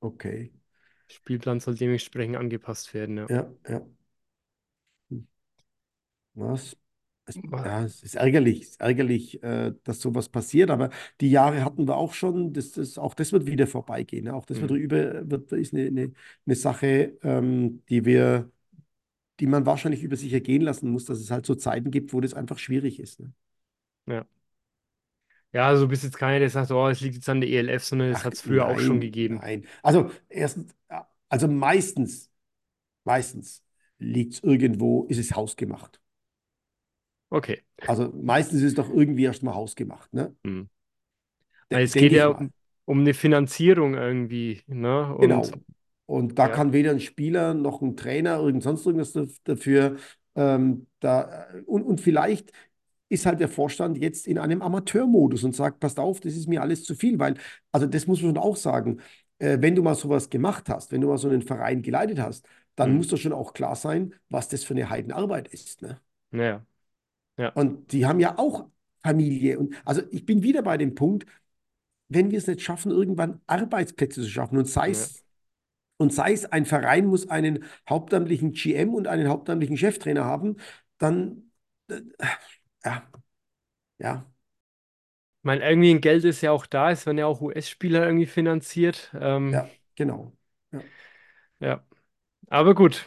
[0.02, 0.52] Okay.
[1.10, 3.30] Spielplan soll dementsprechend angepasst werden, ja.
[3.30, 3.82] Ja, ja.
[5.10, 5.20] Hm.
[6.36, 6.76] Was?
[7.26, 10.90] Es, ja, es ist ärgerlich, es ist ärgerlich, äh, dass sowas passiert, aber
[11.20, 12.54] die Jahre hatten wir auch schon.
[12.54, 14.26] Das, das, auch das wird wieder vorbeigehen.
[14.26, 14.34] Ne?
[14.34, 14.78] Auch das wird Hm.
[14.78, 16.14] über, wird, ist eine, eine,
[16.46, 18.50] eine Sache, ähm, die wir,
[19.40, 22.22] die man wahrscheinlich über sich ergehen lassen muss, dass es halt so Zeiten gibt, wo
[22.22, 23.20] das einfach schwierig ist.
[23.22, 23.34] Ne?
[24.08, 24.26] Ja.
[25.54, 27.84] Ja, also du bist jetzt keiner, der sagt, oh, es liegt jetzt an der ELF,
[27.84, 29.42] sondern es Ach, hat es früher auch schon nein, gegeben.
[29.42, 29.66] nein.
[29.84, 32.32] Also erstens, ja, also meistens,
[33.06, 33.64] meistens
[34.00, 36.02] liegt es irgendwo, ist es hausgemacht.
[37.32, 37.64] Okay.
[37.86, 40.36] Also meistens ist es doch irgendwie erstmal hausgemacht, ne?
[40.46, 40.68] Hm.
[41.72, 42.30] Weil es geht ich ja mal.
[42.30, 42.52] um,
[42.86, 45.14] um eine Finanzierung irgendwie, ne?
[45.16, 45.62] Und Genau.
[46.06, 49.98] Und da ja, kann weder ein Spieler noch ein Trainer irgend sonst irgendwas daf- dafür.
[50.36, 52.52] Ähm, da, und, und vielleicht
[53.10, 56.62] ist halt der Vorstand jetzt in einem Amateurmodus und sagt, passt auf, das ist mir
[56.62, 57.36] alles zu viel, weil,
[57.72, 59.00] also das muss man schon auch sagen,
[59.40, 62.48] äh, wenn du mal sowas gemacht hast, wenn du mal so einen Verein geleitet hast,
[62.76, 62.98] dann hm.
[62.98, 66.00] muss doch schon auch klar sein, was das für eine Heidenarbeit ist, ne?
[66.32, 66.66] Naja,
[67.38, 68.68] ja, Und die haben ja auch
[69.04, 69.60] Familie.
[69.60, 71.26] Und also ich bin wieder bei dem Punkt,
[72.10, 75.24] wenn wir es nicht schaffen, irgendwann Arbeitsplätze zu schaffen und sei ja, es
[75.98, 80.58] und sei es, ein Verein muss einen hauptamtlichen GM und einen hauptamtlichen Cheftrainer haben,
[81.00, 81.52] dann,
[81.90, 82.02] äh,
[82.88, 83.10] ja,
[84.00, 84.26] ja.
[85.42, 88.26] Ich meine, irgendwie ein Geld ist ja auch da, es werden ja auch US-Spieler irgendwie
[88.26, 89.12] finanziert.
[89.20, 90.38] Ähm, Ja, genau.
[90.72, 90.84] Ja.
[91.60, 91.84] ja,
[92.50, 93.06] aber gut,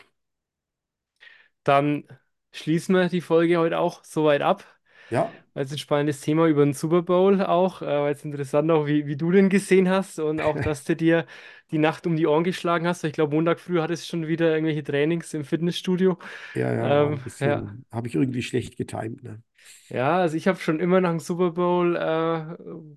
[1.65, 2.05] dann
[2.53, 4.65] schließen wir die Folge heute auch soweit ab.
[5.11, 7.83] Ja, War jetzt ein spannendes Thema über den Super Bowl auch.
[7.83, 10.97] Äh, war jetzt interessant auch, wie, wie du den gesehen hast und auch, dass du
[10.97, 11.27] dir
[11.73, 13.05] die Nacht um die Ohren geschlagen hast.
[13.05, 16.19] Ich glaube, Montag früh hattest du schon wieder irgendwelche Trainings im Fitnessstudio.
[16.55, 17.77] ja, ja, Ähm, ja.
[17.93, 19.43] habe ich irgendwie schlecht getimt, ne?
[19.89, 22.57] Ja, also ich habe schon immer nach dem Super Bowl, äh,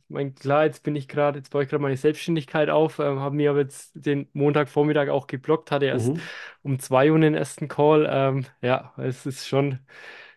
[0.10, 3.36] mein, klar, jetzt bin ich gerade, jetzt baue ich gerade meine Selbstständigkeit auf, ähm, habe
[3.36, 6.30] mir aber jetzt den Montagvormittag auch geblockt, hatte erst Mhm.
[6.62, 8.08] um 2 Uhr den ersten Call.
[8.10, 9.80] Ähm, ja, es ist schon,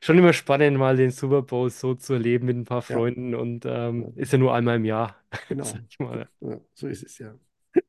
[0.00, 3.34] schon immer spannend, mal den Super Bowl so zu erleben mit ein paar Ja, Freunden
[3.34, 3.66] und
[3.96, 5.16] ja, ähm, ist ja nur einmal im Jahr,
[5.60, 5.86] sag genau.
[5.90, 6.28] ich mal.
[6.40, 7.34] Ja, so ist es ja.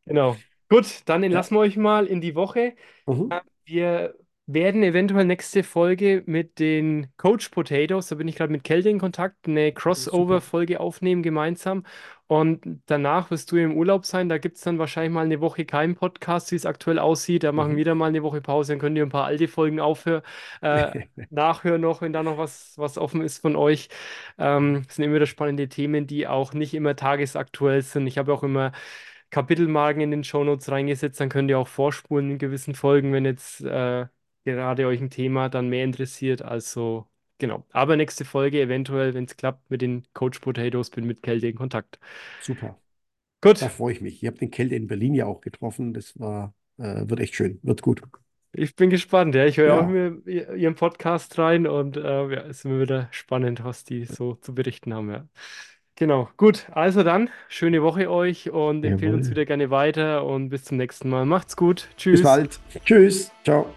[0.08, 0.44] Genau.
[0.70, 1.42] Gut, dann Ja.
[1.42, 2.76] entlassen wir euch mal in die Woche.
[3.08, 3.38] Mhm.
[3.66, 4.16] Wir
[4.48, 9.00] werden eventuell nächste Folge mit den Coach Potatoes, da bin ich gerade mit Kälte in
[9.00, 9.72] Kontakt, eine.
[9.74, 11.84] Crossover-Folge aufnehmen gemeinsam.
[12.28, 14.28] Und danach wirst du im Urlaub sein.
[14.30, 17.44] Da gibt es dann wahrscheinlich mal eine Woche keinen Podcast, wie es aktuell aussieht.
[17.44, 17.78] Da machen wir Mhm.
[17.78, 18.74] wieder mal eine Woche Pause.
[18.74, 20.24] Dann könnt ihr ein paar alte Folgen aufhören,
[20.62, 20.92] äh,
[21.30, 23.90] nachhören noch, wenn da noch was, was offen ist von euch.
[24.38, 28.08] Ähm, das sind immer wieder spannende Themen, die auch nicht immer tagesaktuell sind.
[28.08, 28.72] Ich habe auch immer
[29.30, 31.20] Kapitelmarken in den Shownotes reingesetzt.
[31.20, 34.06] Dann könnt ihr auch vorspulen in gewissen Folgen, wenn jetzt äh,
[34.54, 36.42] gerade euch ein Thema dann mehr interessiert.
[36.42, 37.08] Also
[37.38, 37.66] genau.
[37.72, 41.56] Aber nächste Folge eventuell, wenn es klappt, mit den Coach Potatoes, bin mit Kälte in
[41.56, 42.00] Kontakt.
[42.40, 42.80] Super.
[43.60, 44.24] Da Gut, freue ich mich.
[44.24, 45.94] Ich habe den Kälte in Berlin ja auch getroffen.
[45.94, 47.60] Das war, äh, wird echt schön.
[47.64, 48.04] Wird gut.
[48.54, 49.36] ich bin gespannt.
[49.36, 52.02] Ja, ich höre auch Ja, immer i- Ihren Podcast rein und äh,
[52.34, 55.12] ja, ist immer wieder spannend, was die so zu berichten haben.
[55.12, 55.28] Ja.
[55.96, 56.30] Genau.
[56.38, 60.78] Gut, also dann, schöne Woche euch und empfehlt uns wieder gerne weiter und bis zum
[60.78, 61.26] nächsten Mal.
[61.26, 61.90] Macht's gut.
[62.10, 62.22] Bis Tschüss.
[62.22, 62.60] bald.
[62.84, 63.32] Tschüss.
[63.46, 63.74] Ciao.